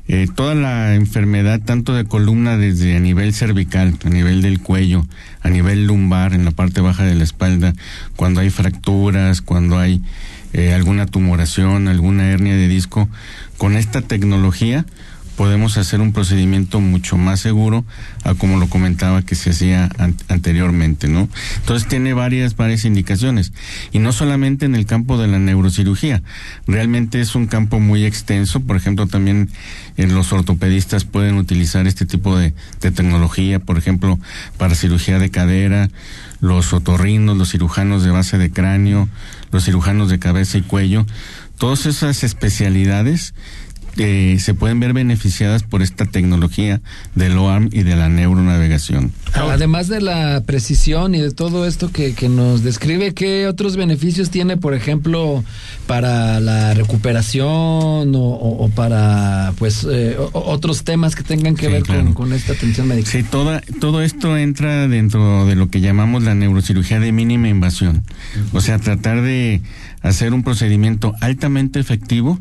eh, 0.08 0.28
toda 0.34 0.56
la 0.56 0.94
enfermedad, 0.96 1.60
tanto 1.66 1.94
de 1.94 2.06
columna 2.06 2.58
desde 2.58 2.96
a 2.96 3.00
nivel 3.00 3.34
cervical, 3.34 3.98
a 4.06 4.10
nivel 4.10 4.42
del 4.42 4.60
cuello, 4.60 5.06
a 5.42 5.50
nivel 5.50 5.88
lumbar, 5.88 6.34
en 6.34 6.46
la 6.46 6.52
parte 6.52 6.80
baja 6.80 7.04
de 7.04 7.16
la 7.16 7.24
espalda, 7.24 7.74
cuando 8.16 8.42
hay 8.42 8.52
fracturas, 8.52 9.42
cuando 9.42 9.80
hay 9.80 10.02
eh, 10.54 10.74
alguna 10.74 11.08
tumoración, 11.08 11.88
alguna 11.88 12.30
hernia 12.32 12.56
de 12.56 12.68
disco, 12.68 13.10
con 13.58 13.76
esta 13.76 14.02
tecnología 14.02 14.86
podemos 15.36 15.78
hacer 15.78 16.02
un 16.02 16.14
procedimiento 16.14 16.80
mucho 16.80 17.18
más 17.18 17.40
seguro 17.40 17.86
a 18.24 18.34
como 18.34 18.58
lo 18.58 18.68
comentaba 18.68 19.22
que 19.22 19.36
se 19.36 19.52
hacía 19.52 19.90
anteriormente, 20.28 21.08
¿no? 21.08 21.30
Entonces 21.58 21.88
tiene 21.88 22.14
varias, 22.14 22.56
varias 22.56 22.86
indicaciones. 22.86 23.54
Y 23.92 24.00
no 24.00 24.14
solamente 24.14 24.66
en 24.66 24.76
el 24.76 24.86
campo 24.86 25.18
de 25.18 25.28
la 25.28 25.40
neurocirugía, 25.40 26.24
realmente 26.68 27.22
es 27.22 27.36
un 27.36 27.48
campo 27.48 27.80
muy 27.80 28.06
extenso, 28.06 28.62
por 28.62 28.78
ejemplo, 28.78 29.08
también 29.08 29.50
en 29.98 30.14
los 30.14 30.32
ortopedistas 30.32 31.06
pueden 31.06 31.38
utilizar 31.38 31.88
este 31.88 32.06
tipo 32.06 32.38
de, 32.38 32.54
de 32.82 32.92
tecnología, 32.92 33.60
por 33.60 33.78
ejemplo, 33.78 34.20
para 34.58 34.76
cirugía 34.76 35.20
de 35.20 35.30
cadera, 35.30 35.90
los 36.40 36.74
otorrinos, 36.74 37.38
los 37.38 37.52
cirujanos 37.52 38.04
de 38.04 38.12
base 38.12 38.38
de 38.38 38.52
cráneo, 38.52 39.10
los 39.52 39.66
cirujanos 39.66 40.10
de 40.10 40.20
cabeza 40.20 40.58
y 40.58 40.62
cuello, 40.62 41.06
todas 41.58 41.86
esas 41.86 42.24
especialidades 42.24 43.34
eh, 43.98 44.38
se 44.40 44.54
pueden 44.54 44.80
ver 44.80 44.94
beneficiadas 44.94 45.64
por 45.64 45.82
esta 45.82 46.06
tecnología 46.06 46.82
del 47.16 47.38
OARM 47.38 47.70
y 47.72 47.84
de 47.84 47.96
la 47.96 48.10
neuronavegación. 48.10 49.12
Además 49.34 49.88
de 49.88 50.02
la 50.02 50.44
precisión 50.46 51.16
y 51.16 51.22
de 51.22 51.32
todo 51.32 51.66
esto 51.66 51.92
que, 51.92 52.14
que 52.14 52.30
nos 52.30 52.64
describe, 52.64 53.14
¿qué 53.14 53.48
otros 53.48 53.78
beneficios 53.78 54.30
tiene, 54.30 54.58
por 54.58 54.74
ejemplo, 54.74 55.44
para 55.88 56.40
la 56.40 56.74
recuperación 56.74 58.14
o, 58.16 58.72
para 58.76 59.54
pues 59.58 59.88
eh, 59.90 60.18
otros 60.34 60.84
temas 60.84 61.16
que 61.16 61.24
tengan 61.24 61.56
que 61.56 61.68
ver 61.68 61.84
con, 62.14 62.34
esta 62.34 62.54
atención 62.54 62.88
médica? 62.88 63.10
Sí, 63.10 63.24
toda, 63.24 63.62
todo 63.80 64.02
esto 64.02 64.38
entra 64.38 64.88
dentro 64.88 65.46
de 65.46 65.56
lo 65.56 65.70
que 65.70 65.82
llamamos 65.82 66.24
la 66.24 66.36
neurocirugía 66.36 67.00
de 67.00 67.12
mínima 67.12 67.48
invasión. 67.48 68.04
O 68.54 68.62
sea, 68.62 68.80
tratar 68.80 69.22
de 69.22 69.62
hacer 70.02 70.34
un 70.34 70.44
procedimiento 70.44 71.14
altamente 71.22 71.80
efectivo 71.80 72.40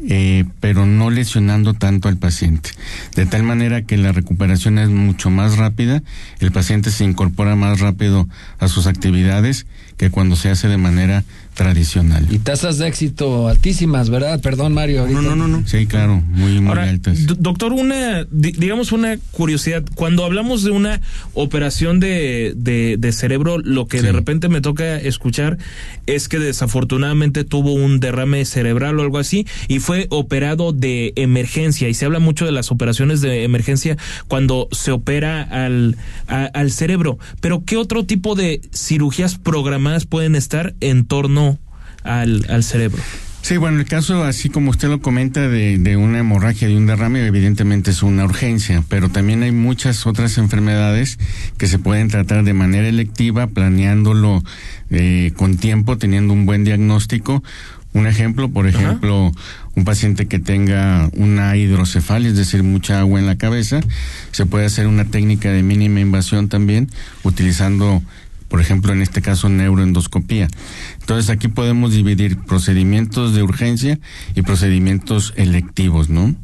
eh, 0.00 0.44
pero 0.60 0.86
no 0.86 1.10
lesionando 1.10 1.74
tanto 1.74 2.08
al 2.08 2.16
paciente. 2.16 2.70
De 3.16 3.26
tal 3.26 3.42
manera 3.42 3.82
que 3.82 3.96
la 3.96 4.12
recuperación 4.12 4.78
es 4.78 4.88
mucho 4.88 5.30
más 5.30 5.56
rápida, 5.56 6.02
el 6.38 6.52
paciente 6.52 6.90
se 6.90 7.04
incorpora 7.04 7.56
más 7.56 7.80
rápido 7.80 8.28
a 8.58 8.68
sus 8.68 8.86
actividades 8.86 9.66
que 9.96 10.10
cuando 10.10 10.36
se 10.36 10.50
hace 10.50 10.68
de 10.68 10.76
manera 10.76 11.24
tradicional. 11.54 12.24
Y 12.30 12.38
tasas 12.38 12.78
de 12.78 12.86
éxito 12.86 13.48
altísimas, 13.48 14.10
¿verdad? 14.10 14.40
Perdón, 14.40 14.74
Mario. 14.74 15.08
No, 15.08 15.20
no, 15.20 15.34
no, 15.34 15.48
no. 15.48 15.66
Sí, 15.66 15.86
claro, 15.86 16.22
muy, 16.24 16.60
muy 16.60 16.78
altas. 16.78 17.26
Doctor, 17.40 17.72
una, 17.72 18.24
digamos 18.30 18.92
una 18.92 19.16
curiosidad. 19.32 19.82
Cuando 19.96 20.24
hablamos 20.24 20.62
de 20.62 20.70
una 20.70 21.00
operación 21.34 21.98
de, 21.98 22.54
de, 22.54 23.12
cerebro, 23.12 23.58
lo 23.58 23.88
que 23.88 24.00
de 24.00 24.12
repente 24.12 24.48
me 24.48 24.60
toca 24.60 24.98
escuchar 24.98 25.58
es 26.06 26.28
que 26.28 26.38
desafortunadamente 26.38 27.42
tuvo 27.42 27.72
un 27.72 27.98
derrame 27.98 28.44
cerebral 28.44 29.00
o 29.00 29.02
algo 29.02 29.18
así 29.18 29.44
y 29.66 29.80
fue 29.80 29.87
operado 30.10 30.72
de 30.72 31.12
emergencia. 31.16 31.88
Y 31.88 31.94
se 31.94 32.04
habla 32.04 32.18
mucho 32.18 32.46
de 32.46 32.52
las 32.52 32.70
operaciones 32.70 33.20
de 33.20 33.44
emergencia 33.44 33.96
cuando 34.28 34.68
se 34.72 34.92
opera 34.92 35.42
al, 35.42 35.96
al 36.26 36.70
cerebro. 36.70 37.18
Pero, 37.40 37.64
¿qué 37.64 37.76
otro 37.76 38.04
tipo 38.04 38.34
de 38.34 38.60
cirugías 38.72 39.38
programadas 39.38 40.06
pueden 40.06 40.34
estar 40.34 40.74
en 40.80 41.06
torno 41.06 41.58
al, 42.04 42.46
al 42.48 42.64
cerebro. 42.64 43.02
Sí, 43.40 43.56
bueno, 43.56 43.78
el 43.78 43.86
caso, 43.86 44.24
así 44.24 44.50
como 44.50 44.70
usted 44.70 44.88
lo 44.88 45.00
comenta, 45.00 45.48
de, 45.48 45.78
de, 45.78 45.96
una 45.96 46.18
hemorragia, 46.18 46.68
de 46.68 46.76
un 46.76 46.86
derrame, 46.86 47.24
evidentemente 47.26 47.92
es 47.92 48.02
una 48.02 48.24
urgencia, 48.24 48.82
pero 48.88 49.08
también 49.08 49.42
hay 49.42 49.52
muchas 49.52 50.06
otras 50.06 50.38
enfermedades 50.38 51.18
que 51.56 51.66
se 51.66 51.78
pueden 51.78 52.08
tratar 52.08 52.44
de 52.44 52.52
manera 52.52 52.88
electiva, 52.88 53.46
planeándolo 53.46 54.42
eh, 54.90 55.32
con 55.36 55.56
tiempo, 55.56 55.96
teniendo 55.96 56.32
un 56.34 56.46
buen 56.46 56.64
diagnóstico. 56.64 57.42
Un 57.94 58.06
ejemplo, 58.06 58.50
por 58.50 58.68
ejemplo, 58.68 59.32
un 59.78 59.84
paciente 59.84 60.26
que 60.26 60.38
tenga 60.38 61.08
una 61.14 61.56
hidrocefalia, 61.56 62.28
es 62.28 62.36
decir, 62.36 62.62
mucha 62.62 62.98
agua 62.98 63.20
en 63.20 63.26
la 63.26 63.38
cabeza, 63.38 63.80
se 64.32 64.44
puede 64.44 64.66
hacer 64.66 64.86
una 64.86 65.04
técnica 65.04 65.50
de 65.50 65.62
mínima 65.62 66.00
invasión 66.00 66.48
también, 66.48 66.90
utilizando 67.22 68.02
por 68.48 68.62
ejemplo, 68.62 68.94
en 68.94 69.02
este 69.02 69.20
caso 69.20 69.50
neuroendoscopía. 69.50 70.48
Entonces 71.00 71.28
aquí 71.28 71.48
podemos 71.48 71.92
dividir 71.92 72.38
procedimientos 72.38 73.34
de 73.34 73.42
urgencia 73.42 73.98
y 74.34 74.40
procedimientos 74.40 75.34
electivos, 75.36 76.08
¿no? 76.08 76.34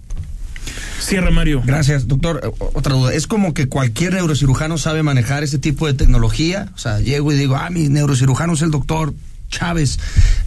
Cierra, 1.01 1.30
Mario. 1.30 1.62
Gracias, 1.64 2.07
doctor. 2.07 2.55
Otra 2.59 2.95
duda. 2.95 3.14
¿Es 3.14 3.26
como 3.26 3.55
que 3.55 3.68
cualquier 3.68 4.12
neurocirujano 4.12 4.76
sabe 4.76 5.03
manejar 5.03 5.45
ese 5.45 5.59
tipo 5.59 5.87
de 5.87 5.95
tecnología? 5.95 6.68
O 6.74 6.78
sea, 6.78 7.01
llego 7.01 7.32
y 7.32 7.37
digo, 7.37 7.57
ah, 7.57 7.70
mi 7.70 7.89
neurocirujano 7.89 8.53
es 8.53 8.61
el 8.61 8.70
doctor 8.70 9.14
Chávez, 9.55 9.98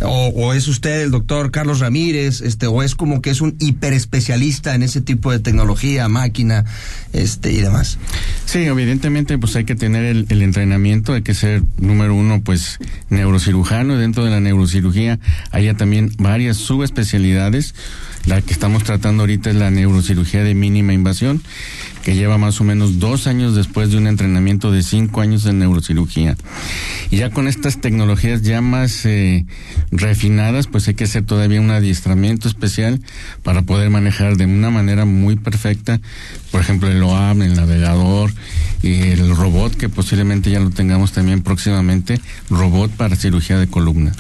o, 0.02 0.54
es 0.54 0.68
usted 0.68 1.02
el 1.02 1.12
doctor 1.12 1.52
Carlos 1.52 1.80
Ramírez, 1.80 2.42
este, 2.42 2.68
o 2.68 2.84
es 2.84 2.96
como 2.96 3.22
que 3.22 3.30
es 3.30 3.42
un 3.42 3.56
hiperespecialista 3.60 4.76
en 4.76 4.84
ese 4.84 5.02
tipo 5.02 5.32
de 5.32 5.40
tecnología, 5.40 6.08
máquina, 6.08 6.66
este, 7.14 7.52
y 7.52 7.62
demás. 7.62 7.98
Sí, 8.46 8.60
evidentemente, 8.60 9.38
pues 9.38 9.56
hay 9.56 9.66
que 9.66 9.76
tener 9.76 10.04
el, 10.06 10.42
entrenamiento, 10.42 11.14
hay 11.14 11.22
que 11.22 11.34
ser, 11.34 11.64
número 11.78 12.16
uno, 12.16 12.42
pues 12.42 12.80
neurocirujano, 13.10 13.98
dentro 13.98 14.26
de 14.26 14.32
la 14.32 14.40
neurocirugía 14.40 15.20
hay 15.52 15.74
también 15.74 16.12
varias 16.18 16.58
subespecialidades, 16.58 17.76
la 18.28 18.42
que 18.42 18.52
estamos 18.52 18.84
tratando 18.84 19.24
ahorita 19.24 19.50
es 19.50 19.56
la 19.56 19.72
neurocirugía 19.72 20.44
de 20.44 20.54
mínima 20.54 20.92
invasión, 20.92 21.42
que 22.04 22.14
lleva 22.14 22.38
más 22.38 22.60
o 22.60 22.66
menos 22.66 23.00
dos 23.00 23.26
años 23.26 23.56
después 23.56 23.90
de 23.90 23.98
un 23.98 24.06
entrenamiento 24.06 24.70
de 24.70 24.84
cinco 24.84 25.22
años 25.22 25.46
en 25.46 25.60
neurocirugía. 25.60 26.36
Y 27.10 27.18
ya 27.18 27.30
con 27.30 27.48
estas 27.48 27.80
tecnologías 27.80 28.42
ya 28.42 28.60
más 28.60 29.06
eh, 29.06 29.46
refinadas, 29.92 30.68
pues 30.68 30.88
hay 30.90 30.96
que 30.96 31.06
hacer 31.06 31.26
todavía 31.26 31.62
un 31.62 31.72
adiestramiento 31.72 32.50
especial 32.50 33.00
para 33.44 33.62
poder 33.62 33.90
manejar 33.90 34.36
de 34.36 34.46
una 34.46 34.70
manera 34.72 35.06
muy 35.06 35.38
perfecta, 35.38 36.02
por 36.52 36.60
ejemplo, 36.60 36.90
el 36.90 37.02
OAM, 37.02 37.42
el 37.44 37.56
navegador 37.56 38.34
y 38.84 39.04
el 39.04 39.36
robot, 39.36 39.76
que 39.76 39.88
posiblemente 39.88 40.52
ya 40.52 40.60
lo 40.60 40.70
tengamos 40.70 41.14
también 41.14 41.44
próximamente, 41.44 42.20
robot 42.50 42.92
para 42.92 43.16
cirugía 43.16 43.58
de 43.58 43.68
columna. 43.68 44.12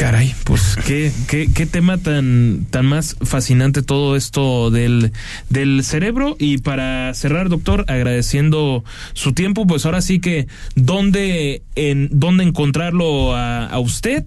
Caray, 0.00 0.34
pues 0.44 0.78
qué, 0.86 1.12
qué, 1.28 1.50
qué 1.52 1.66
tema 1.66 1.98
tan, 1.98 2.66
tan 2.70 2.86
más 2.86 3.18
fascinante 3.20 3.82
todo 3.82 4.16
esto 4.16 4.70
del, 4.70 5.12
del 5.50 5.84
cerebro. 5.84 6.36
Y 6.38 6.56
para 6.56 7.12
cerrar, 7.12 7.50
doctor, 7.50 7.84
agradeciendo 7.86 8.82
su 9.12 9.34
tiempo, 9.34 9.66
pues 9.66 9.84
ahora 9.84 10.00
sí 10.00 10.18
que 10.18 10.46
dónde, 10.74 11.60
en, 11.74 12.08
dónde 12.12 12.44
encontrarlo 12.44 13.36
a, 13.36 13.66
a 13.66 13.78
usted 13.78 14.24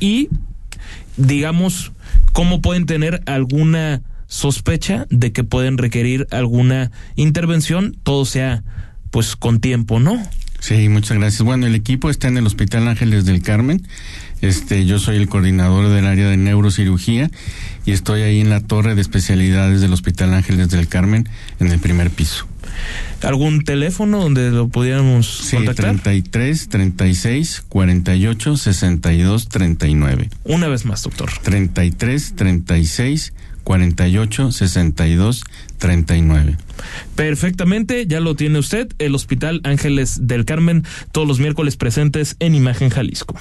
y 0.00 0.28
digamos 1.16 1.92
cómo 2.32 2.60
pueden 2.60 2.86
tener 2.86 3.22
alguna 3.26 4.02
sospecha 4.26 5.06
de 5.08 5.30
que 5.30 5.44
pueden 5.44 5.78
requerir 5.78 6.26
alguna 6.32 6.90
intervención, 7.14 7.96
todo 8.02 8.24
sea 8.24 8.64
pues 9.12 9.36
con 9.36 9.60
tiempo, 9.60 10.00
¿no? 10.00 10.20
Sí, 10.62 10.88
muchas 10.88 11.18
gracias. 11.18 11.42
Bueno, 11.42 11.66
el 11.66 11.74
equipo 11.74 12.08
está 12.08 12.28
en 12.28 12.38
el 12.38 12.46
Hospital 12.46 12.86
Ángeles 12.86 13.24
del 13.24 13.42
Carmen. 13.42 13.82
Este, 14.42 14.84
yo 14.84 14.98
soy 14.98 15.16
el 15.16 15.28
coordinador 15.28 15.88
del 15.88 16.04
área 16.04 16.28
de 16.28 16.36
neurocirugía 16.36 17.30
y 17.86 17.92
estoy 17.92 18.22
ahí 18.22 18.40
en 18.40 18.50
la 18.50 18.60
torre 18.60 18.94
de 18.94 19.00
especialidades 19.00 19.80
del 19.80 19.92
Hospital 19.92 20.34
Ángeles 20.34 20.68
del 20.68 20.88
Carmen 20.88 21.28
en 21.60 21.68
el 21.68 21.78
primer 21.78 22.10
piso. 22.10 22.46
¿Algún 23.22 23.62
teléfono 23.62 24.20
donde 24.20 24.50
lo 24.50 24.68
pudiéramos 24.68 25.26
sí, 25.44 25.56
contactar? 25.56 26.00
33 26.00 26.68
36 26.68 27.64
48 27.68 28.56
62 28.56 29.48
39. 29.48 30.30
Una 30.44 30.68
vez 30.68 30.84
más, 30.84 31.02
doctor. 31.04 31.30
33 31.42 32.34
36 32.34 33.32
48 33.62 34.52
62 34.52 35.44
39. 35.78 36.56
Perfectamente, 37.14 38.06
ya 38.08 38.18
lo 38.18 38.34
tiene 38.34 38.58
usted, 38.58 38.88
el 38.98 39.14
Hospital 39.14 39.60
Ángeles 39.62 40.26
del 40.26 40.44
Carmen, 40.44 40.84
todos 41.12 41.28
los 41.28 41.38
miércoles 41.38 41.76
presentes 41.76 42.36
en 42.40 42.56
Imagen 42.56 42.90
Jalisco. 42.90 43.36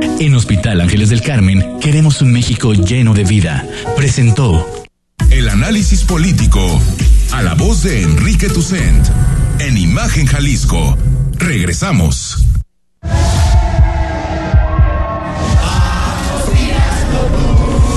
En 0.00 0.34
Hospital 0.34 0.80
Ángeles 0.80 1.10
del 1.10 1.20
Carmen 1.20 1.78
queremos 1.80 2.22
un 2.22 2.32
México 2.32 2.72
lleno 2.72 3.12
de 3.12 3.24
vida. 3.24 3.66
Presentó 3.96 4.84
el 5.30 5.48
análisis 5.48 6.02
político 6.04 6.60
a 7.32 7.42
la 7.42 7.54
voz 7.54 7.82
de 7.82 8.02
Enrique 8.02 8.48
Tucent 8.48 9.06
en 9.58 9.76
Imagen 9.76 10.26
Jalisco. 10.26 10.96
Regresamos. 11.34 12.44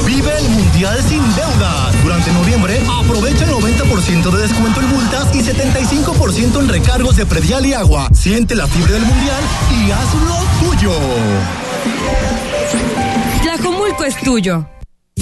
Vive 0.05 0.37
el 0.39 0.49
Mundial 0.49 0.97
sin 1.07 1.21
deuda. 1.35 1.91
Durante 2.03 2.31
noviembre, 2.33 2.79
aprovecha 2.99 3.45
el 3.45 3.51
90% 3.51 4.31
de 4.31 4.41
descuento 4.47 4.81
en 4.81 4.87
multas 4.89 5.35
y 5.35 5.39
75% 5.39 6.59
en 6.59 6.69
recargos 6.69 7.15
de 7.15 7.25
predial 7.25 7.65
y 7.65 7.73
agua. 7.73 8.09
Siente 8.13 8.55
la 8.55 8.67
fiebre 8.67 8.93
del 8.93 9.05
Mundial 9.05 9.43
y 9.71 9.91
hazlo 9.91 10.35
tuyo. 10.61 10.91
Tlajomulco 13.43 14.03
es 14.03 14.19
tuyo. 14.21 14.67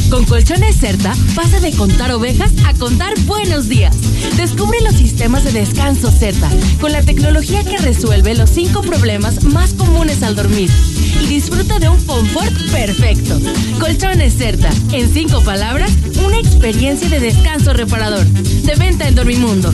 Con 0.10 0.26
Colchones 0.26 0.76
Certa, 0.76 1.16
pasa 1.36 1.60
de 1.60 1.72
contar 1.72 2.12
ovejas 2.12 2.52
a 2.66 2.74
contar 2.74 3.18
buenos 3.22 3.68
días. 3.68 3.96
Descubre 4.38 4.80
los 4.82 4.94
sistemas 4.96 5.44
de 5.44 5.52
descanso 5.52 6.12
Certa, 6.12 6.50
con 6.80 6.92
la 6.92 7.02
tecnología 7.02 7.64
que 7.64 7.78
resuelve 7.78 8.36
los 8.36 8.50
cinco 8.50 8.82
problemas 8.82 9.44
más 9.44 9.74
comunes 9.74 10.22
al 10.22 10.36
dormir. 10.36 10.70
Y 11.22 11.26
disfruta 11.28 11.80
de 11.80 11.90
un 11.90 12.04
confort 12.06 12.54
perfecto. 12.72 13.40
Colchones 13.80 14.36
Certa, 14.36 14.70
en 14.92 15.12
cinco 15.12 15.42
palabras, 15.44 15.92
una 16.24 16.38
experiencia 16.38 17.10
de 17.10 17.20
descanso 17.20 17.74
reparador. 17.74 18.26
De 18.26 18.76
venta 18.76 19.08
en 19.08 19.16
Dormimundo. 19.16 19.74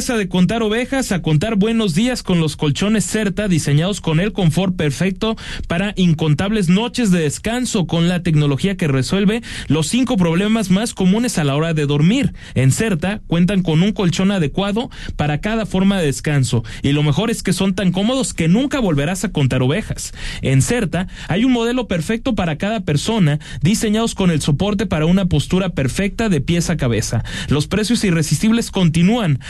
De 0.00 0.28
contar 0.28 0.62
ovejas 0.62 1.12
a 1.12 1.20
contar 1.20 1.56
buenos 1.56 1.94
días 1.94 2.22
con 2.22 2.40
los 2.40 2.56
colchones 2.56 3.04
Certa 3.04 3.48
diseñados 3.48 4.00
con 4.00 4.18
el 4.18 4.32
confort 4.32 4.74
perfecto 4.74 5.36
para 5.68 5.92
incontables 5.94 6.70
noches 6.70 7.10
de 7.10 7.20
descanso 7.20 7.86
con 7.86 8.08
la 8.08 8.22
tecnología 8.22 8.78
que 8.78 8.88
resuelve 8.88 9.42
los 9.68 9.88
cinco 9.88 10.16
problemas 10.16 10.70
más 10.70 10.94
comunes 10.94 11.36
a 11.36 11.44
la 11.44 11.54
hora 11.54 11.74
de 11.74 11.84
dormir. 11.84 12.32
En 12.54 12.72
Certa 12.72 13.20
cuentan 13.26 13.62
con 13.62 13.82
un 13.82 13.92
colchón 13.92 14.30
adecuado 14.30 14.88
para 15.16 15.42
cada 15.42 15.66
forma 15.66 16.00
de 16.00 16.06
descanso 16.06 16.64
y 16.82 16.92
lo 16.92 17.02
mejor 17.02 17.30
es 17.30 17.42
que 17.42 17.52
son 17.52 17.74
tan 17.74 17.92
cómodos 17.92 18.32
que 18.32 18.48
nunca 18.48 18.80
volverás 18.80 19.24
a 19.24 19.32
contar 19.32 19.62
ovejas. 19.62 20.14
En 20.40 20.62
Certa 20.62 21.08
hay 21.28 21.44
un 21.44 21.52
modelo 21.52 21.88
perfecto 21.88 22.34
para 22.34 22.56
cada 22.56 22.80
persona 22.80 23.38
diseñados 23.60 24.14
con 24.14 24.30
el 24.30 24.40
soporte 24.40 24.86
para 24.86 25.04
una 25.04 25.26
postura 25.26 25.68
perfecta 25.68 26.30
de 26.30 26.40
pies 26.40 26.70
a 26.70 26.78
cabeza. 26.78 27.22
Los 27.48 27.66
precios 27.66 28.02
irresistibles 28.02 28.70
continúan. 28.70 29.40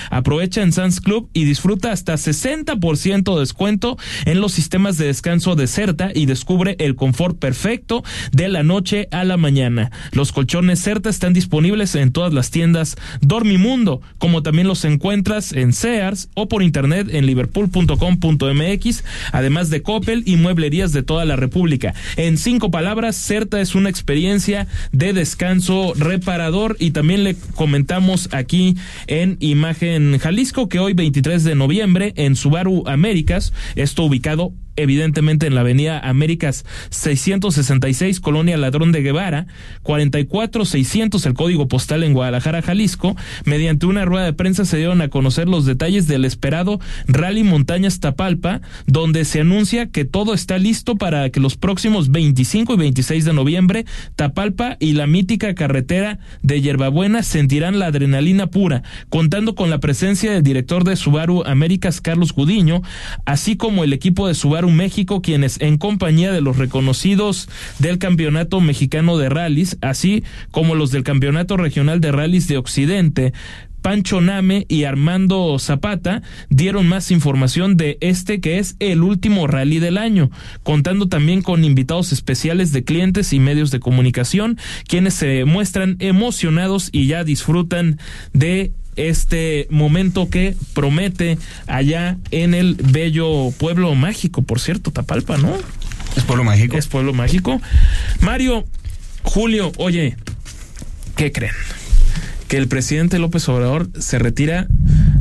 En 0.40 0.72
Sans 0.72 1.00
Club 1.00 1.28
y 1.34 1.44
disfruta 1.44 1.92
hasta 1.92 2.14
60% 2.14 3.34
de 3.34 3.40
descuento 3.40 3.98
en 4.24 4.40
los 4.40 4.52
sistemas 4.52 4.96
de 4.96 5.06
descanso 5.06 5.54
de 5.54 5.66
Certa 5.66 6.10
y 6.14 6.24
descubre 6.24 6.76
el 6.78 6.96
confort 6.96 7.38
perfecto 7.38 8.02
de 8.32 8.48
la 8.48 8.62
noche 8.62 9.06
a 9.10 9.24
la 9.24 9.36
mañana. 9.36 9.90
Los 10.12 10.32
colchones 10.32 10.80
Certa 10.80 11.10
están 11.10 11.34
disponibles 11.34 11.94
en 11.94 12.10
todas 12.10 12.32
las 12.32 12.50
tiendas 12.50 12.96
Dormimundo, 13.20 14.00
como 14.16 14.42
también 14.42 14.66
los 14.66 14.84
encuentras 14.86 15.52
en 15.52 15.74
Sears 15.74 16.30
o 16.34 16.48
por 16.48 16.62
internet 16.62 17.08
en 17.10 17.26
liverpool.com.mx, 17.26 19.04
además 19.32 19.68
de 19.68 19.82
Coppel 19.82 20.22
y 20.24 20.36
mueblerías 20.36 20.92
de 20.92 21.02
toda 21.02 21.26
la 21.26 21.36
República. 21.36 21.92
En 22.16 22.38
cinco 22.38 22.70
palabras, 22.70 23.14
Certa 23.14 23.60
es 23.60 23.74
una 23.74 23.90
experiencia 23.90 24.66
de 24.92 25.12
descanso 25.12 25.92
reparador 25.96 26.76
y 26.78 26.92
también 26.92 27.24
le 27.24 27.36
comentamos 27.54 28.30
aquí 28.32 28.76
en 29.06 29.36
imagen 29.40 30.18
Jalisco, 30.30 30.68
que 30.68 30.78
hoy 30.78 30.92
23 30.92 31.42
de 31.42 31.56
noviembre 31.56 32.12
en 32.14 32.36
Subaru 32.36 32.84
Américas, 32.86 33.52
esto 33.74 34.04
ubicado 34.04 34.52
evidentemente 34.82 35.46
en 35.46 35.54
la 35.54 35.62
avenida 35.62 35.98
Américas 35.98 36.64
666, 36.90 38.20
Colonia 38.20 38.56
Ladrón 38.56 38.92
de 38.92 39.02
Guevara, 39.02 39.46
44600 39.82 41.26
el 41.26 41.34
código 41.34 41.68
postal 41.68 42.02
en 42.02 42.12
Guadalajara, 42.12 42.62
Jalisco. 42.62 43.16
Mediante 43.44 43.86
una 43.86 44.04
rueda 44.04 44.24
de 44.24 44.32
prensa 44.32 44.64
se 44.64 44.76
dieron 44.76 45.00
a 45.00 45.08
conocer 45.08 45.48
los 45.48 45.66
detalles 45.66 46.06
del 46.06 46.24
esperado 46.24 46.80
Rally 47.06 47.44
Montañas 47.44 48.00
Tapalpa, 48.00 48.60
donde 48.86 49.24
se 49.24 49.40
anuncia 49.40 49.86
que 49.86 50.04
todo 50.04 50.34
está 50.34 50.58
listo 50.58 50.96
para 50.96 51.30
que 51.30 51.40
los 51.40 51.56
próximos 51.56 52.10
25 52.10 52.74
y 52.74 52.76
26 52.76 53.24
de 53.24 53.32
noviembre 53.32 53.84
Tapalpa 54.16 54.76
y 54.80 54.92
la 54.92 55.06
mítica 55.06 55.54
carretera 55.54 56.18
de 56.42 56.60
Yerbabuena 56.60 57.22
sentirán 57.22 57.78
la 57.78 57.86
adrenalina 57.86 58.48
pura, 58.48 58.82
contando 59.08 59.54
con 59.54 59.70
la 59.70 59.80
presencia 59.80 60.32
del 60.32 60.42
director 60.42 60.84
de 60.84 60.96
Subaru 60.96 61.44
Américas, 61.44 62.00
Carlos 62.00 62.32
Gudiño, 62.32 62.82
así 63.24 63.56
como 63.56 63.84
el 63.84 63.92
equipo 63.92 64.28
de 64.28 64.34
Subaru 64.34 64.69
México, 64.76 65.22
quienes 65.22 65.60
en 65.60 65.78
compañía 65.78 66.32
de 66.32 66.40
los 66.40 66.56
reconocidos 66.56 67.48
del 67.78 67.98
Campeonato 67.98 68.60
Mexicano 68.60 69.18
de 69.18 69.28
Rallys, 69.28 69.78
así 69.80 70.24
como 70.50 70.74
los 70.74 70.90
del 70.90 71.04
Campeonato 71.04 71.56
Regional 71.56 72.00
de 72.00 72.12
Rallys 72.12 72.48
de 72.48 72.56
Occidente, 72.56 73.32
Pancho 73.82 74.20
Name 74.20 74.66
y 74.68 74.84
Armando 74.84 75.58
Zapata 75.58 76.22
dieron 76.48 76.88
más 76.88 77.10
información 77.10 77.76
de 77.76 77.98
este 78.00 78.40
que 78.40 78.58
es 78.58 78.76
el 78.78 79.02
último 79.02 79.46
rally 79.46 79.78
del 79.78 79.98
año, 79.98 80.30
contando 80.62 81.08
también 81.08 81.42
con 81.42 81.64
invitados 81.64 82.12
especiales 82.12 82.72
de 82.72 82.84
clientes 82.84 83.32
y 83.32 83.40
medios 83.40 83.70
de 83.70 83.80
comunicación, 83.80 84.58
quienes 84.86 85.14
se 85.14 85.44
muestran 85.44 85.96
emocionados 85.98 86.90
y 86.92 87.06
ya 87.06 87.24
disfrutan 87.24 87.98
de 88.32 88.72
este 88.96 89.66
momento 89.70 90.28
que 90.28 90.54
promete 90.74 91.38
allá 91.66 92.18
en 92.30 92.54
el 92.54 92.74
bello 92.74 93.50
pueblo 93.58 93.94
mágico, 93.94 94.42
por 94.42 94.60
cierto, 94.60 94.90
Tapalpa, 94.90 95.38
¿no? 95.38 95.56
Es 96.16 96.24
pueblo 96.24 96.44
mágico. 96.44 96.76
Es 96.76 96.86
pueblo 96.86 97.12
mágico. 97.12 97.60
Mario, 98.20 98.66
Julio, 99.22 99.72
oye, 99.78 100.16
¿qué 101.16 101.32
creen? 101.32 101.54
Que 102.50 102.56
el 102.56 102.66
presidente 102.66 103.20
López 103.20 103.48
Obrador 103.48 103.88
se 103.98 104.18
retira, 104.18 104.66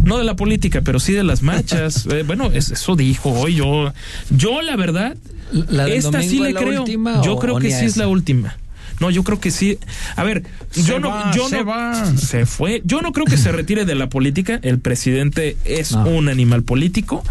no 0.03 0.17
de 0.17 0.23
la 0.23 0.35
política, 0.35 0.81
pero 0.83 0.99
sí 0.99 1.13
de 1.13 1.23
las 1.23 1.43
marchas. 1.43 2.07
Eh, 2.11 2.23
bueno, 2.25 2.51
es- 2.51 2.71
eso 2.71 2.95
dijo 2.95 3.29
hoy. 3.31 3.53
Yo, 3.55 3.93
yo 4.31 4.61
la 4.63 4.75
verdad, 4.75 5.15
¿La 5.51 5.85
del 5.85 5.93
esta 5.93 6.23
sí 6.23 6.39
le 6.39 6.53
creo. 6.55 6.81
última 6.81 7.21
yo 7.21 7.37
creo 7.37 7.59
que 7.59 7.69
sí 7.69 7.85
es 7.85 7.97
la 7.97 8.07
última. 8.07 8.57
No, 8.99 9.11
yo 9.11 9.23
creo 9.23 9.39
que 9.39 9.51
sí. 9.51 9.77
A 10.15 10.23
ver, 10.23 10.43
yo 10.73 10.99
no, 10.99 11.09
va, 11.09 11.31
yo 11.33 11.47
se 11.47 11.59
no, 11.59 11.65
va. 11.65 12.17
se 12.17 12.45
fue. 12.47 12.81
Yo 12.83 13.01
no 13.01 13.11
creo 13.13 13.25
que 13.27 13.37
se 13.37 13.51
retire 13.51 13.85
de 13.85 13.93
la 13.95 14.09
política. 14.09 14.59
El 14.63 14.79
presidente 14.79 15.55
es 15.65 15.91
un 15.91 16.27
animal 16.29 16.63
político, 16.63 17.23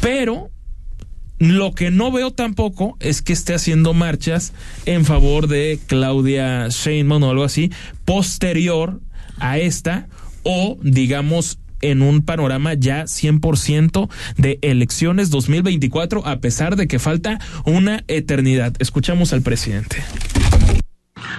pero 0.00 0.50
lo 1.38 1.72
que 1.74 1.90
no 1.90 2.10
veo 2.12 2.30
tampoco 2.30 2.96
es 3.00 3.20
que 3.20 3.32
esté 3.34 3.54
haciendo 3.54 3.92
marchas 3.92 4.52
en 4.86 5.04
favor 5.04 5.48
de 5.48 5.78
Claudia 5.86 6.68
Sheinbaum 6.68 7.24
o 7.24 7.30
algo 7.30 7.44
así 7.44 7.70
posterior 8.06 9.00
a 9.38 9.58
esta 9.58 10.08
o 10.42 10.78
digamos 10.82 11.58
en 11.80 12.02
un 12.02 12.22
panorama 12.22 12.74
ya 12.74 13.04
100% 13.04 14.08
de 14.36 14.58
elecciones 14.62 15.30
2024 15.30 16.26
a 16.26 16.40
pesar 16.40 16.76
de 16.76 16.88
que 16.88 16.98
falta 16.98 17.38
una 17.64 18.04
eternidad. 18.08 18.74
Escuchamos 18.78 19.32
al 19.32 19.42
presidente. 19.42 20.02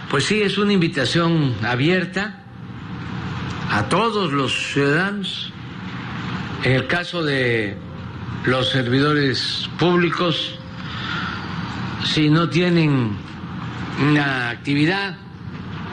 Pues 0.10 0.26
sí, 0.26 0.42
es 0.42 0.58
una 0.58 0.74
invitación 0.74 1.56
abierta 1.64 2.44
a 3.70 3.90
todos 3.90 4.32
los 4.32 4.72
ciudadanos. 4.74 5.52
En 6.64 6.74
el 6.74 6.88
caso 6.88 7.24
de 7.24 7.78
los 8.46 8.70
servidores 8.70 9.70
públicos, 9.78 10.58
si 12.06 12.30
no 12.30 12.50
tienen 12.50 13.18
una 14.00 14.50
actividad 14.50 15.18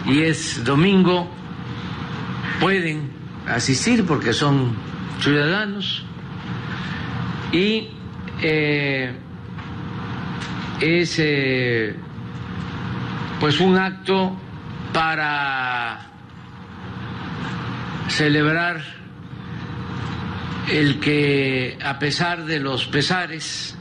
y 0.07 0.23
es 0.23 0.65
domingo, 0.65 1.29
pueden 2.61 3.11
asistir 3.47 4.05
porque 4.07 4.33
son 4.33 4.75
ciudadanos 5.21 6.05
y 7.53 7.89
eh, 8.43 9.13
es 10.81 11.17
eh, 11.19 11.95
pues 13.41 13.61
un 13.61 13.79
acto 13.79 14.37
para 14.93 16.11
celebrar 18.09 18.83
el 20.71 21.01
que 21.01 21.79
a 21.85 21.99
pesar 21.99 22.45
de 22.45 22.59
los 22.59 22.87
pesares 22.87 23.77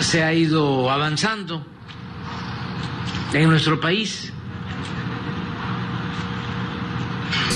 se 0.00 0.22
ha 0.22 0.32
ido 0.32 0.90
avanzando 0.90 1.64
en 3.32 3.48
nuestro 3.48 3.80
país. 3.80 4.32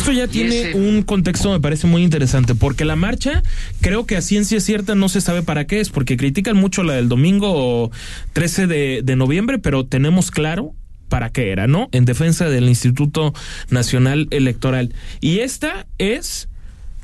Esto 0.08 0.20
ya 0.20 0.26
tiene 0.26 0.72
un 0.72 1.02
contexto, 1.02 1.52
me 1.52 1.60
parece 1.60 1.86
muy 1.86 2.02
interesante, 2.02 2.54
porque 2.54 2.86
la 2.86 2.96
marcha, 2.96 3.42
creo 3.82 4.06
que 4.06 4.16
a 4.16 4.22
ciencia 4.22 4.58
cierta 4.58 4.94
no 4.94 5.10
se 5.10 5.20
sabe 5.20 5.42
para 5.42 5.66
qué 5.66 5.80
es, 5.80 5.90
porque 5.90 6.16
critican 6.16 6.56
mucho 6.56 6.82
la 6.82 6.94
del 6.94 7.10
domingo 7.10 7.90
13 8.32 8.66
de, 8.68 9.02
de 9.04 9.16
noviembre, 9.16 9.58
pero 9.58 9.84
tenemos 9.84 10.30
claro 10.30 10.72
para 11.10 11.28
qué 11.28 11.50
era, 11.50 11.66
¿no? 11.66 11.90
En 11.92 12.06
defensa 12.06 12.48
del 12.48 12.70
Instituto 12.70 13.34
Nacional 13.68 14.28
Electoral. 14.30 14.94
Y 15.20 15.40
esta 15.40 15.86
es 15.98 16.48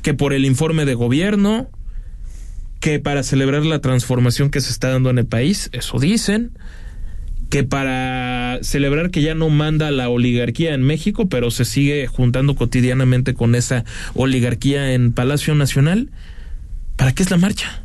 que 0.01 0.15
por 0.15 0.33
el 0.33 0.47
informe 0.47 0.87
de 0.87 0.95
gobierno, 0.95 1.69
que 2.81 3.01
para 3.01 3.23
celebrar 3.23 3.67
la 3.67 3.81
transformación 3.81 4.49
que 4.49 4.63
se 4.63 4.71
está 4.71 4.89
dando 4.89 5.11
en 5.11 5.19
el 5.19 5.27
país, 5.27 5.69
eso 5.75 5.99
dicen, 5.99 6.53
que 7.51 7.65
para 7.65 8.59
celebrar 8.63 9.11
que 9.11 9.23
ya 9.23 9.35
no 9.35 9.49
manda 9.51 9.91
la 9.91 10.09
oligarquía 10.09 10.75
en 10.75 10.83
México, 10.83 11.29
pero 11.29 11.51
se 11.51 11.65
sigue 11.65 12.07
juntando 12.07 12.55
cotidianamente 12.55 13.35
con 13.35 13.55
esa 13.55 13.85
oligarquía 14.15 14.93
en 14.93 15.13
Palacio 15.13 15.55
Nacional. 15.55 16.11
¿Para 16.97 17.13
qué 17.13 17.23
es 17.23 17.31
la 17.31 17.37
marcha? 17.37 17.84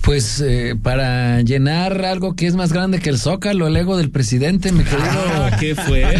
Pues 0.00 0.40
eh, 0.40 0.74
para 0.82 1.42
llenar 1.42 2.04
algo 2.04 2.34
que 2.34 2.46
es 2.46 2.54
más 2.54 2.72
grande 2.72 3.00
que 3.00 3.10
el 3.10 3.18
zócalo, 3.18 3.66
el 3.66 3.76
ego 3.76 3.96
del 3.98 4.10
presidente, 4.10 4.72
me 4.72 4.82
querido. 4.84 5.02
Ah, 5.34 5.56
qué 5.60 5.74
fuerte. 5.74 6.18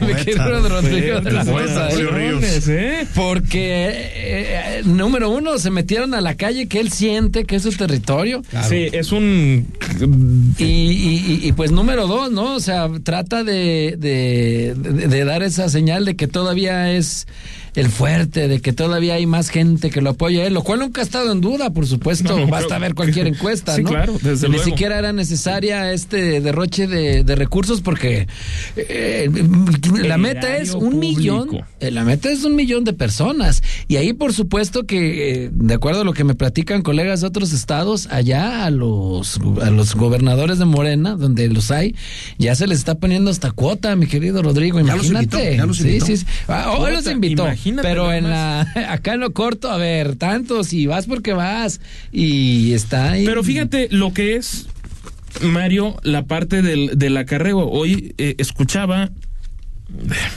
me 0.04 0.14
querido 0.16 0.68
Rodrigo 0.68 1.20
de 1.20 1.32
la 1.32 1.42
¿eh? 1.42 2.06
Ríos. 2.12 2.68
¿eh? 2.68 3.06
Porque, 3.14 3.88
eh, 4.14 4.82
número 4.84 5.30
uno, 5.30 5.58
se 5.58 5.70
metieron 5.70 6.12
a 6.14 6.20
la 6.20 6.34
calle 6.34 6.66
que 6.68 6.80
él 6.80 6.90
siente 6.92 7.44
que 7.44 7.56
es 7.56 7.62
su 7.62 7.72
territorio. 7.72 8.42
Sí, 8.68 8.88
es 8.92 9.12
un. 9.12 9.66
Y, 10.58 10.64
y- 10.64 11.38
y- 11.42 11.48
y, 11.48 11.52
pues 11.52 11.70
número 11.72 12.06
dos, 12.06 12.30
¿no? 12.30 12.54
O 12.56 12.60
sea, 12.60 12.88
trata 13.02 13.44
de, 13.44 13.94
de, 13.98 14.74
de- 14.76 15.08
de 15.08 15.24
dar 15.24 15.42
esa 15.42 15.68
señal 15.70 16.04
de 16.04 16.16
que 16.16 16.26
todavía 16.26 16.92
es 16.92 17.26
el 17.74 17.88
fuerte, 17.88 18.48
de 18.48 18.60
que 18.60 18.72
todavía 18.72 19.14
hay 19.14 19.26
más 19.26 19.48
gente 19.50 19.90
que 19.90 20.00
lo 20.00 20.10
apoya 20.10 20.42
a 20.42 20.46
él, 20.46 20.54
lo 20.54 20.62
cual 20.62 20.80
nunca 20.80 21.00
ha 21.00 21.04
estado 21.04 21.32
en 21.32 21.40
duda, 21.40 21.70
por 21.70 21.86
supuesto. 21.86 22.36
No, 22.40 22.46
Basta 22.46 22.78
ver 22.78 22.94
cualquier 22.94 23.26
encuesta, 23.26 23.74
Sí, 23.76 23.82
¿no? 23.82 23.90
claro, 23.90 24.16
desde 24.22 24.48
Ni 24.48 24.54
luego. 24.56 24.70
siquiera 24.70 24.98
era 24.98 25.12
necesaria 25.12 25.92
este 25.92 26.40
derroche 26.40 26.86
de, 26.86 27.22
de 27.24 27.34
recursos 27.34 27.80
porque 27.80 28.26
eh, 28.76 29.28
la 30.02 30.14
El 30.14 30.20
meta 30.20 30.56
es 30.56 30.70
un 30.74 30.90
público. 30.92 31.00
millón 31.00 31.64
eh, 31.80 31.90
La 31.90 32.04
meta 32.04 32.30
es 32.30 32.44
un 32.44 32.56
millón 32.56 32.84
de 32.84 32.92
personas. 32.92 33.62
Y 33.88 33.96
ahí, 33.96 34.12
por 34.12 34.32
supuesto, 34.32 34.84
que, 34.84 35.44
eh, 35.46 35.50
de 35.52 35.74
acuerdo 35.74 36.02
a 36.02 36.04
lo 36.04 36.12
que 36.12 36.24
me 36.24 36.34
platican 36.34 36.82
colegas 36.82 37.20
de 37.20 37.26
otros 37.26 37.52
estados, 37.52 38.06
allá 38.10 38.64
a 38.64 38.70
los, 38.70 39.38
a 39.62 39.70
los 39.70 39.94
gobernadores 39.94 40.58
de 40.58 40.64
Morena, 40.64 41.16
donde 41.16 41.48
los 41.48 41.70
hay, 41.70 41.94
ya 42.38 42.54
se 42.54 42.66
les 42.66 42.78
está 42.78 42.94
poniendo 42.96 43.30
hasta 43.30 43.50
cuota, 43.50 43.94
mi 43.96 44.06
querido 44.06 44.42
Rodrigo. 44.42 44.80
Ya 44.80 44.96
los 44.96 45.06
Imagínate. 45.08 45.36
invitó, 45.44 45.56
ya 45.62 45.66
los 45.66 45.76
sí, 45.78 45.82
invitó. 45.88 46.06
sí, 46.06 46.16
sí. 46.18 46.26
Ah, 46.48 46.74
hoy 46.78 46.92
los 46.92 47.06
invitó. 47.06 47.46
Imagínate 47.60 47.88
Pero 47.88 48.12
en 48.12 48.30
la, 48.30 48.60
acá 48.88 49.14
en 49.14 49.20
lo 49.20 49.32
corto, 49.32 49.70
a 49.70 49.76
ver, 49.76 50.16
tantos, 50.16 50.72
y 50.72 50.86
vas 50.86 51.06
porque 51.06 51.32
vas. 51.32 51.80
Y 52.12 52.72
está 52.72 53.12
ahí. 53.12 53.24
Pero 53.24 53.44
fíjate 53.44 53.88
lo 53.90 54.12
que 54.12 54.36
es, 54.36 54.66
Mario, 55.42 55.96
la 56.02 56.24
parte 56.24 56.62
del, 56.62 56.98
del 56.98 57.16
acarreo. 57.16 57.58
Hoy 57.68 58.14
eh, 58.18 58.34
escuchaba. 58.38 59.10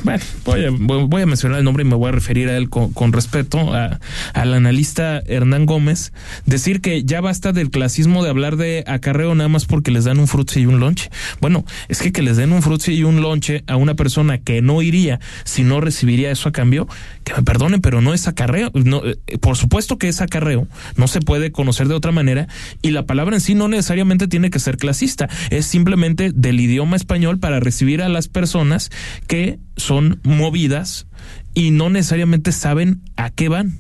Bueno, 0.04 0.24
voy 0.46 0.66
a, 0.66 0.70
voy 0.72 1.22
a 1.22 1.26
mencionar 1.26 1.60
el 1.60 1.66
nombre 1.66 1.84
y 1.84 1.88
me 1.88 1.96
voy 1.96 2.10
a 2.10 2.12
referir 2.12 2.50
a 2.50 2.58
él 2.58 2.70
con, 2.70 2.92
con 2.92 3.14
respeto 3.14 3.74
a- 3.74 4.00
al 4.34 4.54
analista 4.54 5.22
Hernán 5.26 5.66
Gómez, 5.66 6.12
decir 6.46 6.82
que 6.82 7.04
ya 7.04 7.22
basta 7.22 7.54
del 7.54 7.70
clasismo 7.70 8.24
de 8.24 8.30
hablar 8.30 8.58
de 8.58 8.84
acarreo 8.88 9.34
nada 9.36 9.48
más 9.50 9.66
porque 9.66 9.92
les 9.92 10.06
dan 10.06 10.20
un 10.20 10.28
frutzi 10.28 10.62
y 10.62 10.66
un 10.66 10.80
lonche. 10.80 11.10
Bueno, 11.40 11.66
es 11.88 12.02
que 12.02 12.12
que 12.12 12.22
les 12.24 12.38
den 12.38 12.52
un 12.52 12.62
frutzi 12.62 12.94
y 12.94 13.04
un 13.04 13.22
lonche 13.22 13.64
a 13.68 13.76
una 13.76 13.94
persona 13.96 14.38
que 14.40 14.62
no 14.62 14.82
iría 14.82 15.20
si 15.44 15.64
no 15.64 15.82
recibiría 15.82 16.32
eso 16.32 16.50
a 16.50 16.52
cambio, 16.52 16.88
que 17.24 17.34
me 17.34 17.44
perdonen, 17.44 17.80
pero 17.82 18.02
no 18.02 18.14
es 18.14 18.28
acarreo. 18.28 18.72
No, 18.74 19.02
eh, 19.06 19.18
por 19.40 19.56
supuesto 19.58 19.98
que 19.98 20.08
es 20.10 20.22
acarreo, 20.22 20.68
no 20.98 21.08
se 21.08 21.22
puede 21.22 21.52
conocer 21.52 21.88
de 21.88 21.94
otra 21.96 22.12
manera 22.12 22.48
y 22.82 22.92
la 22.92 23.06
palabra 23.06 23.36
en 23.36 23.42
sí 23.42 23.56
no 23.56 23.68
necesariamente 23.68 24.28
tiene 24.28 24.50
que 24.50 24.60
ser 24.60 24.78
clasista, 24.78 25.30
es 25.52 25.66
simplemente 25.66 26.32
del 26.34 26.60
idioma 26.60 26.96
español 26.96 27.40
para 27.40 27.60
recibir 27.60 28.02
a 28.02 28.10
las 28.10 28.28
personas 28.28 28.90
que 29.28 29.43
son 29.78 30.20
movidas 30.24 31.08
y 31.54 31.72
no 31.72 31.90
necesariamente 31.90 32.52
saben 32.52 33.02
a 33.16 33.30
qué 33.30 33.50
van. 33.50 33.80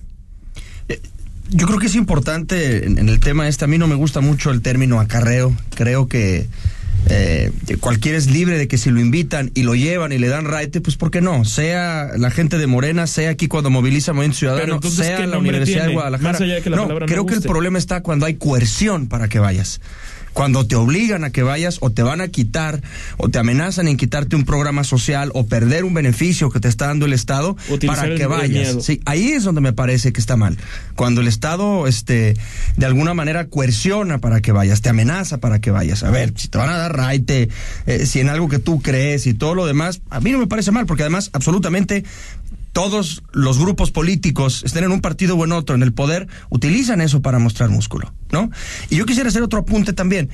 Yo 1.49 1.67
creo 1.67 1.77
que 1.77 1.87
es 1.87 1.95
importante 1.95 2.85
en, 2.87 3.09
el 3.09 3.19
tema 3.19 3.47
este. 3.47 3.65
A 3.65 3.67
mí 3.67 3.77
no 3.77 3.87
me 3.87 3.95
gusta 3.95 4.21
mucho 4.21 4.49
el 4.49 4.61
término 4.61 4.99
acarreo. 4.99 5.55
Creo 5.75 6.07
que 6.07 6.47
eh, 7.09 7.51
cualquiera 7.79 8.17
es 8.17 8.27
libre 8.27 8.57
de 8.57 8.67
que 8.67 8.77
si 8.77 8.89
lo 8.89 8.99
invitan 8.99 9.51
y 9.53 9.63
lo 9.63 9.75
llevan 9.75 10.11
y 10.13 10.17
le 10.17 10.29
dan 10.29 10.45
raite, 10.45 10.79
pues 10.81 10.95
¿por 10.95 11.11
qué 11.11 11.21
no? 11.21 11.43
Sea 11.45 12.11
la 12.17 12.31
gente 12.31 12.57
de 12.57 12.65
Morena, 12.65 13.07
sea 13.07 13.29
aquí 13.29 13.47
cuando 13.47 13.69
moviliza 13.69 14.13
Movimiento 14.13 14.39
Ciudadano, 14.39 14.81
sea 14.81 15.17
¿qué 15.17 15.27
la 15.27 15.37
Universidad 15.37 15.87
de? 15.87 15.93
Guadalajara. 15.93 16.31
Más 16.31 16.41
allá 16.41 16.55
de 16.55 16.61
que 16.61 16.69
la 16.69 16.77
no, 16.77 16.87
creo 17.05 17.25
que 17.25 17.35
el 17.35 17.41
problema 17.41 17.77
está 17.77 18.01
cuando 18.01 18.25
hay 18.25 18.35
coerción 18.35 19.07
para 19.07 19.27
que 19.27 19.39
vayas. 19.39 19.81
Cuando 20.33 20.65
te 20.65 20.75
obligan 20.75 21.23
a 21.23 21.29
que 21.29 21.43
vayas 21.43 21.77
o 21.81 21.89
te 21.91 22.03
van 22.03 22.19
a 22.21 22.27
quitar 22.27 22.81
o 23.17 23.29
te 23.29 23.39
amenazan 23.39 23.87
en 23.87 23.97
quitarte 23.97 24.35
un 24.35 24.45
programa 24.45 24.83
social 24.83 25.31
o 25.33 25.45
perder 25.45 25.85
un 25.85 25.93
beneficio 25.93 26.49
que 26.49 26.59
te 26.59 26.67
está 26.67 26.87
dando 26.87 27.05
el 27.05 27.13
Estado 27.13 27.55
Utilizar 27.69 27.95
para 27.99 28.11
el- 28.13 28.17
que 28.17 28.25
vayas. 28.25 28.83
Sí, 28.83 28.99
ahí 29.05 29.31
es 29.31 29.43
donde 29.43 29.61
me 29.61 29.73
parece 29.73 30.11
que 30.11 30.19
está 30.19 30.35
mal. 30.35 30.57
Cuando 30.95 31.21
el 31.21 31.27
Estado, 31.27 31.87
este, 31.87 32.35
de 32.77 32.85
alguna 32.85 33.13
manera 33.13 33.45
coerciona 33.47 34.17
para 34.17 34.41
que 34.41 34.51
vayas, 34.51 34.81
te 34.81 34.89
amenaza 34.89 35.37
para 35.37 35.59
que 35.59 35.71
vayas. 35.71 36.03
A 36.03 36.09
ver, 36.11 36.33
si 36.35 36.47
te 36.47 36.57
van 36.57 36.69
a 36.69 36.77
dar 36.77 36.95
raite, 36.97 37.49
eh, 37.85 38.05
si 38.05 38.19
en 38.19 38.29
algo 38.29 38.49
que 38.49 38.59
tú 38.59 38.81
crees 38.81 39.27
y 39.27 39.33
todo 39.33 39.55
lo 39.55 39.65
demás, 39.65 40.01
a 40.09 40.19
mí 40.19 40.31
no 40.31 40.39
me 40.39 40.47
parece 40.47 40.71
mal, 40.71 40.85
porque 40.85 41.03
además, 41.03 41.29
absolutamente 41.33 42.03
todos 42.73 43.23
los 43.31 43.59
grupos 43.59 43.91
políticos, 43.91 44.63
estén 44.65 44.83
en 44.83 44.91
un 44.91 44.99
partido 44.99 45.37
o 45.37 45.45
en 45.45 45.51
otro, 45.51 45.75
en 45.75 45.83
el 45.83 45.93
poder, 45.93 46.27
utilizan 46.49 47.01
eso 47.01 47.21
para 47.21 47.39
mostrar 47.39 47.69
músculo, 47.69 48.13
¿no? 48.31 48.49
Y 48.89 48.97
yo 48.97 49.05
quisiera 49.05 49.29
hacer 49.29 49.43
otro 49.43 49.59
apunte 49.59 49.93
también. 49.93 50.29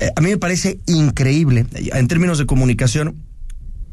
Eh, 0.00 0.10
a 0.14 0.20
mí 0.20 0.30
me 0.30 0.38
parece 0.38 0.80
increíble, 0.86 1.66
en 1.74 2.08
términos 2.08 2.38
de 2.38 2.46
comunicación, 2.46 3.16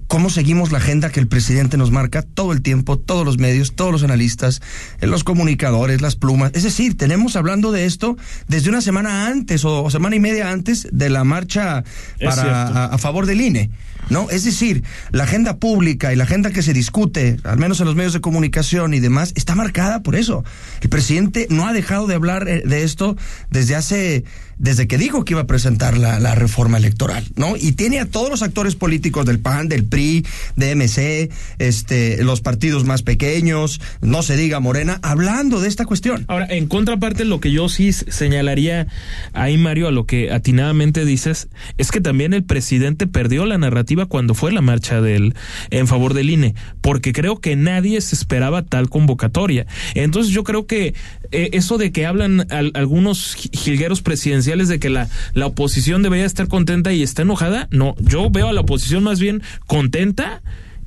cómo 0.07 0.29
seguimos 0.29 0.71
la 0.71 0.77
agenda 0.77 1.09
que 1.09 1.19
el 1.19 1.27
presidente 1.27 1.75
nos 1.75 1.91
marca 1.91 2.21
todo 2.21 2.53
el 2.53 2.61
tiempo, 2.61 2.97
todos 2.99 3.25
los 3.25 3.39
medios, 3.39 3.75
todos 3.75 3.91
los 3.91 4.03
analistas, 4.03 4.61
eh, 5.01 5.07
los 5.07 5.23
comunicadores, 5.23 5.99
las 5.99 6.15
plumas. 6.15 6.51
Es 6.53 6.63
decir, 6.63 6.95
tenemos 6.97 7.35
hablando 7.35 7.71
de 7.71 7.85
esto 7.85 8.15
desde 8.47 8.69
una 8.69 8.81
semana 8.81 9.27
antes 9.27 9.65
o, 9.65 9.89
semana 9.89 10.15
y 10.15 10.19
media 10.19 10.51
antes 10.51 10.87
de 10.91 11.09
la 11.09 11.23
marcha 11.23 11.83
para, 12.23 12.67
a, 12.67 12.85
a 12.85 12.97
favor 12.99 13.25
del 13.25 13.41
INE. 13.41 13.71
¿No? 14.09 14.29
Es 14.29 14.43
decir, 14.43 14.83
la 15.11 15.23
agenda 15.23 15.57
pública 15.57 16.13
y 16.13 16.15
la 16.15 16.23
agenda 16.23 16.51
que 16.51 16.61
se 16.61 16.73
discute, 16.73 17.37
al 17.43 17.57
menos 17.57 17.79
en 17.79 17.85
los 17.85 17.95
medios 17.95 18.13
de 18.13 18.21
comunicación 18.21 18.93
y 18.93 18.99
demás, 18.99 19.33
está 19.35 19.55
marcada 19.55 20.03
por 20.03 20.15
eso. 20.15 20.43
El 20.81 20.89
presidente 20.89 21.47
no 21.49 21.67
ha 21.67 21.73
dejado 21.73 22.07
de 22.07 22.15
hablar 22.15 22.47
eh, 22.47 22.63
de 22.65 22.83
esto 22.83 23.17
desde 23.49 23.75
hace 23.75 24.23
desde 24.59 24.87
que 24.87 24.97
dijo 24.97 25.23
que 25.23 25.33
iba 25.33 25.41
a 25.41 25.47
presentar 25.47 25.97
la, 25.97 26.19
la, 26.19 26.33
reforma 26.33 26.77
electoral, 26.77 27.23
¿no? 27.35 27.55
Y 27.55 27.73
tiene 27.73 27.99
a 27.99 28.05
todos 28.05 28.29
los 28.29 28.41
actores 28.41 28.75
políticos 28.75 29.25
del 29.25 29.39
PAN, 29.39 29.69
del 29.69 29.85
PRI, 29.85 30.25
de 30.55 30.75
MC, 30.75 31.29
este, 31.59 32.23
los 32.23 32.41
partidos 32.41 32.83
más 32.83 33.03
pequeños, 33.03 33.79
no 34.01 34.23
se 34.23 34.35
diga 34.35 34.59
Morena, 34.59 34.99
hablando 35.03 35.61
de 35.61 35.67
esta 35.67 35.85
cuestión. 35.85 36.25
Ahora, 36.27 36.47
en 36.49 36.67
contraparte, 36.67 37.25
lo 37.25 37.39
que 37.39 37.51
yo 37.51 37.69
sí 37.69 37.93
señalaría 37.93 38.87
ahí, 39.33 39.57
Mario, 39.57 39.87
a 39.87 39.91
lo 39.91 40.05
que 40.05 40.31
atinadamente 40.31 41.05
dices, 41.05 41.49
es 41.77 41.91
que 41.91 42.01
también 42.01 42.33
el 42.33 42.43
presidente 42.43 43.07
perdió 43.07 43.45
la 43.45 43.57
narrativa 43.57 43.96
cuando 44.05 44.33
fue 44.33 44.51
la 44.51 44.61
marcha 44.61 45.01
del, 45.01 45.33
en 45.69 45.87
favor 45.87 46.13
del 46.13 46.29
INE, 46.29 46.55
porque 46.81 47.13
creo 47.13 47.39
que 47.39 47.55
nadie 47.55 47.99
se 48.01 48.15
esperaba 48.15 48.63
tal 48.63 48.89
convocatoria. 48.89 49.65
Entonces 49.95 50.31
yo 50.31 50.43
creo 50.43 50.67
que 50.67 50.93
eh, 51.31 51.49
eso 51.53 51.77
de 51.77 51.91
que 51.91 52.05
hablan 52.05 52.47
al, 52.51 52.71
algunos 52.75 53.35
jilgueros 53.35 54.01
presidenciales 54.01 54.67
de 54.67 54.79
que 54.79 54.89
la, 54.89 55.09
la 55.33 55.47
oposición 55.47 56.03
debería 56.03 56.25
estar 56.25 56.47
contenta 56.47 56.93
y 56.93 57.03
está 57.03 57.23
enojada. 57.23 57.67
No, 57.71 57.95
yo 57.99 58.29
veo 58.29 58.49
a 58.49 58.53
la 58.53 58.61
oposición 58.61 59.03
más 59.03 59.19
bien 59.19 59.41
contenta 59.65 60.41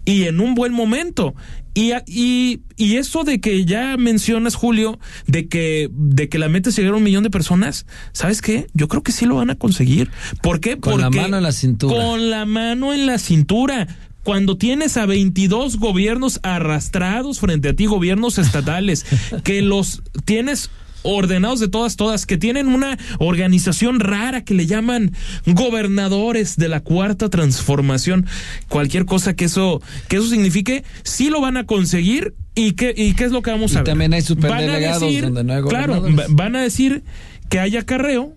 y 0.05 0.24
en 0.24 0.40
un 0.40 0.55
buen 0.55 0.72
momento. 0.72 1.34
Y, 1.72 1.92
y, 2.07 2.62
y 2.76 2.96
eso 2.96 3.22
de 3.22 3.40
que 3.40 3.64
ya 3.64 3.96
mencionas, 3.96 4.57
Julio, 4.57 4.98
de 5.26 5.48
que, 5.48 5.88
de 5.92 6.28
que 6.28 6.38
la 6.38 6.48
meta 6.48 6.70
es 6.70 6.76
llegar 6.76 6.94
a 6.94 6.96
un 6.96 7.03
millón 7.03 7.22
de 7.22 7.30
personas, 7.30 7.86
¿sabes 8.12 8.42
qué? 8.42 8.66
Yo 8.74 8.88
creo 8.88 9.03
que 9.03 9.12
sí 9.12 9.24
lo 9.24 9.36
van 9.36 9.51
a 9.51 9.55
conseguir. 9.55 10.11
¿Por 10.42 10.61
qué? 10.61 10.78
Con 10.78 11.01
la 11.01 11.11
mano 11.11 11.36
en 11.36 11.42
la 11.42 11.53
cintura. 11.53 11.94
Con 11.94 12.30
la 12.30 12.44
mano 12.44 12.92
en 12.92 13.07
la 13.07 13.18
cintura 13.18 13.86
cuando 14.22 14.57
tienes 14.57 14.96
a 14.96 15.07
22 15.07 15.78
gobiernos 15.78 16.40
arrastrados 16.42 17.40
frente 17.40 17.70
a 17.70 17.74
ti, 17.74 17.86
gobiernos 17.86 18.38
estatales, 18.38 19.07
que 19.44 19.62
los 19.62 20.03
tienes 20.24 20.70
ordenados 21.03 21.61
de 21.61 21.68
todas, 21.68 21.96
todas, 21.96 22.26
que 22.26 22.36
tienen 22.36 22.68
una 22.68 22.98
organización 23.18 24.01
rara 24.01 24.44
que 24.44 24.55
le 24.55 24.66
llaman 24.66 25.12
gobernadores 25.46 26.57
de 26.57 26.68
la 26.68 26.80
cuarta 26.80 27.28
transformación. 27.28 28.26
Cualquier 28.68 29.05
cosa 29.07 29.34
que 29.34 29.46
eso, 29.46 29.82
que 30.09 30.16
eso 30.16 30.26
signifique, 30.26 30.84
sí 31.03 31.30
lo 31.30 31.40
van 31.40 31.57
a 31.57 31.66
conseguir. 31.66 32.34
¿Y 32.55 32.72
qué, 32.72 32.92
y 32.96 33.14
qué 33.14 33.24
es 33.24 33.32
lo 33.32 33.42
que 33.42 33.51
vamos 33.51 33.74
a 33.76 33.78
ver? 33.78 33.84
También 33.84 34.12
hay 34.12 34.22
superdelegados 34.22 35.20
donde 35.20 35.44
no 35.44 35.53
hay 35.55 35.62
Claro, 35.62 36.05
van 36.30 36.57
a 36.57 36.62
decir 36.62 37.05
que 37.48 37.61
hay 37.61 37.76
acarreo, 37.76 38.36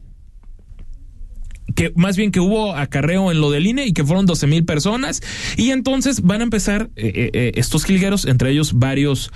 que 1.75 1.91
más 1.95 2.17
bien 2.17 2.31
que 2.31 2.39
hubo 2.39 2.75
acarreo 2.75 3.31
en 3.31 3.41
lo 3.41 3.51
del 3.51 3.67
INE 3.67 3.85
y 3.85 3.93
que 3.93 4.03
fueron 4.03 4.25
12 4.25 4.47
mil 4.47 4.65
personas 4.65 5.21
y 5.57 5.71
entonces 5.71 6.21
van 6.21 6.41
a 6.41 6.43
empezar 6.43 6.89
eh, 6.95 7.11
eh, 7.15 7.29
eh, 7.33 7.51
estos 7.55 7.85
jilgueros, 7.85 8.25
entre 8.25 8.51
ellos 8.51 8.73
varios 8.73 9.31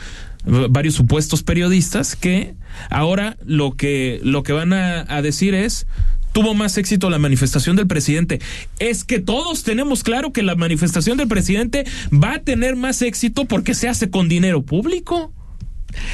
varios 0.69 0.95
supuestos 0.95 1.43
periodistas 1.43 2.15
que 2.15 2.55
ahora 2.89 3.37
lo 3.45 3.73
que 3.73 4.19
lo 4.23 4.43
que 4.43 4.53
van 4.53 4.73
a, 4.73 5.05
a 5.07 5.21
decir 5.21 5.53
es 5.53 5.87
tuvo 6.31 6.53
más 6.53 6.77
éxito 6.77 7.09
la 7.09 7.17
manifestación 7.17 7.75
del 7.75 7.87
presidente. 7.87 8.39
Es 8.77 9.03
que 9.03 9.19
todos 9.19 9.63
tenemos 9.63 10.03
claro 10.03 10.31
que 10.31 10.43
la 10.43 10.55
manifestación 10.55 11.17
del 11.17 11.27
presidente 11.27 11.85
va 12.13 12.33
a 12.33 12.39
tener 12.39 12.75
más 12.75 13.01
éxito 13.01 13.45
porque 13.45 13.73
se 13.73 13.89
hace 13.89 14.11
con 14.11 14.29
dinero 14.29 14.61
público. 14.61 15.33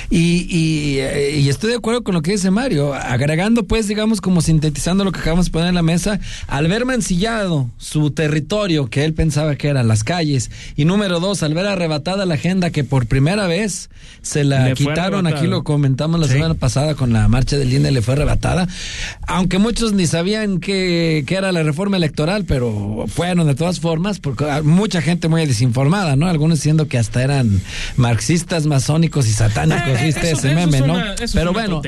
Y, 0.09 0.97
eh, 0.99 1.39
y, 1.39 1.49
estoy 1.49 1.71
de 1.71 1.77
acuerdo 1.77 2.03
con 2.03 2.13
lo 2.13 2.21
que 2.21 2.31
dice 2.31 2.51
Mario, 2.51 2.93
agregando 2.93 3.65
pues, 3.65 3.87
digamos, 3.87 4.21
como 4.21 4.41
sintetizando 4.41 5.03
lo 5.03 5.11
que 5.11 5.19
acabamos 5.19 5.45
de 5.45 5.51
poner 5.51 5.69
en 5.69 5.75
la 5.75 5.81
mesa, 5.81 6.19
al 6.47 6.67
ver 6.67 6.85
mancillado 6.85 7.69
su 7.77 8.11
territorio 8.11 8.89
que 8.89 9.05
él 9.05 9.13
pensaba 9.13 9.55
que 9.55 9.69
eran 9.69 9.87
las 9.87 10.03
calles, 10.03 10.51
y 10.75 10.85
número 10.85 11.19
dos, 11.19 11.41
al 11.41 11.53
ver 11.53 11.65
arrebatada 11.65 12.25
la 12.25 12.35
agenda 12.35 12.69
que 12.69 12.83
por 12.83 13.07
primera 13.07 13.47
vez 13.47 13.89
se 14.21 14.43
la 14.43 14.73
quitaron, 14.73 15.25
aquí 15.25 15.47
lo 15.47 15.63
comentamos 15.63 16.19
la 16.19 16.27
semana 16.27 16.53
pasada 16.53 16.95
con 16.95 17.11
la 17.11 17.27
marcha 17.27 17.57
del 17.57 17.73
INE, 17.73 17.91
le 17.91 18.01
fue 18.01 18.13
arrebatada, 18.13 18.67
aunque 19.25 19.57
muchos 19.57 19.93
ni 19.93 20.05
sabían 20.05 20.59
que, 20.59 21.25
era 21.33 21.51
la 21.51 21.63
reforma 21.63 21.97
electoral, 21.97 22.45
pero 22.45 23.05
fueron 23.07 23.47
de 23.47 23.55
todas 23.55 23.79
formas, 23.79 24.19
porque 24.19 24.45
mucha 24.61 25.01
gente 25.01 25.29
muy 25.29 25.43
desinformada, 25.47 26.15
¿no? 26.15 26.27
Algunos 26.27 26.59
diciendo 26.59 26.87
que 26.87 26.99
hasta 26.99 27.23
eran 27.23 27.59
marxistas, 27.97 28.67
masónicos 28.67 29.27
y 29.27 29.33
satánicos 29.33 29.62
eh, 29.71 29.99
¿viste? 30.03 30.31
ese 30.31 30.53
meme, 30.53 30.81
¿no? 30.81 31.01
pero 31.33 31.53
bueno, 31.53 31.81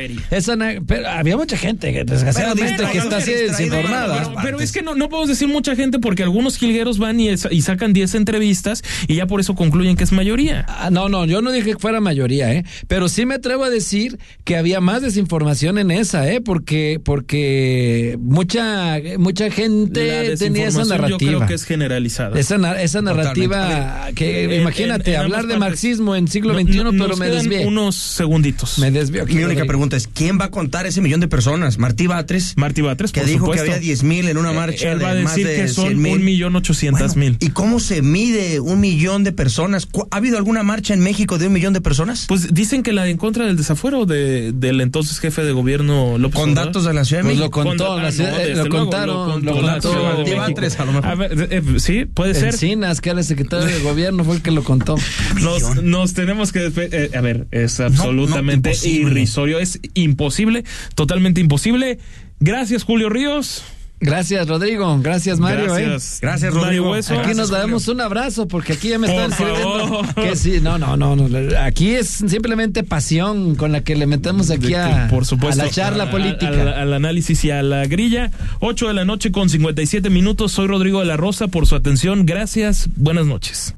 pero 0.87 1.09
había 1.09 1.37
mucha 1.37 1.57
gente, 1.57 1.91
desgraciadamente, 2.05 2.83
que 2.91 2.97
está 2.97 3.17
así 3.17 3.31
desinformada. 3.31 4.33
Pero, 4.41 4.59
es 4.59 4.71
que 4.71 4.81
no, 4.81 4.95
no 4.95 5.09
podemos 5.09 5.29
decir 5.29 5.47
mucha 5.47 5.75
gente 5.75 5.99
porque 5.99 6.23
algunos 6.23 6.57
jilgueros 6.57 6.97
van 6.97 7.19
y, 7.19 7.29
y 7.29 7.61
sacan 7.61 7.93
10 7.93 8.15
entrevistas 8.15 8.83
y 9.07 9.15
ya 9.15 9.27
por 9.27 9.39
eso 9.39 9.55
concluyen 9.55 9.95
que 9.95 10.03
es 10.03 10.11
mayoría. 10.11 10.65
Ah, 10.67 10.89
no, 10.91 11.09
no, 11.09 11.25
yo 11.25 11.41
no 11.41 11.51
dije 11.51 11.71
que 11.71 11.77
fuera 11.77 11.99
mayoría, 11.99 12.53
¿eh? 12.53 12.65
Pero 12.87 13.09
sí 13.09 13.25
me 13.25 13.35
atrevo 13.35 13.63
a 13.63 13.69
decir 13.69 14.19
que 14.43 14.57
había 14.57 14.81
más 14.81 15.01
desinformación 15.01 15.77
en 15.77 15.91
esa, 15.91 16.29
¿eh? 16.31 16.41
Porque, 16.41 16.99
porque 17.03 18.17
mucha, 18.19 18.97
mucha 19.17 19.49
gente 19.51 20.35
tenía 20.37 20.67
esa 20.67 20.85
narrativa. 20.85 21.17
Yo 21.19 21.37
creo 21.37 21.47
que 21.47 21.53
es 21.53 21.63
generalizada. 21.63 22.39
Esa, 22.39 22.81
esa 22.81 23.01
narrativa 23.01 24.09
que, 24.15 24.57
imagínate, 24.61 25.17
hablar 25.17 25.47
de 25.47 25.57
marxismo 25.57 26.15
en 26.15 26.27
siglo 26.27 26.53
XXI, 26.53 26.83
pero 26.97 27.17
me 27.17 27.29
desvié 27.29 27.64
unos 27.65 27.95
segunditos. 27.95 28.79
Me 28.79 28.91
desvío. 28.91 29.25
Mi 29.25 29.43
única 29.43 29.65
pregunta 29.65 29.97
es, 29.97 30.07
¿quién 30.07 30.39
va 30.39 30.45
a 30.45 30.51
contar 30.51 30.85
ese 30.85 31.01
millón 31.01 31.19
de 31.19 31.27
personas? 31.27 31.77
Martí 31.77 32.07
Batres. 32.07 32.53
Martí 32.57 32.81
Batres, 32.81 33.11
Que 33.11 33.23
dijo 33.23 33.51
que 33.51 33.59
había 33.59 33.79
10 33.79 34.03
mil 34.03 34.27
en 34.27 34.37
una 34.37 34.51
eh, 34.51 34.55
marcha 34.55 34.91
Él 34.91 35.03
va 35.03 35.09
a 35.09 35.15
decir 35.15 35.47
que 35.47 35.67
son 35.67 36.05
un 36.05 36.23
millón 36.23 36.55
ochocientas 36.55 37.15
mil. 37.15 37.37
¿Y 37.39 37.49
cómo 37.49 37.79
se 37.79 38.01
mide 38.01 38.59
un 38.59 38.79
millón 38.79 39.23
de 39.23 39.31
personas? 39.31 39.87
¿Ha 40.11 40.17
habido 40.17 40.37
alguna 40.37 40.63
marcha 40.63 40.93
en 40.93 41.01
México 41.01 41.37
de 41.37 41.47
un 41.47 41.53
millón 41.53 41.73
de 41.73 41.81
personas? 41.81 42.25
Pues 42.27 42.53
dicen 42.53 42.83
que 42.83 42.93
la 42.93 43.07
en 43.07 43.17
contra 43.17 43.45
del 43.45 43.57
desafuero 43.57 44.05
de, 44.05 44.51
del 44.53 44.81
entonces 44.81 45.19
jefe 45.19 45.43
de 45.43 45.51
gobierno 45.51 46.17
López 46.17 46.39
Con 46.39 46.53
datos 46.53 46.85
de 46.85 46.93
la 46.93 47.05
Ciudad 47.05 47.21
de 47.21 47.29
pues 47.29 47.37
México. 47.37 47.63
lo 47.63 47.69
contó, 47.69 47.97
lo 47.97 48.69
contaron, 48.69 49.45
lo, 49.45 49.53
contó. 49.53 50.35
Batres, 50.35 50.79
a 50.79 50.85
lo 50.85 50.93
mejor. 50.93 51.09
A 51.09 51.15
ver, 51.15 51.47
eh, 51.51 51.61
sí, 51.77 52.05
puede 52.05 52.33
ser. 52.33 52.49
Encinas, 52.49 53.01
que 53.01 53.09
era 53.09 53.19
el 53.19 53.25
secretario 53.25 53.65
de 53.65 53.79
gobierno, 53.83 54.23
fue 54.23 54.35
el 54.35 54.41
que 54.41 54.51
lo 54.51 54.63
contó. 54.63 54.95
Nos, 55.41 55.83
nos 55.83 56.13
tenemos 56.13 56.51
que... 56.51 56.71
Eh, 56.75 57.11
a 57.15 57.21
ver, 57.21 57.47
es 57.55 57.79
absolutamente 57.79 58.73
irrisorio. 58.83 59.59
Es 59.59 59.79
imposible, 59.93 60.65
totalmente 60.93 61.39
imposible. 61.39 61.99
Gracias, 62.39 62.83
Julio 62.83 63.09
Ríos. 63.09 63.63
Gracias, 64.01 64.45
Rodrigo. 64.47 64.99
Gracias, 65.01 65.39
Mario. 65.39 65.77
¿eh? 65.77 65.85
Gracias, 65.85 66.19
Gracias 66.21 66.53
Rodrigo. 66.53 66.93
aquí 66.93 67.33
nos 67.33 67.49
damos 67.49 67.87
un 67.87 68.01
abrazo 68.01 68.45
porque 68.45 68.73
aquí 68.73 68.89
ya 68.89 68.99
me 68.99 69.07
están 69.07 69.31
escribiendo 69.31 70.01
que 70.15 70.35
sí, 70.35 70.59
no, 70.61 70.77
no, 70.77 70.97
no, 70.97 71.27
Aquí 71.59 71.91
es 71.91 72.09
simplemente 72.09 72.83
pasión 72.83 73.55
con 73.55 73.71
la 73.71 73.81
que 73.81 73.95
le 73.95 74.05
metemos 74.05 74.51
aquí 74.51 74.73
a, 74.73 75.07
por 75.09 75.25
supuesto, 75.25 75.61
a 75.61 75.65
la 75.65 75.71
charla 75.71 76.11
política. 76.11 76.81
Al, 76.81 76.93
análisis 76.93 77.45
y 77.45 77.51
a 77.51 77.63
la 77.63 77.85
grilla. 77.85 78.31
8 78.59 78.89
de 78.89 78.93
la 78.93 79.05
noche 79.05 79.31
con 79.31 79.49
57 79.49 80.09
minutos. 80.09 80.51
Soy 80.51 80.67
Rodrigo 80.67 80.99
de 80.99 81.05
la 81.05 81.15
Rosa 81.15 81.47
por 81.47 81.65
su 81.65 81.75
atención. 81.75 82.25
Gracias. 82.25 82.89
Buenas 82.97 83.25
noches. 83.25 83.75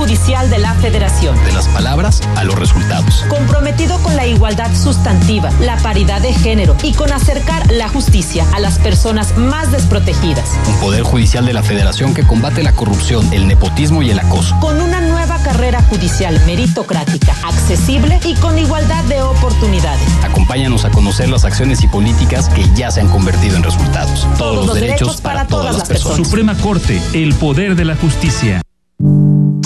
Judicial 0.00 0.48
de 0.48 0.56
la 0.56 0.72
Federación. 0.76 1.36
De 1.44 1.52
las 1.52 1.68
palabras 1.68 2.22
a 2.34 2.42
los 2.44 2.54
resultados. 2.54 3.22
Comprometido 3.28 3.98
con 3.98 4.16
la 4.16 4.26
igualdad 4.26 4.74
sustantiva, 4.74 5.50
la 5.60 5.76
paridad 5.76 6.22
de 6.22 6.32
género 6.32 6.74
y 6.82 6.94
con 6.94 7.12
acercar 7.12 7.70
la 7.70 7.86
justicia 7.90 8.46
a 8.54 8.60
las 8.60 8.78
personas 8.78 9.36
más 9.36 9.70
desprotegidas. 9.72 10.56
Un 10.68 10.80
Poder 10.80 11.02
Judicial 11.02 11.44
de 11.44 11.52
la 11.52 11.62
Federación 11.62 12.14
que 12.14 12.26
combate 12.26 12.62
la 12.62 12.72
corrupción, 12.72 13.30
el 13.30 13.46
nepotismo 13.46 14.02
y 14.02 14.08
el 14.08 14.18
acoso. 14.18 14.58
Con 14.58 14.80
una 14.80 15.02
nueva 15.02 15.36
carrera 15.42 15.82
judicial 15.82 16.40
meritocrática, 16.46 17.34
accesible 17.44 18.20
y 18.24 18.32
con 18.36 18.58
igualdad 18.58 19.04
de 19.04 19.20
oportunidades. 19.20 20.08
Acompáñanos 20.24 20.86
a 20.86 20.90
conocer 20.90 21.28
las 21.28 21.44
acciones 21.44 21.82
y 21.82 21.88
políticas 21.88 22.48
que 22.48 22.66
ya 22.74 22.90
se 22.90 23.02
han 23.02 23.08
convertido 23.08 23.54
en 23.54 23.64
resultados. 23.64 24.26
Todos, 24.38 24.64
los, 24.64 24.74
derechos, 24.74 25.20
para, 25.20 25.46
todas, 25.46 25.76
las 25.76 25.86
personas. 25.86 26.26
Suprema 26.26 26.56
Corte, 26.56 27.02
el 27.12 27.34
poder 27.34 27.76
de 27.76 27.84
la 27.84 27.96
justicia. 27.96 28.62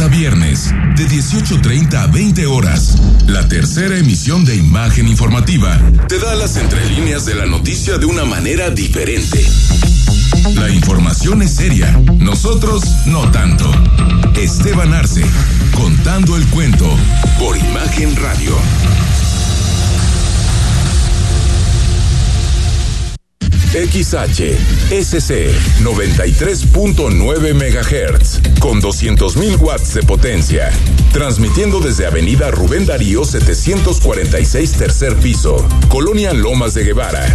A 0.00 0.08
viernes, 0.08 0.72
de 0.96 1.06
18.30 1.06 1.94
a 1.94 2.06
20 2.06 2.46
horas, 2.46 2.96
la 3.26 3.46
tercera 3.46 3.98
emisión 3.98 4.44
de 4.44 4.56
Imagen 4.56 5.06
Informativa 5.06 5.78
te 6.08 6.18
da 6.18 6.34
las 6.34 6.56
entrelíneas 6.56 7.26
de 7.26 7.34
la 7.34 7.44
noticia 7.44 7.98
de 7.98 8.06
una 8.06 8.24
manera 8.24 8.70
diferente. 8.70 9.44
La 10.54 10.70
información 10.70 11.42
es 11.42 11.54
seria, 11.54 11.90
nosotros 12.18 12.84
no 13.06 13.30
tanto. 13.32 13.70
Esteban 14.36 14.94
Arce, 14.94 15.24
contando 15.74 16.36
el 16.36 16.46
cuento 16.46 16.88
por 17.38 17.56
Imagen 17.56 18.16
Radio. 18.16 18.56
XH 23.72 24.54
SC 24.90 25.50
93.9 25.80 27.54
MHz 27.54 28.58
con 28.60 28.82
200.000 28.82 29.58
watts 29.60 29.94
de 29.94 30.02
potencia, 30.02 30.70
transmitiendo 31.10 31.80
desde 31.80 32.04
Avenida 32.04 32.50
Rubén 32.50 32.84
Darío 32.84 33.24
746 33.24 34.72
tercer 34.72 35.16
piso, 35.16 35.66
Colonia 35.88 36.34
Lomas 36.34 36.74
de 36.74 36.84
Guevara, 36.84 37.34